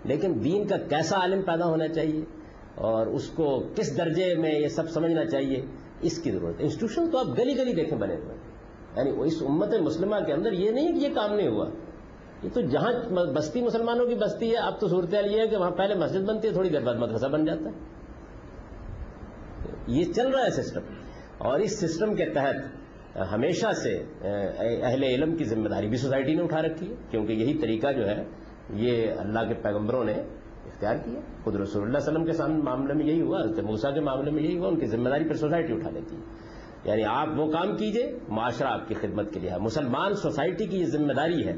لیکن 0.05 0.45
دین 0.45 0.67
کا 0.67 0.77
کیسا 0.77 1.17
عالم 1.17 1.43
پیدا 1.43 1.65
ہونا 1.65 1.89
چاہیے 1.89 2.25
اور 2.75 3.07
اس 3.07 3.29
کو 3.29 3.63
کس 3.77 3.97
درجے 3.97 4.35
میں 4.35 4.61
یہ 4.61 4.69
سب 4.69 4.91
سمجھنا 4.91 5.25
چاہیے، 5.25 5.67
اس 6.01 6.19
کی 6.19 6.31
ضرورت 6.31 6.59
ہے۔ 6.59 6.63
انسٹیٹیوشن 6.63 7.11
تو 7.11 7.19
آپ 7.19 7.27
گلی 7.39 7.57
گلی 7.59 7.73
دیکھیں 7.73 7.99
بنے 7.99 8.15
ہوئے۔ 8.15 8.37
یعنی 8.97 9.11
اس 9.17 9.43
امت 9.49 9.75
مسلمہ 9.75 10.17
کے 10.17 10.33
اندر 10.33 10.53
یہ 10.53 10.71
نہیں 10.71 10.93
کہ 10.93 11.07
یہ 11.07 11.15
کام 11.15 11.35
نہیں 11.35 11.49
ہوا۔ 11.49 11.69
یہ 12.43 12.49
تو 12.55 12.61
جہاں 12.61 12.93
بستی 13.11 13.63
مسلمانوں 13.63 14.07
کی 14.07 14.15
بستی 14.15 14.51
ہے، 14.51 14.57
اب 14.57 14.81
تو 14.81 14.89
صورتحال 14.89 15.35
یہ 15.35 15.41
ہے 15.41 15.49
کہ 15.49 15.57
وہاں 15.57 15.71
پہلے 15.71 15.95
مسجد 15.95 16.21
بنتی 16.21 16.49
ہے، 16.49 16.53
تھوڑی 16.53 16.69
دیر 16.69 16.81
بعد 16.81 16.95
مدرسہ 16.95 17.27
بن 17.27 17.45
جاتا 17.45 17.65
ہے۔ 17.65 18.03
یہ 19.87 20.13
چل 20.13 20.29
رہا 20.29 20.45
ہے 20.45 20.51
سسٹم 20.51 20.81
اور 21.39 21.61
اس 21.61 21.81
سسٹم 21.81 22.15
کے 22.15 22.27
تحت 22.27 22.55
ہمیشہ 23.21 23.73
سے 23.73 24.03
اہل 24.83 25.03
علم 25.03 25.37
کی 25.37 25.45
ذمہ 25.45 25.69
داری 25.69 25.89
بھی 25.89 25.97
سوسائٹی 25.97 26.35
نے 26.35 26.43
اٹھا 26.43 26.63
رکھی 26.63 26.91
ہے، 26.91 26.95
کیونکہ 27.11 27.33
یہی 27.33 27.59
طریقہ 27.59 27.93
جو 27.93 28.09
ہے، 28.09 28.25
یہ 28.71 29.07
اللہ 29.19 29.49
کے 29.49 29.55
پیغمبروں 29.55 30.05
نے 30.05 30.13
اختیار 30.67 30.97
کیا 30.97 31.21
خود 31.45 31.57
رسول 31.57 31.83
اللہ 31.83 31.99
علیہ 31.99 32.11
وسلم 32.11 32.25
کے 32.25 32.33
سامنے 32.33 32.59
معاملے 32.59 32.95
میں 32.95 33.07
یہی 33.07 33.21
ہوا، 33.21 33.41
حضرت 33.43 33.65
موسا 33.65 33.91
کے 33.91 34.01
معاملے 34.01 34.31
میں 34.31 34.43
یہی 34.43 34.59
ہوا، 34.59 34.69
ان 34.69 34.79
کی 34.79 34.87
ذمہ 34.87 35.09
داری 35.09 35.29
پر 35.29 35.35
سوسائٹی 35.35 35.73
اٹھا 35.73 35.91
لیتی 35.91 36.17
ہے۔ 36.17 36.23
یعنی 36.85 37.03
آپ 37.05 37.29
وہ 37.37 37.51
کام 37.51 37.77
کیجیے، 37.77 38.19
معاشرہ 38.29 38.69
آپ 38.69 38.89
کی 38.89 38.95
خدمت 38.95 39.35
کے 39.35 39.41
لیے۔ 39.41 39.51
ہے 39.51 39.59
مسلمان 39.59 40.15
سوسائٹی 40.15 40.67
کی 40.67 40.81
یہ 40.81 40.87
ذمہ 40.87 41.13
داری 41.13 41.49
ہے 41.49 41.53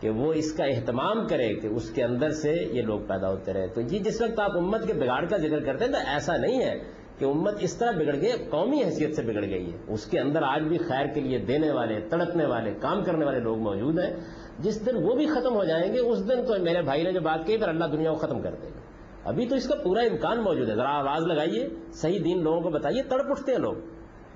کہ 0.00 0.10
وہ 0.10 0.32
اس 0.32 0.52
کا 0.52 0.64
اہتمام 0.64 1.26
کرے 1.26 1.54
کہ 1.54 1.66
اس 1.66 1.90
کے 1.90 2.04
اندر 2.04 2.28
سے 2.28 2.52
یہ 2.72 2.82
لوگ 2.82 3.00
پیدا 3.00 3.28
ہوتے 3.28 3.52
رہے۔ 3.52 3.66
تو 3.66 3.80
یہ 3.80 3.98
جس 3.98 4.22
وقت 4.22 4.40
آپ 4.40 4.56
امت 4.56 4.86
کے 4.86 4.92
بگاڑ 4.92 5.26
کا 5.26 5.36
ذکر 5.36 5.64
کرتے 5.64 5.84
ہیں، 5.84 5.92
تو 5.92 5.98
ایسا 6.06 6.36
نہیں 6.36 6.60
ہے 6.60 6.78
کہ 7.18 7.24
امت 7.24 7.54
اس 7.60 7.74
طرح 7.74 7.90
بگڑ 7.90 8.16
گئی 8.20 8.32
قومی 8.50 8.82
حیثیت 8.82 9.16
سے 9.16 9.22
بگڑ 9.22 9.42
گئی 9.42 9.72
ہے۔ 9.72 9.78
اس 9.88 10.06
کے 10.06 10.20
اندر 10.20 10.42
آج 10.42 10.62
بھی 10.62 10.78
خیر 10.78 11.06
کے 11.06 11.20
لیے 11.20 11.38
دینے 11.38 11.70
والے، 11.70 12.00
تڑپنے 12.00 12.46
والے، 12.46 12.74
کام 12.80 13.04
کرنے 13.04 13.24
والے 13.24 13.40
لوگ 13.40 13.58
موجود 13.58 13.98
ہیں۔ 13.98 14.16
جس 14.58 14.86
دن 14.86 14.96
وہ 14.96 15.14
بھی 15.16 15.26
ختم 15.26 15.54
ہو 15.54 15.64
جائیں 15.64 15.92
گے، 15.92 15.98
اس 15.98 16.28
دن 16.28 16.46
تو 16.46 16.62
میرے 16.62 16.82
بھائی 16.82 17.02
نے 17.02 17.12
جو 17.12 17.20
بات 17.20 17.46
کی 17.46 17.56
پھر 17.56 17.68
اللہ 17.68 17.84
دنیا 17.84 18.10
کو 18.10 18.16
ختم 18.16 18.42
کر 18.42 18.54
دے 18.62 18.66
گا۔ 18.66 18.80
ابھی 19.24 19.46
تو 19.46 19.54
اس 19.54 19.68
کا 19.68 19.74
پورا 19.74 20.00
امکان 20.00 20.40
موجود 20.40 20.68
ہے۔ 20.68 20.74
ذرا 20.74 20.98
آواز 20.98 21.22
لگائیے، 21.22 21.68
صحیح 21.92 22.18
دین 22.24 22.42
لوگوں 22.42 22.60
کو 22.60 22.70
بتائیے، 22.70 23.02
تڑپ 23.02 23.30
اٹھتے 23.30 23.52
ہیں 23.52 23.58
لوگ، 23.58 23.74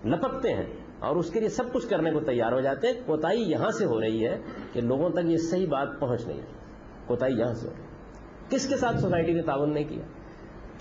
لپکتے 0.07 0.53
ہیں 0.53 0.67
اور 0.99 1.17
اس 1.17 1.31
کے 1.31 1.41
لیے 1.41 1.49
سب 1.49 1.73
کچھ 1.73 1.89
کرنے 1.89 2.11
کو 2.11 2.21
تیار 2.21 2.53
ہو 2.53 2.61
جاتے 2.61 2.87
ہیں۔ 2.87 2.95
کوتاہی 3.07 3.43
یہاں 3.43 3.71
سے 3.71 3.85
ہو 3.85 4.01
رہی 4.01 4.27
ہے 4.27 4.39
کہ 4.73 4.81
لوگوں 4.81 5.11
تک 5.11 5.21
یہ 5.25 5.37
صحیح 5.37 5.67
بات 5.67 5.89
پہنچ 6.01 6.27
نہیں 6.27 6.37
رہی۔ 6.37 6.55
کوتاہی 7.07 7.39
یہاں 7.39 7.55
سے 7.55 7.69
ہو 7.69 7.75
رہی 7.77 7.83
ہے۔ 7.83 7.89
کس 8.51 8.69
کے 8.69 8.77
ساتھ 8.77 9.01
سوسائٹی 9.01 9.33
نے 9.33 9.43
تعاون 9.43 9.75
نہیں 9.75 9.85
کیا؟ 9.85 10.20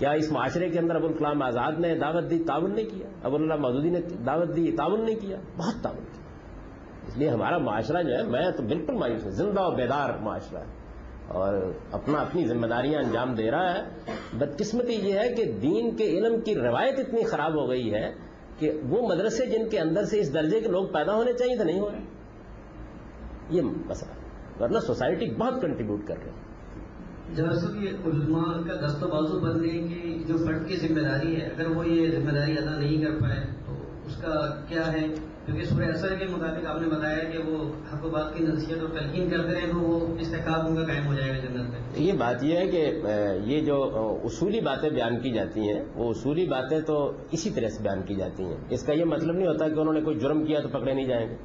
کیا 0.00 0.10
اس 0.10 0.32
معاشرے 0.32 0.68
کے 0.68 0.78
اندر 0.78 0.94
ابوالکلام 0.94 1.42
آزاد 1.42 1.72
نے 1.78 1.98
دعوت 1.98 2.30
دی؟ 2.30 2.44
تعاون 2.44 2.74
نہیں 2.74 2.86
کیا۔ 2.86 3.06
ابو 3.22 3.36
اللہ 3.36 3.54
مودودی 3.54 3.90
نے 3.90 4.00
دعوت 4.00 4.56
دی، 4.56 4.72
تعاون 4.76 5.04
نہیں 5.04 5.16
کیا۔ 5.16 5.36
بہت 5.56 5.82
تعاون 5.82 6.04
کیا۔ 6.12 6.22
اس 7.06 7.16
لیے 7.16 7.28
ہمارا 7.28 7.58
معاشرہ 7.58 8.02
جو 8.02 8.16
ہے، 8.16 8.22
میں 8.22 8.50
تو 8.50 8.62
بالکل 8.62 8.94
مایوس 8.94 9.24
ہوں۔ 9.24 9.30
زندہ 9.30 9.60
و 9.62 9.74
بیدار 9.74 10.10
معاشرہ 10.20 10.58
ہے۔ 10.58 10.64
اور 11.28 11.72
اپنا 11.92 12.18
اپنی 12.18 12.46
ذمہ 12.46 12.66
داریاں 12.66 13.02
انجام 13.02 13.34
دے 13.34 13.50
رہا 13.50 13.74
ہے۔ 13.74 13.82
بدقسمتی 14.32 14.94
یہ 14.94 15.18
ہے 15.18 15.34
کہ 15.34 15.44
دین 15.44 15.96
کے 15.96 16.04
علم 16.04 16.40
کی 16.40 16.54
روایت 16.54 16.98
اتنی 16.98 17.24
خراب 17.24 17.62
ہو 17.62 17.68
گئی 17.68 17.94
ہے 17.94 18.12
کہ 18.58 18.80
وہ 18.88 19.08
مدرسے 19.08 19.46
جن 19.46 19.68
کے 19.68 19.80
اندر 19.80 20.04
سے 20.04 20.20
اس 20.20 20.34
درجے 20.34 20.60
کے 20.60 20.68
لوگ 20.68 20.86
پیدا 20.86 21.14
ہونے 21.14 21.32
چاہیے 21.32 21.56
تو 21.56 21.64
نہیں 21.64 21.80
ہو 21.80 21.90
رہے۔ 21.90 22.00
یہ 23.50 23.62
مسئلہ۔ 23.62 24.12
ورنہ 24.62 24.78
سوسائٹی 24.78 25.34
بہت 25.34 25.62
کنٹریبیوٹ 25.62 26.06
کر 26.06 26.14
رہی 26.16 26.30
ہے۔ 26.30 26.49
دراصل 27.36 27.84
یہ 27.84 27.90
علماء 28.06 28.52
کا 28.68 28.86
دست 28.86 29.02
و 29.02 29.08
بازو 29.08 29.38
بننے 29.40 29.68
کی 29.68 30.24
جو 30.28 30.36
فرد 30.36 30.68
کی 30.68 30.76
ذمہ 30.76 31.00
داری 31.00 31.36
ہے، 31.36 31.46
اگر 31.46 31.70
وہ 31.70 31.88
یہ 31.88 32.10
ذمہ 32.10 32.30
داری 32.30 32.52
ادا 32.52 32.78
نہیں 32.78 33.04
کر 33.04 33.20
پائے، 33.20 33.40
تو 33.66 33.72
اس 34.06 34.16
کا 34.16 34.62
کیا 34.68 34.92
ہے؟ 34.92 35.06
کیونکہ 35.46 35.64
سورہ 35.64 35.84
اثر 35.84 36.14
کے 36.14 36.24
مطابق 36.24 36.66
آپ 36.66 36.80
نے 36.80 36.88
بتایا 36.88 37.24
کہ 37.24 37.38
وہ 37.38 37.72
حق 37.92 38.04
و 38.04 38.08
بات 38.08 38.34
کی 38.34 38.44
نصیحت 38.44 38.80
اور 38.80 38.88
تلقین 38.88 39.30
کرتے 39.30 39.54
رہے 39.54 39.70
تو 39.72 39.78
وہ 39.78 40.16
استحکام 40.18 40.66
ان 40.66 40.76
کا 40.76 40.84
قائم 40.84 41.06
ہو 41.06 41.14
جائے 41.14 41.30
گا 41.30 41.38
جنت 41.38 41.70
میں۔ 41.70 41.80
یہ 41.96 42.12
بات 42.12 42.44
یہ 42.44 42.56
ہے 42.56 42.66
کہ 42.66 42.90
یہ 43.44 43.60
جو 43.60 43.78
اصولی 44.24 44.60
باتیں 44.60 44.90
بیان 44.90 45.18
کی 45.20 45.32
جاتی 45.32 45.60
ہیں، 45.60 45.84
وہ 45.94 46.10
اصولی 46.10 46.46
باتیں 46.46 46.80
تو 46.80 47.12
اسی 47.30 47.50
طرح 47.50 47.68
سے 47.68 47.82
بیان 47.82 48.02
کی 48.02 48.14
جاتی 48.14 48.44
ہیں۔ 48.44 48.56
اس 48.70 48.82
کا 48.82 48.92
یہ 48.92 49.04
مطلب 49.04 49.34
نہیں 49.36 49.46
ہوتا 49.46 49.68
کہ 49.68 49.80
انہوں 49.80 49.94
نے 49.94 50.00
کوئی 50.00 50.18
جرم 50.18 50.44
کیا 50.44 50.60
تو 50.60 50.68
پکڑے 50.68 50.94
نہیں 50.94 51.08
جائیں 51.08 51.28
گے۔ 51.28 51.36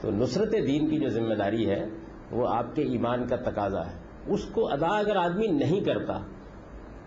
تو 0.00 0.10
نصرت 0.10 0.52
دین 0.52 0.88
کی 0.88 0.98
جو 0.98 1.08
ذمہ 1.08 1.34
داری 1.34 1.70
ہے، 1.70 1.84
وہ 2.30 2.48
آپ 2.48 2.76
کے 2.76 2.82
ایمان 2.82 3.26
کا 3.26 3.36
تقاضا 3.36 3.86
ہے۔ 3.86 4.07
اس 4.28 4.44
کو 4.52 4.66
ادا 4.72 4.96
اگر 4.98 5.16
آدمی 5.16 5.46
نہیں 5.54 5.80
کرتا، 5.84 6.18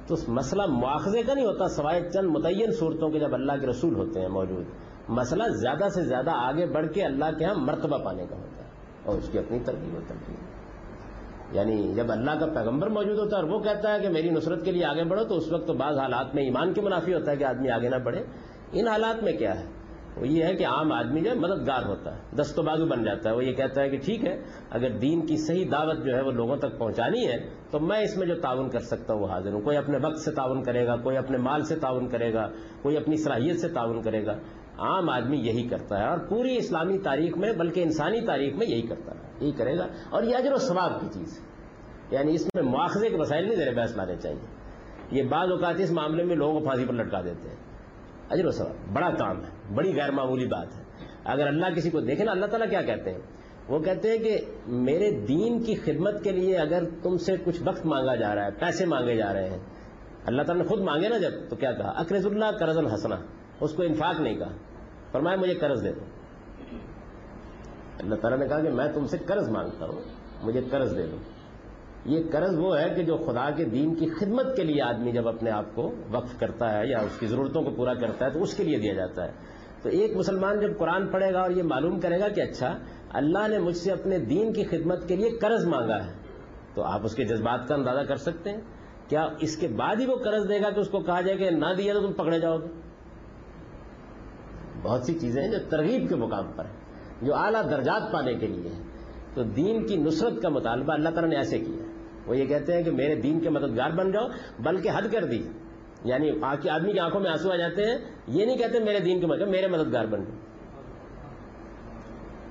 تو 0.07 0.15
مسئلہ 0.30 0.65
مواخذے 0.69 1.22
کا 1.24 1.34
نہیں 1.34 1.45
ہوتا، 1.45 1.67
سوائے 1.72 2.01
چند 2.09 2.30
متعین 2.30 2.72
صورتوں 2.80 3.09
کے 3.09 3.19
جب 3.19 3.34
اللہ 3.34 3.59
کے 3.61 3.67
رسول 3.67 3.95
ہوتے 3.95 4.22
ہیں 4.22 4.28
موجود۔ 4.30 4.65
مسئلہ 5.11 5.43
زیادہ 5.55 5.88
سے 5.89 6.03
زیادہ 6.03 6.32
آگے 6.39 6.65
بڑھ 6.74 6.88
کے 6.93 7.03
اللہ 7.05 7.38
کے 7.39 7.45
ہاں 7.45 7.55
مرتبہ 7.57 7.97
پانے 8.03 8.26
کا 8.30 8.36
ہوتا 8.36 8.63
ہے، 8.63 8.69
اور 9.05 9.17
اس 9.17 9.30
کی 9.32 9.39
اپنی 9.39 9.59
ترغیب 9.65 9.95
و 9.95 9.99
ترکیب 10.07 11.55
یعنی 11.55 11.76
جب 11.95 12.11
اللہ 12.11 12.39
کا 12.39 12.45
پیغمبر 12.53 12.89
موجود 12.89 13.17
ہوتا 13.19 13.38
ہے 13.38 13.41
اور 13.41 13.49
وہ 13.49 13.59
کہتا 13.59 13.93
ہے 13.93 13.99
کہ 13.99 14.09
میری 14.09 14.30
نصرت 14.30 14.63
کے 14.65 14.72
لیے 14.72 14.86
آگے 14.86 15.03
بڑھو، 15.03 15.24
تو 15.24 15.38
اس 15.38 15.51
وقت 15.51 15.67
تو 15.67 15.74
بعض 15.76 15.97
حالات 15.97 16.36
میں 16.36 16.43
ایمان 16.43 16.74
کے 16.74 16.82
منافی 16.82 17.13
ہوتا 17.13 17.32
ہے 17.32 17.38
کہ 17.38 17.43
آدمی 17.45 17.69
آگے 17.69 17.89
نہ 17.89 17.95
بڑھے۔ 18.03 18.24
ان 18.74 18.88
حالات 18.88 19.24
میں 19.24 19.34
کیا 19.34 19.59
ہے؟ 19.59 19.65
وہ 20.18 20.28
یہ 20.28 20.43
ہے 20.43 20.55
کہ 20.55 20.66
عام 20.66 20.91
آدمی 20.91 21.22
جو 21.22 21.30
ہے 21.30 21.36
مددگار 21.36 21.86
ہوتا 21.86 22.16
ہے، 22.16 22.22
دست 22.36 22.59
و 22.59 22.62
بازو 22.62 22.86
بن 22.86 23.03
جاتا 23.03 23.30
ہے۔ 23.30 23.36
وہ 23.36 23.45
یہ 23.45 23.53
کہتا 23.53 23.82
ہے 23.82 23.89
کہ 23.89 23.97
ٹھیک 23.97 24.28
ہے، 24.28 24.41
اگر 24.70 24.89
دین 24.89 25.26
کی 25.26 25.38
صحیح 25.38 25.66
دعوت 25.72 26.05
جو 26.05 26.16
ہے 26.16 26.22
وہ 26.22 26.32
لوگوں 26.32 26.57
تک 26.57 26.80
پہنچانی 26.80 27.28
ہے، 27.28 27.38
تو 27.72 27.80
میں 27.80 27.99
اس 27.99 28.18
میں 28.18 28.28
جو 28.28 28.36
تعاون 28.36 28.70
کر 28.70 28.80
سکتا 28.80 29.14
ہوں 29.14 29.22
وہ 29.22 29.28
حاضر 29.28 29.53
ہوں۔ 29.53 29.62
کوئی 29.62 29.78
اپنے 29.78 29.97
وقت 30.03 30.20
سے 30.20 30.32
تعاون 30.32 30.64
کرے 30.64 30.88
گا، 30.88 30.95
کوئی 30.95 31.18
اپنے 31.18 31.38
مال 31.38 31.64
سے 31.64 31.76
تعاون 31.76 32.07
کرے 32.07 32.34
گا، 32.34 32.47
کوئی 32.82 32.97
اپنی 32.97 33.18
صلاحیت 33.18 33.59
سے 33.59 33.68
تعاون 33.68 34.01
کرے 34.01 34.26
گا۔ 34.26 34.32
عام 34.78 35.09
آدمی 35.09 35.38
یہی 35.38 35.68
کرتا 35.68 35.99
ہے 35.99 36.07
اور 36.07 36.18
پوری 36.18 36.57
اسلامی 36.57 36.97
تاریخ 36.97 37.38
میں، 37.38 37.53
بلکہ 37.53 37.84
انسانی 37.84 38.22
تاریخ 38.22 38.55
میں 38.55 38.68
یہی 38.68 38.82
کرتا 38.82 39.12
ہے، 39.12 39.20
یہی 39.41 39.51
کرے 39.51 39.78
گا۔ 39.78 39.88
اور 40.09 40.24
یہ 40.24 40.36
اجر 40.36 40.51
و 40.51 40.57
ثواب 40.57 41.01
کی 41.01 41.07
چیز 41.14 41.39
ہے۔ 41.39 41.51
یعنی 42.12 42.36
اس 42.36 42.47
میں 42.55 42.64
مواخذے 42.64 43.09
کے 43.09 43.18
مسائل 43.18 43.45
نہیں 43.45 43.55
زیر 43.55 43.74
بحث 43.74 43.97
لانے 43.97 44.16
چاہیے۔ 44.16 44.62
یہ 45.12 45.24
بعض 45.24 45.51
اوقات 45.51 45.76
اس 45.78 45.91
معاملے 45.91 46.24
میں 46.24 46.36
لوگوں 46.36 46.59
کو 46.59 46.66
پھانسی 46.66 46.86
پر 46.86 46.93
لٹکا 46.93 47.22
دیتے 47.22 47.49
ہیں۔ 47.49 47.70
اجر 48.32 48.45
و 48.45 48.51
ثواب، 48.51 48.93
بڑا 48.93 49.09
کام 49.09 49.41
ہے، 49.41 49.73
بڑی 49.73 49.95
غیر 49.95 50.11
معمولی 50.11 50.45
بات 50.45 50.67
ہے۔ 50.77 50.84
اگر 51.25 51.47
اللہ 51.47 51.65
کسی 51.75 51.89
کو 51.89 51.99
دیکھے 51.99 52.23
نا، 52.23 52.32
اللہ 52.32 52.45
تعالیٰ 52.45 52.69
کیا 52.69 52.82
کہتے 52.82 53.11
ہیں؟ 53.11 53.19
وہ 53.67 53.79
کہتے 53.79 54.11
ہیں 54.11 54.17
کہ 54.17 54.38
میرے 54.67 55.11
دین 55.11 55.63
کی 55.63 55.75
خدمت 55.75 56.23
کے 56.23 56.32
لیے 56.32 56.57
اگر 56.57 56.84
تم 57.03 57.17
سے 57.17 57.36
کچھ 57.45 57.61
وقت 57.65 57.86
مانگا 57.86 58.15
جا 58.15 58.36
رہا 58.36 58.45
ہے، 58.45 58.51
پیسے 58.51 58.86
مانگے 58.86 59.15
جا 59.15 59.34
رہے 59.34 59.49
ہیں، 59.49 59.57
اللہ 60.25 60.41
تعالیٰ 60.41 60.63
نے 60.63 60.69
خود 60.69 60.82
مانگے 60.82 61.09
نا 61.09 61.17
جب، 61.17 61.32
تو 61.49 61.55
کیا 61.55 61.71
کہا؟ 61.71 61.89
اکرز 61.89 62.25
اللہ 62.25 62.51
کرز 62.59 62.77
الحسنہ۔ 62.77 63.15
اس 63.59 63.73
کو 63.73 63.84
انفاق 63.84 64.19
نہیں 64.19 64.38
کہا۔ 64.38 64.51
فرمایا، 65.11 65.38
مجھے 65.38 65.53
قرض 65.53 65.84
دے 65.84 65.91
دو۔ 65.91 66.05
اللہ 67.99 68.15
تعالیٰ 68.15 68.39
نے 68.39 68.47
کہا 68.47 68.59
کہ 68.59 68.69
میں 68.69 68.88
تم 68.93 69.07
سے 69.07 69.17
قرض 69.17 69.49
مانگتا 69.49 69.86
ہوں، 69.86 70.01
مجھے 70.43 70.61
قرض 70.71 70.97
دے 70.97 71.05
دو۔ 71.05 71.17
یہ 72.05 72.23
قرض 72.31 72.59
وہ 72.59 72.79
ہے 72.79 72.89
کہ 72.95 73.03
جو 73.03 73.17
خدا 73.17 73.49
کے 73.49 73.65
دین 73.65 73.95
کی 73.95 74.09
خدمت 74.09 74.55
کے 74.55 74.63
لیے 74.63 74.81
آدمی 74.81 75.11
جب 75.11 75.27
اپنے 75.27 75.51
آپ 75.51 75.75
کو 75.75 75.95
وقف 76.11 76.39
کرتا 76.39 76.77
ہے 76.77 76.87
یا 76.87 76.97
اس 76.97 77.19
کی 77.19 77.25
ضرورتوں 77.25 77.63
کو 77.63 77.69
پورا 77.69 77.93
کرتا 77.93 78.25
ہے 78.25 78.31
تو 78.31 78.41
اس 78.41 78.53
کے 78.53 78.63
لیے 78.63 78.77
دیا 78.77 78.93
جاتا 78.93 79.25
ہے۔ 79.25 79.31
تو 79.83 79.89
ایک 79.89 80.15
مسلمان 80.15 80.59
جب 80.59 80.77
قرآن 80.77 81.07
پڑھے 81.07 81.33
گا 81.33 81.41
اور 81.41 81.51
یہ 81.51 81.63
معلوم 81.63 81.99
کرے 81.99 82.19
گا 82.19 82.27
کہ 82.27 82.41
اچھا 82.41 82.79
اللہ 83.09 83.47
نے 83.47 83.59
مجھ 83.59 83.77
سے 83.77 83.91
اپنے 83.91 84.17
دین 84.17 84.53
کی 84.53 84.63
خدمت 84.63 85.07
کے 85.07 85.15
لیے 85.15 85.29
قرض 85.29 85.65
مانگا 85.65 86.05
ہے۔ 86.05 86.13
تو 86.75 86.83
آپ 86.83 86.99
اس 87.03 87.15
کے 87.15 87.25
جذبات 87.25 87.67
کا 87.67 87.75
اندازہ 87.75 87.99
کر 87.99 88.15
سکتے 88.15 88.49
ہیں۔ 88.49 88.61
کیا 89.09 89.27
اس 89.39 89.57
کے 89.57 89.67
بعد 89.67 89.95
ہی 89.95 90.05
وہ 90.05 90.15
قرض 90.15 90.49
دے 90.49 90.61
گا 90.61 90.69
کہ 90.69 90.79
اس 90.79 90.87
کو 90.87 90.99
کہا 90.99 91.21
جائے 91.21 91.37
کہ 91.37 91.49
نہ 91.49 91.65
دیا 91.77 91.93
تو 91.93 91.99
تم 91.99 92.13
پکڑے 92.13 92.39
جاؤ 92.39 92.57
گے؟ 92.57 92.67
بہت 94.83 95.03
سی 95.03 95.19
چیزیں 95.19 95.43
ہیں 95.43 95.51
جو 95.51 95.57
ترغیب 95.69 96.09
کے 96.09 96.15
مقام 96.15 96.51
پر 96.55 96.65
ہیں، 96.65 96.81
جو 97.21 97.35
اعلیٰ 97.35 97.69
درجات 97.69 98.13
پانے 98.13 98.33
کے 98.33 98.47
لیے 98.47 98.69
ہیں۔ 98.69 98.83
تو 99.33 99.43
دین 99.43 99.87
کی 99.87 99.95
نصرت 99.97 100.41
کا 100.41 100.49
مطالبہ 100.49 100.93
اللہ 100.93 101.09
تعالیٰ 101.09 101.29
نے 101.29 101.35
ایسے 101.35 101.59
کیا۔ 101.59 101.80
وہ 102.28 102.38
یہ 102.38 102.45
کہتے 102.45 102.74
ہیں 102.74 102.84
کہ 102.84 102.91
میرے 102.91 103.15
دین 103.15 103.39
کے 103.39 103.49
مددگار 103.49 103.89
بن 103.91 104.11
جاؤ، 104.11 104.28
بلکہ 104.59 104.89
حد 104.89 105.01
کر 105.11 105.26
دی۔ 105.26 105.43
یعنی 106.03 106.32
آدمی 106.69 106.93
کی 106.93 106.99
آنکھوں 106.99 107.22
میں 107.22 107.32
آنسو 107.32 107.51
آ 107.51 107.55
جاتے 107.55 107.86
ہیں، 107.86 107.97
یہ 108.28 108.45
نہیں 108.45 108.57
کہتے 108.57 108.80
میرے 108.80 108.99
دین 108.99 109.19
کے 109.19 109.28
مدد 109.28 109.47
میرے 109.47 109.67
مددگار 109.67 110.05
بن 110.05 110.24
جاؤ۔ 110.24 110.38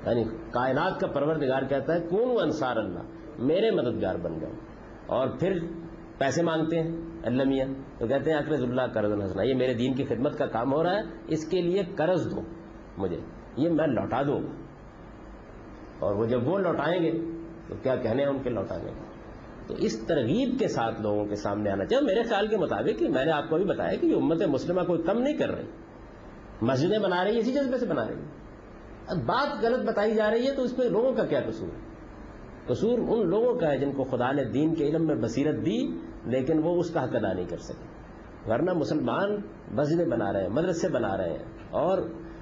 یعنی 0.06 0.24
کائنات 0.50 1.00
کا 1.00 1.06
پروردگار 1.06 1.62
کہتا 1.62 1.94
ہے 1.94 2.00
کون 2.00 2.42
انصار 2.42 2.76
اللہ، 2.76 3.00
میرے 3.38 3.70
مددگار 3.70 4.14
بن 4.14 4.38
جاؤ۔ 4.38 4.50
اور 5.06 5.28
پھر 5.28 5.58
پیسے 6.18 6.42
مانگتے 6.42 6.82
ہیں 6.82 6.96
اللہ 7.22 7.42
میاں 7.42 7.66
تو 7.98 8.06
کہتے 8.06 8.30
ہیں 8.30 8.38
اکرز 8.38 8.62
اللہ 8.62 8.82
قرض 8.94 9.12
الحسنہ 9.12 9.42
یہ 9.42 9.54
میرے 9.54 9.74
دین 9.74 9.94
کی 9.94 10.04
خدمت 10.04 10.38
کا 10.38 10.46
کام 10.46 10.72
ہو 10.72 10.82
رہا 10.82 10.94
ہے، 10.94 11.00
اس 11.28 11.50
کے 11.50 11.62
لیے 11.62 11.82
قرض 11.96 12.30
دو 12.30 12.40
مجھے۔ 12.98 13.18
یہ 13.56 13.68
میں 13.68 13.86
لوٹا 13.86 14.22
دوں 14.22 14.42
گا۔ 14.42 14.62
اور 15.98 16.14
وہ 16.14 16.26
جب 16.26 16.48
وہ 16.48 16.58
لوٹائیں 16.58 17.02
گے، 17.02 17.12
تو 17.68 17.74
کیا 17.82 17.96
کہنے 17.96 18.22
ہیں 18.22 18.30
ان 18.30 18.38
کے 18.38 18.50
لوٹانے؟ 18.50 18.92
کے 18.92 19.09
تو 19.66 19.74
اس 19.74 20.06
ترغیب 20.06 20.58
کے 20.58 20.68
ساتھ 20.68 21.02
لوگوں 21.02 21.26
کے 21.26 21.34
سامنے 21.34 21.70
آنا 21.70 21.84
چاہیے۔ 21.84 22.04
میرے 22.04 22.22
خیال 22.22 22.46
کے 22.46 22.56
مطابق 22.56 23.02
میں 23.02 23.24
نے 23.24 23.30
آپ 23.30 23.50
کو 23.50 23.56
بھی 23.56 23.64
بتایا 23.64 23.94
کہ 23.94 24.06
یہ 24.06 24.16
امت 24.16 24.42
مسلمہ 24.42 24.80
کوئی 24.80 25.02
کم 25.02 25.18
نہیں 25.18 25.36
کر 25.36 25.50
رہی۔ 25.50 25.64
مسجدیں 26.62 26.98
بنا 26.98 27.24
رہی 27.24 27.34
ہے 27.34 27.38
اسی 27.38 27.52
جذبے 27.52 27.78
سے 27.78 27.86
بنا 27.86 28.08
رہی 28.08 28.14
ہے 28.14 28.40
اب 29.06 29.16
بات 29.16 29.64
غلط 29.64 29.88
بتائی 29.88 30.14
جا 30.14 30.30
رہی 30.30 30.46
ہے 30.46 30.54
تو 30.54 30.62
اس 30.62 30.78
میں 30.78 30.88
لوگوں 30.88 31.12
کا 31.12 31.24
کیا 31.24 31.40
قصور؟ 31.46 31.68
ہے 31.68 31.90
قصور 32.66 32.98
ان 32.98 33.28
لوگوں 33.28 33.54
کا 33.54 33.70
ہے 33.70 33.78
جن 33.78 33.92
کو 33.92 34.04
خدا 34.04 34.32
نے 34.32 34.44
دین 34.44 34.74
کے 34.74 34.88
علم 34.88 35.06
میں 35.06 35.14
بصیرت 35.14 35.66
دی، 35.66 35.86
لیکن 36.24 36.60
وہ 36.62 36.76
اس 36.76 36.90
کا 36.90 37.04
حق 37.04 37.16
ادا 37.16 37.32
نہیں 37.32 37.44
کر 37.44 37.56
سکے۔ 37.56 38.00
ورنہ 38.50 38.72
مسلمان 38.72 39.36
مسجدیں 39.70 40.04
بنا 40.04 40.32
رہے 40.32 40.42
ہیں، 40.42 40.48
مدرسے 40.48 40.88
بنا 40.88 41.16
رہے 41.16 41.28
ہیں۔ 41.28 41.44
اور 41.70 41.98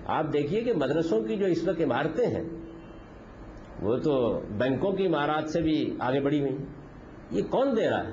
آپ 0.06 0.24
دیکھیے 0.32 0.60
کہ 0.60 0.72
مدرسوں 0.72 1.22
کی 1.22 1.36
جو 1.36 1.46
اس 1.46 1.68
وقت 1.68 1.80
عمارتیں 1.80 2.26
ہیں، 2.26 2.48
وہ 3.82 3.96
تو 3.96 4.40
بینکوں 4.40 4.92
کی 4.92 5.06
عمارات 5.06 5.50
سے 5.50 5.60
بھی 5.60 5.96
آگے 5.98 6.20
بڑھی 6.20 6.40
ہوئی 6.40 6.52
ہیں۔ 6.52 6.77
یہ 7.30 7.42
کون 7.42 7.76
دے 7.76 7.90
رہا 7.90 8.04
ہے؟ 8.04 8.12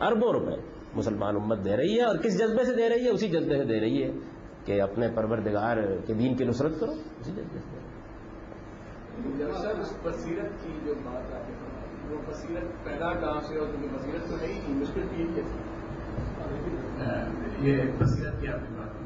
اربوں 0.00 0.32
روپے۔ 0.32 0.72
مسلمان 0.94 1.36
امت 1.36 1.64
دے 1.64 1.76
رہی 1.76 1.96
ہے 1.96 2.04
اور 2.04 2.16
کس 2.16 2.38
جذبے 2.38 2.64
سے 2.64 2.76
دے 2.76 2.88
رہی 2.88 3.04
ہے؟ 3.04 3.10
اسی 3.10 3.28
جذبے 3.28 3.58
سے 3.58 3.64
دے 3.64 3.80
رہی 3.80 4.04
ہے 4.04 4.10
کہ 4.64 4.82
اپنے 4.82 5.08
پروردگار 5.14 5.76
کے 6.06 6.14
دین 6.14 6.36
کی 6.36 6.44
نصرت 6.44 6.80
کرو۔ 6.80 6.92
اسی 6.92 7.32
جذبے 7.32 7.58
سے 7.58 7.82
اس 9.80 9.92
بصیرت 10.02 10.64
کی 10.64 10.78
جو 10.84 10.94
بات 11.04 11.34
آپ 11.34 11.50
نے 11.50 12.14
وہ 12.14 12.22
بصیرت 12.28 12.84
پیدا 12.84 13.12
کہاں 13.12 13.40
سے 13.40 13.58
اور 13.58 13.66
بصیرت 13.92 14.28
تو 14.28 14.36
نہیں 14.36 14.60
تھی؟ 14.66 14.74
مشکل 14.74 15.02
کی 15.16 15.22
یہ 17.58 17.82
بصیرت 17.98 18.40
کی 18.40 18.48
آپ 18.48 18.70
نے 18.70 18.78
بات 18.78 19.01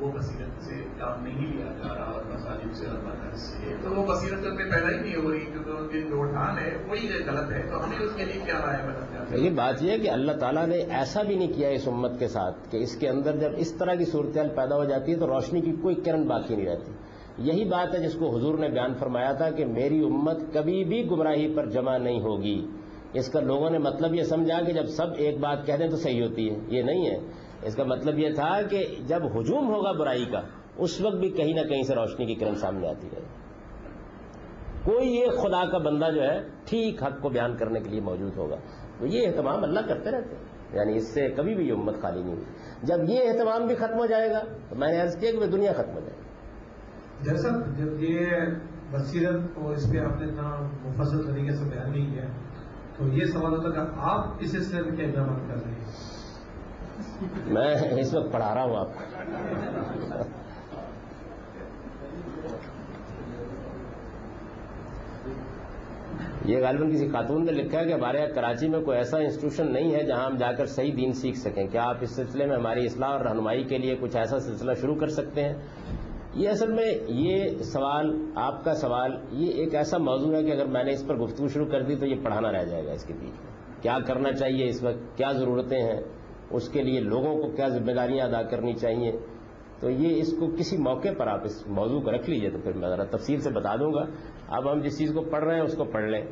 وہ 0.00 0.12
بصیرت 0.12 0.64
سے 0.64 0.74
کام 0.98 1.24
نہیں 1.24 1.52
لیا 1.52 1.66
جا 1.66 1.94
رہا 1.94 2.04
اور 2.04 2.22
مساجد 2.34 2.76
سے 2.76 2.86
اور 2.86 2.98
مدرس 2.98 3.40
سے۔ 3.40 3.74
تو 3.82 3.90
وہ 3.90 4.06
بصیرت 4.06 4.38
ان 4.46 4.56
میں 4.56 4.64
پیدا 4.64 4.90
ہی 4.90 5.00
نہیں 5.00 5.24
ہو 5.24 5.32
رہی، 5.32 5.38
کیونکہ 5.38 5.70
ان 5.70 5.88
کی 5.88 6.02
جو 6.02 6.22
اٹھان 6.22 6.58
ہے، 6.58 6.76
وہی 6.88 7.08
غلط 7.26 7.52
ہے، 7.52 7.62
تو 7.62 7.84
ہمیں 7.84 7.98
اس 7.98 8.10
کے 8.16 8.24
لیے 8.24 8.42
کیا 8.44 8.54
رائے 8.66 8.82
بدل 8.82 9.00
جاتی 9.14 9.44
یہ 9.44 9.50
بات 9.50 9.82
یہ 9.82 9.90
ہے 9.90 9.98
کہ 9.98 10.10
اللہ 10.10 10.32
تعالیٰ 10.32 10.66
نے 10.66 10.76
ایسا 10.76 11.22
بھی 11.22 11.34
نہیں 11.34 11.52
کیا 11.56 11.68
اس 11.68 11.88
امت 11.88 12.18
کے 12.18 12.28
ساتھ 12.28 12.56
کہ 12.70 12.76
اس 12.76 12.96
کے 12.96 13.08
اندر 13.08 13.36
جب 13.36 13.50
اس 13.56 13.72
طرح 13.72 13.94
کی 13.94 14.04
صورتحال 14.04 14.48
پیدا 14.48 14.76
ہو 14.76 14.84
جاتی 14.84 15.12
ہے 15.12 15.16
تو 15.16 15.26
روشنی 15.26 15.60
کی 15.60 15.72
کوئی 15.82 15.94
کرن 15.94 16.22
باقی 16.28 16.56
نہیں 16.56 16.66
رہتی۔ 16.66 16.92
یہی 17.38 17.64
بات 17.64 17.94
ہے 17.94 18.00
جس 18.00 18.14
کو 18.14 18.36
حضور 18.36 18.58
نے 18.58 18.68
بیان 18.68 18.94
فرمایا 18.94 19.32
تھا 19.32 19.50
کہ 19.50 19.64
میری 19.64 20.04
امت 20.04 20.36
کبھی 20.52 20.84
بھی 20.84 21.10
گمراہی 21.10 21.54
پر 21.54 21.66
جمع 21.66 21.98
نہیں 21.98 22.20
ہوگی۔ 22.20 22.66
اس 23.12 23.28
کا 23.28 23.40
لوگوں 23.40 23.70
نے 23.70 23.78
مطلب 23.78 24.14
یہ 24.14 24.22
سمجھا 24.22 24.62
کہ 24.62 24.72
جب 24.72 24.86
سب 24.86 25.06
ایک 25.16 25.38
بات 25.38 25.66
کہہ 25.66 25.74
دیں 25.78 25.88
تو 25.88 25.96
صحیح 25.96 26.22
ہوتی 26.22 26.50
ہے۔ 26.50 26.56
یہ 26.68 26.82
نہیں 26.82 27.10
ہے۔ 27.10 27.18
اس 27.66 27.74
کا 27.74 27.84
مطلب 27.84 28.18
یہ 28.18 28.30
تھا 28.34 28.62
کہ 28.62 28.86
جب 29.06 29.40
ہجوم 29.40 29.74
ہوگا 29.74 29.92
برائی 29.92 30.24
کا، 30.24 30.40
اس 30.76 31.00
وقت 31.00 31.16
بھی 31.16 31.28
کہیں 31.28 31.54
نہ 31.54 31.68
کہیں 31.68 31.82
سے 31.82 31.94
روشنی 31.94 32.26
کی 32.26 32.34
کرن 32.34 32.54
سامنے 32.54 32.88
آتی 32.88 33.08
رہے 33.12 33.20
کوئی 34.84 35.08
یہ 35.08 35.26
خدا 35.26 35.70
کا 35.70 35.78
بندہ 35.78 36.10
جو 36.14 36.22
ہے، 36.22 36.40
ٹھیک 36.64 37.02
حق 37.02 37.22
کو 37.22 37.28
بیان 37.28 37.56
کرنے 37.56 37.80
کے 37.80 37.90
لیے 37.90 38.00
موجود 38.00 38.36
ہوگا۔ 38.36 38.56
تو 38.98 39.06
یہ 39.06 39.26
اہتمام 39.26 39.62
اللہ 39.62 39.80
کرتے 39.80 40.10
رہتے 40.10 40.36
ہیں۔ 40.36 40.42
یعنی 40.72 40.96
اس 40.96 41.14
سے 41.14 41.28
کبھی 41.28 41.54
بھی 41.54 41.68
یہ 41.68 41.72
امت 41.72 42.02
خالی 42.02 42.22
نہیں 42.22 42.34
ہوئی 42.34 42.44
جب 42.82 42.96
یہ 43.08 43.30
اہتمام 43.30 43.66
بھی 43.66 43.74
ختم 43.74 43.98
ہو 43.98 44.06
جائے 44.06 44.30
گا، 44.30 44.40
تو 44.68 44.76
میں 44.76 44.92
نے 44.92 45.00
عرض 45.00 45.16
کیا 45.16 45.30
کہ 45.32 45.38
وہ 45.38 45.46
دنیا 45.46 45.72
ختم 45.72 45.94
ہو 45.94 46.00
جائے 46.00 46.16
گی۔ 46.16 46.26
جیسا 47.20 47.48
جب 47.72 48.02
یہ 48.02 48.26
بصیرت 48.90 49.40
اور 49.56 49.72
اس 49.72 49.92
پہ 49.92 49.98
آپ 49.98 50.20
نے 50.20 50.26
اتنا 50.26 50.68
مفصل 50.84 51.26
طریقے 51.26 51.52
سے 51.52 51.64
بیان 51.64 51.90
نہیں 51.90 52.14
کیا، 52.14 52.24
تو 52.96 53.08
یہ 53.08 53.24
سوال 53.24 53.52
ہوتا 53.52 53.70
کہ 53.70 53.90
آپ 53.96 54.36
اس 54.40 54.50
سلسلے 54.50 54.82
میں 54.82 54.96
کیا 54.96 55.06
اقدامات 55.06 55.48
کر 55.48 55.64
رہے 55.64 55.72
ہیں؟ 55.72 55.84
میں 57.22 57.74
اس 58.00 58.14
وقت 58.14 58.32
پڑھا 58.32 58.54
رہا 58.54 58.62
ہوں 58.62 58.76
آپ 58.76 58.86
کو۔ 58.86 59.04
یہ 66.44 66.58
غالباً 66.62 66.92
کسی 66.92 67.08
خاتون 67.08 67.46
نے 67.46 67.52
لکھا 67.52 67.80
ہے 67.80 67.84
کہ 67.84 67.92
ہمارے 67.92 68.18
یہاں 68.18 68.34
کراچی 68.34 68.68
میں 68.68 68.80
کوئی 68.80 68.98
ایسا 68.98 69.18
انسٹیٹیوشن 69.18 69.72
نہیں 69.72 69.94
ہے 69.94 70.02
جہاں 70.02 70.26
ہم 70.26 70.36
جا 70.36 70.52
کر 70.52 70.66
صحیح 70.66 70.92
دین 70.96 71.12
سیکھ 71.12 71.38
سکیں۔ 71.38 71.66
کیا 71.66 71.84
آپ 71.84 71.96
اس 72.00 72.10
سلسلے 72.10 72.46
میں 72.46 72.56
ہماری 72.56 72.86
اصلاح 72.86 73.08
اور 73.08 73.20
رہنمائی 73.20 73.64
کے 73.64 73.78
لیے 73.78 73.96
کچھ 74.00 74.16
ایسا 74.16 74.38
سلسلہ 74.38 74.72
شروع 74.80 74.96
کر 74.96 75.06
سکتے 75.06 75.44
ہیں؟ 75.44 75.54
یہ 76.34 76.48
اصل 76.48 76.72
میں 76.72 76.94
یہ 77.08 77.58
سوال، 77.58 78.24
آپ 78.34 78.64
کا 78.64 78.74
سوال، 78.74 79.16
یہ 79.30 79.52
ایک 79.52 79.74
ایسا 79.74 79.98
موضوع 79.98 80.34
ہے 80.34 80.42
کہ 80.42 80.52
اگر 80.52 80.66
میں 80.66 80.84
نے 80.84 80.92
اس 80.92 81.06
پر 81.06 81.16
گفتگو 81.16 81.48
شروع 81.48 81.66
کر 81.66 81.82
دی 81.82 81.96
تو 81.96 82.06
یہ 82.06 82.24
پڑھانا 82.24 82.52
رہ 82.52 82.64
جائے 82.64 82.86
گا 82.86 82.92
اس 82.92 83.04
کے 83.04 83.14
بیچ 83.14 83.40
میں۔ 83.44 83.82
کیا 83.82 83.98
کرنا 84.06 84.32
چاہیے 84.32 84.68
اس 84.68 84.82
وقت؟ 84.82 85.18
کیا 85.18 85.32
ضرورتیں 85.32 85.80
ہیں؟ 85.80 86.00
اس 86.50 86.68
کے 86.68 86.82
لیے 86.82 87.00
لوگوں 87.00 87.42
کو 87.42 87.50
کیا 87.56 87.68
ذمہ 87.68 87.92
داریاں 87.92 88.26
ادا 88.26 88.42
کرنی 88.42 88.72
چاہیے؟ 88.72 89.12
تو 89.80 89.90
یہ 89.90 90.20
اس 90.20 90.34
کو 90.40 90.46
کسی 90.58 90.76
موقع 90.76 91.08
پر 91.18 91.26
آپ 91.26 91.40
اس 91.44 91.68
موضوع 91.68 92.00
کو 92.00 92.12
رکھ 92.12 92.30
لیجیے 92.30 92.50
تو 92.50 92.58
پھر 92.58 92.72
میں 92.72 92.88
ذرا 92.88 93.04
تفصیل 93.04 93.40
سے 93.40 93.50
بتا 93.50 93.76
دوں 93.76 93.92
گا۔ 93.92 94.04
اب 94.48 94.72
ہم 94.72 94.80
جس 94.80 94.98
چیز 94.98 95.12
کو 95.14 95.20
پڑھ 95.20 95.44
رہے 95.44 95.54
ہیں 95.54 95.62
اس 95.62 95.76
کو 95.76 95.84
پڑھ 95.84 96.04
لیں۔ 96.04 96.22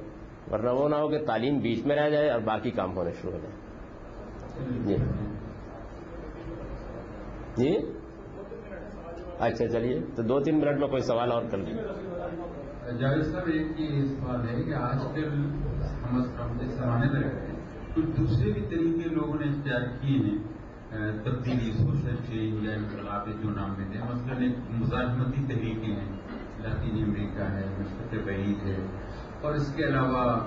ورنہ 0.52 0.70
وہ 0.70 0.88
نہ 0.88 0.94
ہو 0.94 1.08
کہ 1.08 1.24
تعلیم 1.24 1.58
بیچ 1.58 1.86
میں 1.86 1.96
رہ 1.96 2.08
جائے 2.08 2.30
اور 2.30 2.40
باقی 2.40 2.70
کام 2.70 2.96
ہونے 2.96 3.10
شروع 3.10 3.32
ہو 3.32 3.38
جائے۔ 3.38 3.58
جی۔ 4.86 4.96
جی؟ 7.56 7.92
اچھا 9.38 9.66
چلیے۔ 9.66 10.00
تو 10.16 10.22
دو 10.22 10.40
تین 10.40 10.60
منٹ 10.60 10.78
میں 10.78 10.88
کوئی 10.88 11.02
سوال 11.02 11.32
اور 11.32 11.42
کر 11.50 11.58
لیجیے 11.58 11.82
جاوید 12.98 13.24
صاحب، 13.24 13.46
ایک 13.46 13.80
یہ 13.80 14.04
سوال 14.04 14.48
ہے 14.48 14.62
کہ 14.62 14.74
آج 14.74 15.14
کل 15.14 15.24
ہم 15.24 16.22
زمانے 16.62 17.12
میں 17.12 17.30
ہیں۔ 17.30 17.53
کچھ 17.94 18.20
دوسرے 18.20 18.52
بھی 18.52 18.60
طریقے 18.60 19.08
لوگوں 19.08 19.38
نے 19.38 19.46
اختیار 19.46 19.80
کیے 20.00 20.18
ہیں 20.18 20.38
تبدیلی 21.24 21.72
سوشل 21.72 22.16
چینج 22.26 22.64
یا 22.64 22.72
انقلاب 22.72 23.28
جو 23.42 23.50
نام 23.50 23.74
دیتے 23.78 23.98
ہیں، 23.98 24.10
مثلاً 24.14 24.42
ایک 24.42 24.56
مزاحمتی 24.70 25.44
طریقے 25.48 25.92
ہیں۔ 25.92 26.16
لاطینی 26.60 27.02
امریکہ 27.02 27.42
ہے 27.42 27.76
مشرق 27.78 28.26
بعید 28.26 28.66
ہے۔ 28.66 28.86
اور 29.40 29.54
اس 29.54 29.74
کے 29.74 29.84
علاوہ 29.84 30.40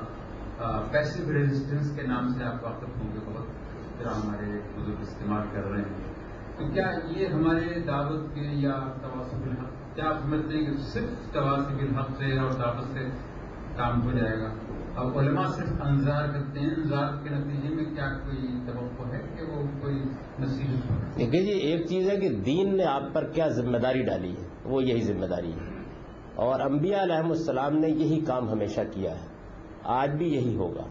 پیسو 0.91 1.33
ریزسٹنس 1.33 1.95
کے 1.95 2.01
نام 2.07 2.27
سے 2.27 2.43
آپ 2.43 2.63
واقف 2.63 2.97
ہوں 2.97 3.13
گے، 3.13 3.19
بہت 3.25 3.45
طرح 3.99 4.13
ہمارے 4.13 4.59
بزرگ 4.77 5.01
استعمال 5.01 5.47
کر 5.51 5.63
رہے 5.63 5.81
ہیں۔ 5.81 6.13
تو 6.57 6.73
کیا 6.73 6.91
یہ 7.05 7.27
ہمارے 7.27 7.79
دعوت 7.79 8.35
کے 8.35 8.41
یا 8.41 8.93
تواسب 9.01 9.43
الحق 9.43 9.95
کیا 9.95 10.05
آپ 10.05 10.21
سمجھتے 10.21 10.57
ہیں 10.57 10.65
کہ 10.65 10.77
صرف 10.77 11.33
تواسب 11.33 11.79
الحق 11.79 12.11
سے 12.17 12.39
اور 12.39 12.51
دعوت 12.51 12.93
سے 12.93 13.09
کام 13.75 14.01
ہو 14.01 14.11
جائے 14.11 14.39
گا؟ 14.39 14.53
اور 14.97 15.23
علماء 15.23 15.47
صرف 15.47 15.81
انظار 15.81 16.27
کرتے 16.27 16.59
ہیں، 16.59 16.69
انظار 16.77 17.23
کے 17.23 17.29
نتیجے 17.29 17.75
میں 17.75 17.85
کیا 17.85 18.19
کوئی 18.25 18.47
توقع 18.65 19.15
ہے 19.15 19.21
کہ 19.35 19.43
وہ 19.43 19.61
کوئی 19.81 19.95
نصیحت 20.39 21.17
دیکھیے 21.17 21.41
جی 21.41 21.51
ایک 21.51 21.87
چیز 21.87 22.09
ہے 22.09 22.17
کہ 22.17 22.29
دین 22.29 22.77
نے 22.77 22.83
آپ 22.83 23.03
پر 23.13 23.23
کیا 23.23 23.47
ذمہ 23.47 23.77
داری 23.77 24.01
ڈالی 24.01 24.31
ہے؟ 24.31 24.47
وہ 24.65 24.83
یہی 24.83 25.01
ذمہ 25.01 25.25
داری 25.25 25.51
ہے۔ 25.51 25.83
اور 26.35 26.59
انبیاء 26.59 27.03
علیہ 27.03 27.15
السلام 27.15 27.77
نے 27.77 27.87
یہی 27.89 28.19
کام 28.19 28.49
ہمیشہ 28.49 28.81
کیا 28.91 29.11
ہے۔ 29.11 29.25
آج 29.83 30.09
بھی 30.09 30.33
یہی 30.33 30.55
ہوگا۔ 30.55 30.83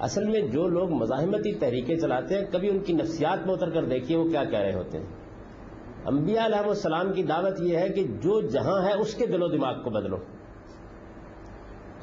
اصل 0.00 0.24
میں 0.24 0.40
جو 0.40 0.68
لوگ 0.68 0.90
مزاحمتی 0.90 1.54
تحریکیں 1.54 1.96
چلاتے 1.96 2.34
ہیں، 2.34 2.44
کبھی 2.52 2.70
ان 2.70 2.78
کی 2.78 2.92
نفسیات 2.92 3.46
میں 3.46 3.54
اتر 3.54 3.70
کر 3.70 3.84
دیکھیے 3.84 4.18
وہ 4.18 4.28
کیا 4.28 4.44
کہہ 4.44 4.58
رہے 4.58 4.74
ہوتے 4.74 4.98
ہیں۔ 4.98 5.06
انبیاء 6.04 6.44
علیہ 6.44 6.68
السلام 6.68 7.12
کی 7.12 7.22
دعوت 7.22 7.60
یہ 7.60 7.78
ہے 7.78 7.88
کہ 7.88 8.02
جو 8.02 8.40
جہاں 8.40 8.82
ہے، 8.82 8.92
اس 8.92 9.14
کے 9.14 9.26
دل 9.26 9.42
و 9.42 9.48
دماغ 9.48 9.82
کو 9.82 9.90
بدلو۔ 9.90 10.16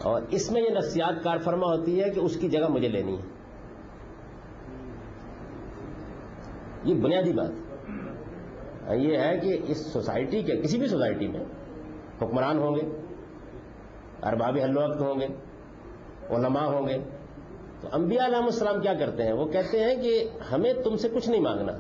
اور 0.02 0.22
اس 0.30 0.52
میں 0.52 0.62
یہ 0.62 0.70
نفسیات 0.70 1.24
کار 1.24 1.38
فرما 1.38 1.66
ہوتی 1.66 2.04
ہے 2.04 2.10
کہ 2.10 2.20
اس 2.20 2.38
کی 2.38 2.50
جگہ 2.50 2.68
مجھے 2.68 2.88
لینی 2.88 3.14
ہے۔ 3.14 3.22
یہ 6.84 6.94
بنیادی 6.96 7.34
بات۔ 7.34 7.52
یہ 8.94 9.18
ہے 9.18 9.38
کہ 9.38 9.60
اس 9.68 9.94
سوسائٹی 9.94 10.44
کے، 10.44 10.62
کسی 10.62 10.78
بھی 10.78 10.88
سوسائٹی 10.88 11.28
میں 11.28 11.40
حکمران 12.22 12.58
ہوں 12.58 12.76
گے، 12.76 12.82
ارباب 14.24 14.58
حل 14.64 14.78
وقت 14.78 15.02
ہوں 15.02 15.20
گے، 15.20 15.28
علماء 16.30 16.66
ہوں 16.66 16.88
گے، 16.88 16.98
تو 17.82 17.88
انبیاء 17.92 18.26
علیہ 18.26 18.38
السلام 18.38 18.82
کیا 18.82 18.94
کرتے 18.94 19.24
ہیں؟ 19.24 19.34
وہ 19.34 19.46
کہتے 19.46 19.80
ہیں 19.80 20.02
کہ 20.02 20.30
ہمیں 20.52 20.74
تم 20.74 20.96
سے 20.96 21.10
کچھ 21.10 21.30
نہیں 21.30 21.42
مانگنا۔ 21.42 21.74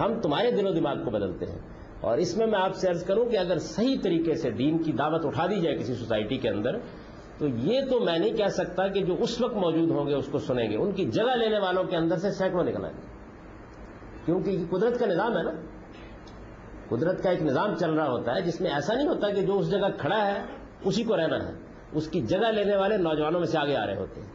ہم 0.00 0.20
تمہارے 0.20 0.50
دل 0.50 0.66
و 0.66 0.72
دماغ 0.72 1.04
کو 1.04 1.10
بدلتے 1.10 1.46
ہیں۔ 1.46 1.58
اور 2.04 2.18
اس 2.18 2.36
میں 2.36 2.46
میں 2.46 2.60
آپ 2.60 2.74
سے 2.74 2.88
عرض 2.88 3.04
کروں 3.04 3.26
کہ 3.26 3.38
اگر 3.38 3.58
صحیح 3.58 3.96
طریقے 4.02 4.34
سے 4.34 4.50
دین 4.50 4.82
کی 4.82 4.92
دعوت 4.92 5.26
اٹھا 5.26 5.46
دی 5.46 5.60
جائے 5.60 5.76
کسی 5.76 5.94
سوسائٹی 5.94 6.38
کے 6.38 6.48
اندر، 6.48 6.78
تو 7.38 7.46
یہ 7.46 7.80
تو 7.90 8.00
میں 8.00 8.18
نہیں 8.18 8.32
کہہ 8.32 8.48
سکتا 8.48 8.88
کہ 8.88 9.02
جو 9.02 9.16
اس 9.18 9.40
وقت 9.40 9.54
موجود 9.54 9.90
ہوں 9.90 10.06
گے 10.06 10.14
اس 10.14 10.28
کو 10.30 10.38
سنیں 10.38 10.70
گے۔ 10.70 10.76
ان 10.76 10.92
کی 10.92 11.04
جگہ 11.04 11.36
لینے 11.36 11.58
والوں 11.58 11.84
کے 11.84 11.96
اندر 11.96 12.16
سے 12.16 12.30
سینکڑوں 12.30 12.64
نکل 12.64 12.84
آئیں 12.84 12.96
گے 12.96 13.02
کیونکہ 14.24 14.50
یہ 14.50 14.64
قدرت 14.70 14.98
کا 14.98 15.06
نظام 15.06 15.38
ہے 15.38 15.42
نا۔ 15.42 15.50
قدرت 16.88 17.22
کا 17.22 17.30
ایک 17.30 17.42
نظام 17.42 17.74
چل 17.74 17.90
رہا 17.90 18.10
ہوتا 18.10 18.34
ہے 18.34 18.40
جس 18.40 18.60
میں 18.60 18.70
ایسا 18.70 18.94
نہیں 18.94 19.08
ہوتا 19.08 19.30
کہ 19.30 19.42
جو 19.42 19.58
اس 19.58 19.70
جگہ 19.70 19.88
کھڑا 19.98 20.26
ہے، 20.26 20.42
اسی 20.84 21.04
کو 21.04 21.16
رہنا 21.16 21.48
ہے۔ 21.48 21.52
اس 21.92 22.08
کی 22.08 22.20
جگہ 22.20 22.52
لینے 22.52 22.76
والے 22.76 22.96
نوجوانوں 22.96 23.40
میں 23.40 23.48
سے 23.48 23.58
آگے 23.58 23.76
آ 23.76 23.86
رہے 23.86 23.96
ہوتے 23.96 24.20
ہیں۔ 24.20 24.28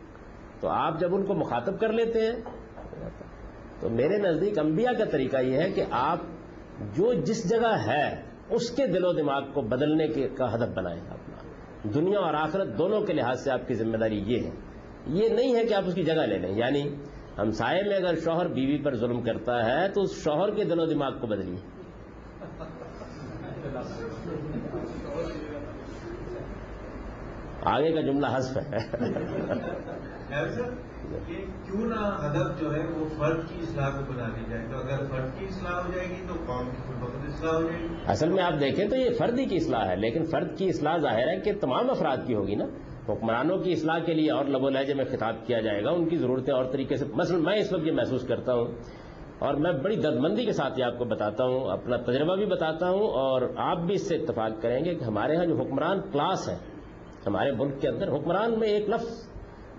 تو 0.59 0.67
آپ 0.67 0.99
جب 0.99 1.15
ان 1.15 1.25
کو 1.25 1.33
مخاطب 1.33 1.79
کر 1.79 1.93
لیتے 1.93 2.25
ہیں، 2.25 2.35
تو 3.79 3.89
میرے 3.89 4.17
نزدیک 4.17 4.59
انبیاء 4.59 4.91
کا 4.97 5.05
طریقہ 5.05 5.37
یہ 5.37 5.57
ہے 5.57 5.71
کہ 5.71 5.83
آپ 5.91 6.19
جو 6.81 7.13
جس 7.13 7.49
جگہ 7.49 7.75
ہے، 7.87 8.21
اس 8.49 8.71
کے 8.71 8.87
دل 8.87 9.05
و 9.05 9.13
دماغ 9.13 9.51
کو 9.53 9.61
بدلنے 9.61 10.07
کے 10.07 10.27
کا 10.27 10.55
ہدف 10.55 10.75
بنائیں 10.75 11.01
اپنا۔ 11.09 11.35
دنیا 11.83 12.19
اور 12.19 12.33
آخرت 12.33 12.77
دونوں 12.77 13.01
کے 13.01 13.13
لحاظ 13.13 13.43
سے 13.43 13.51
آپ 13.51 13.67
کی 13.67 13.73
ذمہ 13.73 13.97
داری 13.97 14.23
یہ 14.27 14.43
ہے۔ 14.43 14.49
یہ 15.07 15.29
نہیں 15.29 15.55
ہے 15.55 15.65
کہ 15.65 15.73
آپ 15.73 15.83
اس 15.85 15.93
کی 15.93 16.03
جگہ 16.03 16.21
لے 16.21 16.37
لیں۔ 16.37 16.57
یعنی 16.57 16.95
ہمسائے 17.37 17.83
میں 17.83 17.95
اگر 17.95 18.15
شوہر 18.15 18.47
بیوی 18.47 18.77
پر 18.83 18.95
ظلم 18.95 19.21
کرتا 19.21 19.65
ہے، 19.65 19.89
تو 19.89 20.01
اس 20.01 20.23
شوہر 20.23 20.55
کے 20.55 20.63
دل 20.63 20.79
و 20.79 20.85
دماغ 20.85 21.19
کو 21.19 21.27
بدلیے۔ 21.27 21.79
آگے 27.61 27.91
کا 27.91 28.01
جملہ 28.01 28.27
حذف 28.33 28.57
ہے۔ 28.57 28.77
کیوں 30.29 31.87
نہ 31.87 31.95
ہدف 31.95 32.61
جو 32.61 32.73
ہے 32.73 32.79
وہ 32.79 33.05
فرد 33.17 33.49
کی 33.49 33.55
اصلاح 33.61 33.89
کو 33.89 34.13
بنا 34.13 34.27
دی 34.35 34.41
جائے۔ 34.49 34.67
تو 34.71 34.77
اگر 34.77 35.05
فرد 35.05 35.39
کی 35.39 35.45
اصلاح 35.45 35.73
ہو 35.73 35.91
جائے 35.95 36.09
گی 36.09 36.27
تو 36.27 36.33
قوم 36.47 36.69
کی 36.69 36.81
خود 36.87 36.95
بخود 36.95 37.33
اصلاح 37.33 37.53
ہو 37.53 37.61
جائے 37.61 37.81
گی۔ 37.81 37.87
اصل 38.07 38.29
میں 38.29 38.43
آپ 38.43 38.53
دیکھیں 38.59 38.87
تو 38.87 38.95
یہ 38.95 39.09
فرد 39.17 39.39
ہی 39.39 39.45
کی 39.45 39.55
اصلاح 39.55 39.87
ہے، 39.87 39.95
لیکن 39.95 40.23
فرد 40.23 40.57
کی 40.57 40.69
اصلاح 40.69 40.97
ظاہر 40.97 41.27
ہے 41.27 41.39
کہ 41.39 41.53
تمام 41.61 41.89
افراد 41.89 42.17
کی 42.27 42.33
ہوگی 42.33 42.55
نا۔ 42.55 42.65
حکمرانوں 43.09 43.57
کی 43.57 43.71
اصلاح 43.71 43.99
کے 43.99 44.13
لیے 44.13 44.31
اور 44.31 44.45
لب 44.45 44.63
و 44.63 44.69
لہجے 44.69 44.93
میں 44.93 45.05
خطاب 45.05 45.35
کیا 45.45 45.61
جائے 45.61 45.83
گا، 45.83 45.89
ان 45.89 46.09
کی 46.09 46.17
ضرورتیں 46.17 46.53
اور 46.53 46.65
طریقے 46.65 46.95
سے۔ 46.95 47.05
مثلا 47.15 47.37
میں 47.37 47.57
اس 47.57 47.73
وقت 47.73 47.83
یہ 47.83 47.91
محسوس 47.91 48.27
کرتا 48.27 48.53
ہوں 48.53 48.67
اور 49.39 49.53
میں 49.53 49.71
بڑی 49.71 49.95
دردمندی 49.95 50.45
کے 50.45 50.51
ساتھ 50.51 50.79
یہ 50.79 50.83
آپ 50.83 50.97
کو 50.97 51.05
بتاتا 51.05 51.43
ہوں، 51.43 51.71
اپنا 51.71 51.97
تجربہ 51.97 52.35
بھی 52.35 52.45
بتاتا 52.45 52.89
ہوں 52.89 53.07
اور 53.07 53.41
آپ 53.57 53.77
بھی 53.77 53.95
اس 53.95 54.07
سے 54.07 54.15
اتفاق 54.15 54.61
کریں 54.61 54.85
گے 54.85 54.95
کہ 54.95 55.03
ہمارے 55.03 55.35
ہاں 55.35 55.45
جو 55.45 55.55
حکمران 55.55 56.01
کلاس 56.11 56.49
ہے 56.49 56.57
ہمارے 57.27 57.51
ملک 57.51 57.81
کے 57.81 57.87
اندر 57.87 58.07
حکمران 58.07 58.59
میں 58.59 58.67
ایک 58.67 58.89
لفظ 58.89 59.28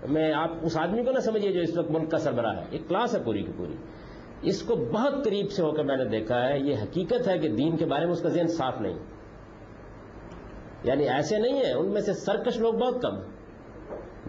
میں 0.09 0.33
آپ 0.33 0.51
اس 0.61 0.77
آدمی 0.77 1.03
کو 1.03 1.11
نہ 1.11 1.19
سمجھیے 1.19 1.51
جو 1.51 1.61
اس 1.61 1.77
وقت 1.77 1.91
ملک 1.91 2.11
کا 2.11 2.17
سربراہ 2.17 2.55
ہے، 2.57 2.63
ایک 2.69 2.81
کلاس 2.89 3.15
ہے 3.15 3.23
پوری 3.23 3.43
کی 3.43 3.51
پوری۔ 3.57 3.73
اس 4.41 4.61
کو 4.61 4.75
بہت 4.75 5.23
قریب 5.23 5.51
سے 5.51 5.61
ہو 5.61 5.71
کر 5.71 5.83
میں 5.83 5.97
نے 5.97 6.05
دیکھا 6.05 6.47
ہے، 6.47 6.59
یہ 6.59 6.75
حقیقت 6.83 7.27
ہے 7.27 7.37
کہ 7.37 7.49
دین 7.49 7.77
کے 7.77 7.85
بارے 7.85 8.05
میں 8.05 8.13
اس 8.13 8.21
کا 8.21 8.29
ذہن 8.29 8.47
صاف 8.47 8.81
نہیں۔ 8.81 8.97
یعنی 10.83 11.09
ایسے 11.09 11.37
نہیں 11.37 11.59
ہے، 11.59 11.71
ان 11.71 11.87
میں 11.87 12.01
سے 12.01 12.13
سرکش 12.13 12.57
لوگ 12.57 12.73
بہت 12.73 13.01
کم۔ 13.01 13.15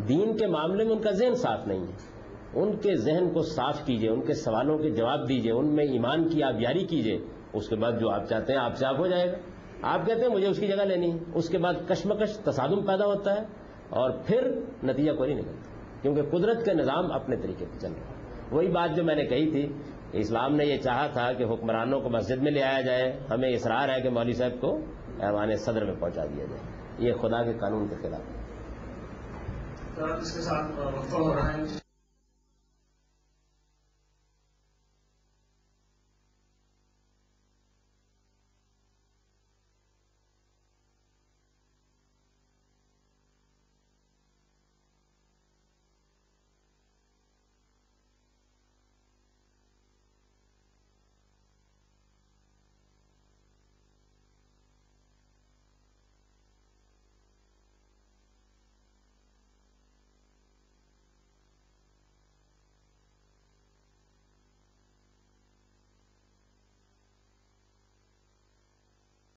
دین 0.08 0.36
کے 0.36 0.46
معاملے 0.46 0.84
میں 0.84 0.92
ان 0.92 1.02
کا 1.02 1.10
ذہن 1.10 1.34
صاف 1.34 1.66
نہیں 1.66 1.80
ہے۔ 1.80 2.12
ان 2.54 2.76
کے 2.76 2.96
ذہن 2.96 3.30
کو 3.34 3.42
صاف 3.42 3.86
کیجیے، 3.86 4.10
ان 4.10 4.20
کے 4.20 4.34
سوالوں 4.34 4.78
کے 4.78 4.90
جواب 4.90 5.28
دیجیے، 5.28 5.52
ان 5.52 5.66
میں 5.66 5.84
ایمان 5.84 6.28
کی 6.28 6.42
آپ 6.42 6.54
یاری 6.58 6.84
کیجیے۔ 6.84 7.18
اس 7.52 7.68
کے 7.68 7.76
بعد 7.76 7.92
جو 8.00 8.10
آپ 8.10 8.28
چاہتے 8.28 8.52
ہیں، 8.52 8.60
آپ 8.60 8.76
سے 8.76 8.86
آپ 8.86 8.98
ہو 8.98 9.06
جائے 9.06 9.32
گا۔ 9.32 9.36
آپ 9.82 10.06
کہتے 10.06 10.20
ہیں، 10.20 10.28
مجھے 10.28 10.48
اس 10.48 10.58
کی 10.58 10.66
جگہ 10.66 10.82
لینی 10.82 11.12
ہے۔ 11.12 11.18
اس 11.34 11.48
کے 11.48 11.58
بعد 11.58 11.74
کشمکش، 11.88 12.36
تصادم 12.36 12.86
پیدا 12.86 13.06
ہوتا 13.06 13.36
ہے 13.36 13.46
اور 13.88 14.10
پھر 14.10 14.58
نتیجہ 14.84 15.12
کوئی 15.12 15.34
نہیں 15.34 15.42
نکلتا۔ 15.42 15.61
کیونکہ 16.02 16.22
قدرت 16.22 16.66
کا 16.66 16.72
نظام 16.72 17.12
اپنے 17.12 17.36
طریقے 17.36 17.64
سے 17.72 17.80
چل 17.80 17.92
رہا 17.92 18.10
ہے۔ 18.10 18.14
وہی 18.50 18.68
بات 18.68 18.96
جو 18.96 19.04
میں 19.04 19.14
نے 19.14 19.24
کہی 19.24 19.50
تھی، 19.50 19.72
اسلام 20.12 20.56
نے 20.56 20.64
یہ 20.64 20.78
چاہا 20.78 21.06
تھا 21.06 21.32
کہ 21.32 21.44
حکمرانوں 21.44 22.00
کو 22.00 22.08
مسجد 22.08 22.42
میں 22.42 22.52
لے 22.52 22.62
آیا 22.62 22.80
جائے۔ 22.80 23.20
ہمیں 23.30 23.50
اصرار 23.50 23.88
ہے 23.88 24.00
کہ 24.00 24.08
مولوی 24.08 24.32
صاحب 24.32 24.60
کو 24.60 24.78
ایوان 25.18 25.56
صدر 25.56 25.84
میں 25.84 25.94
پہنچا 25.98 26.24
دیا 26.24 26.44
جائے۔ 26.44 26.60
یہ 26.98 27.12
خدا 27.12 27.42
کے 27.42 27.52
قانون 27.52 27.88
کے 27.88 27.94
خلاف۔ 28.02 28.20
ہے 29.98 30.20
اس 30.20 30.34
کے 30.34 30.40
ساتھ 30.40 31.74
ہے۔ 31.74 31.81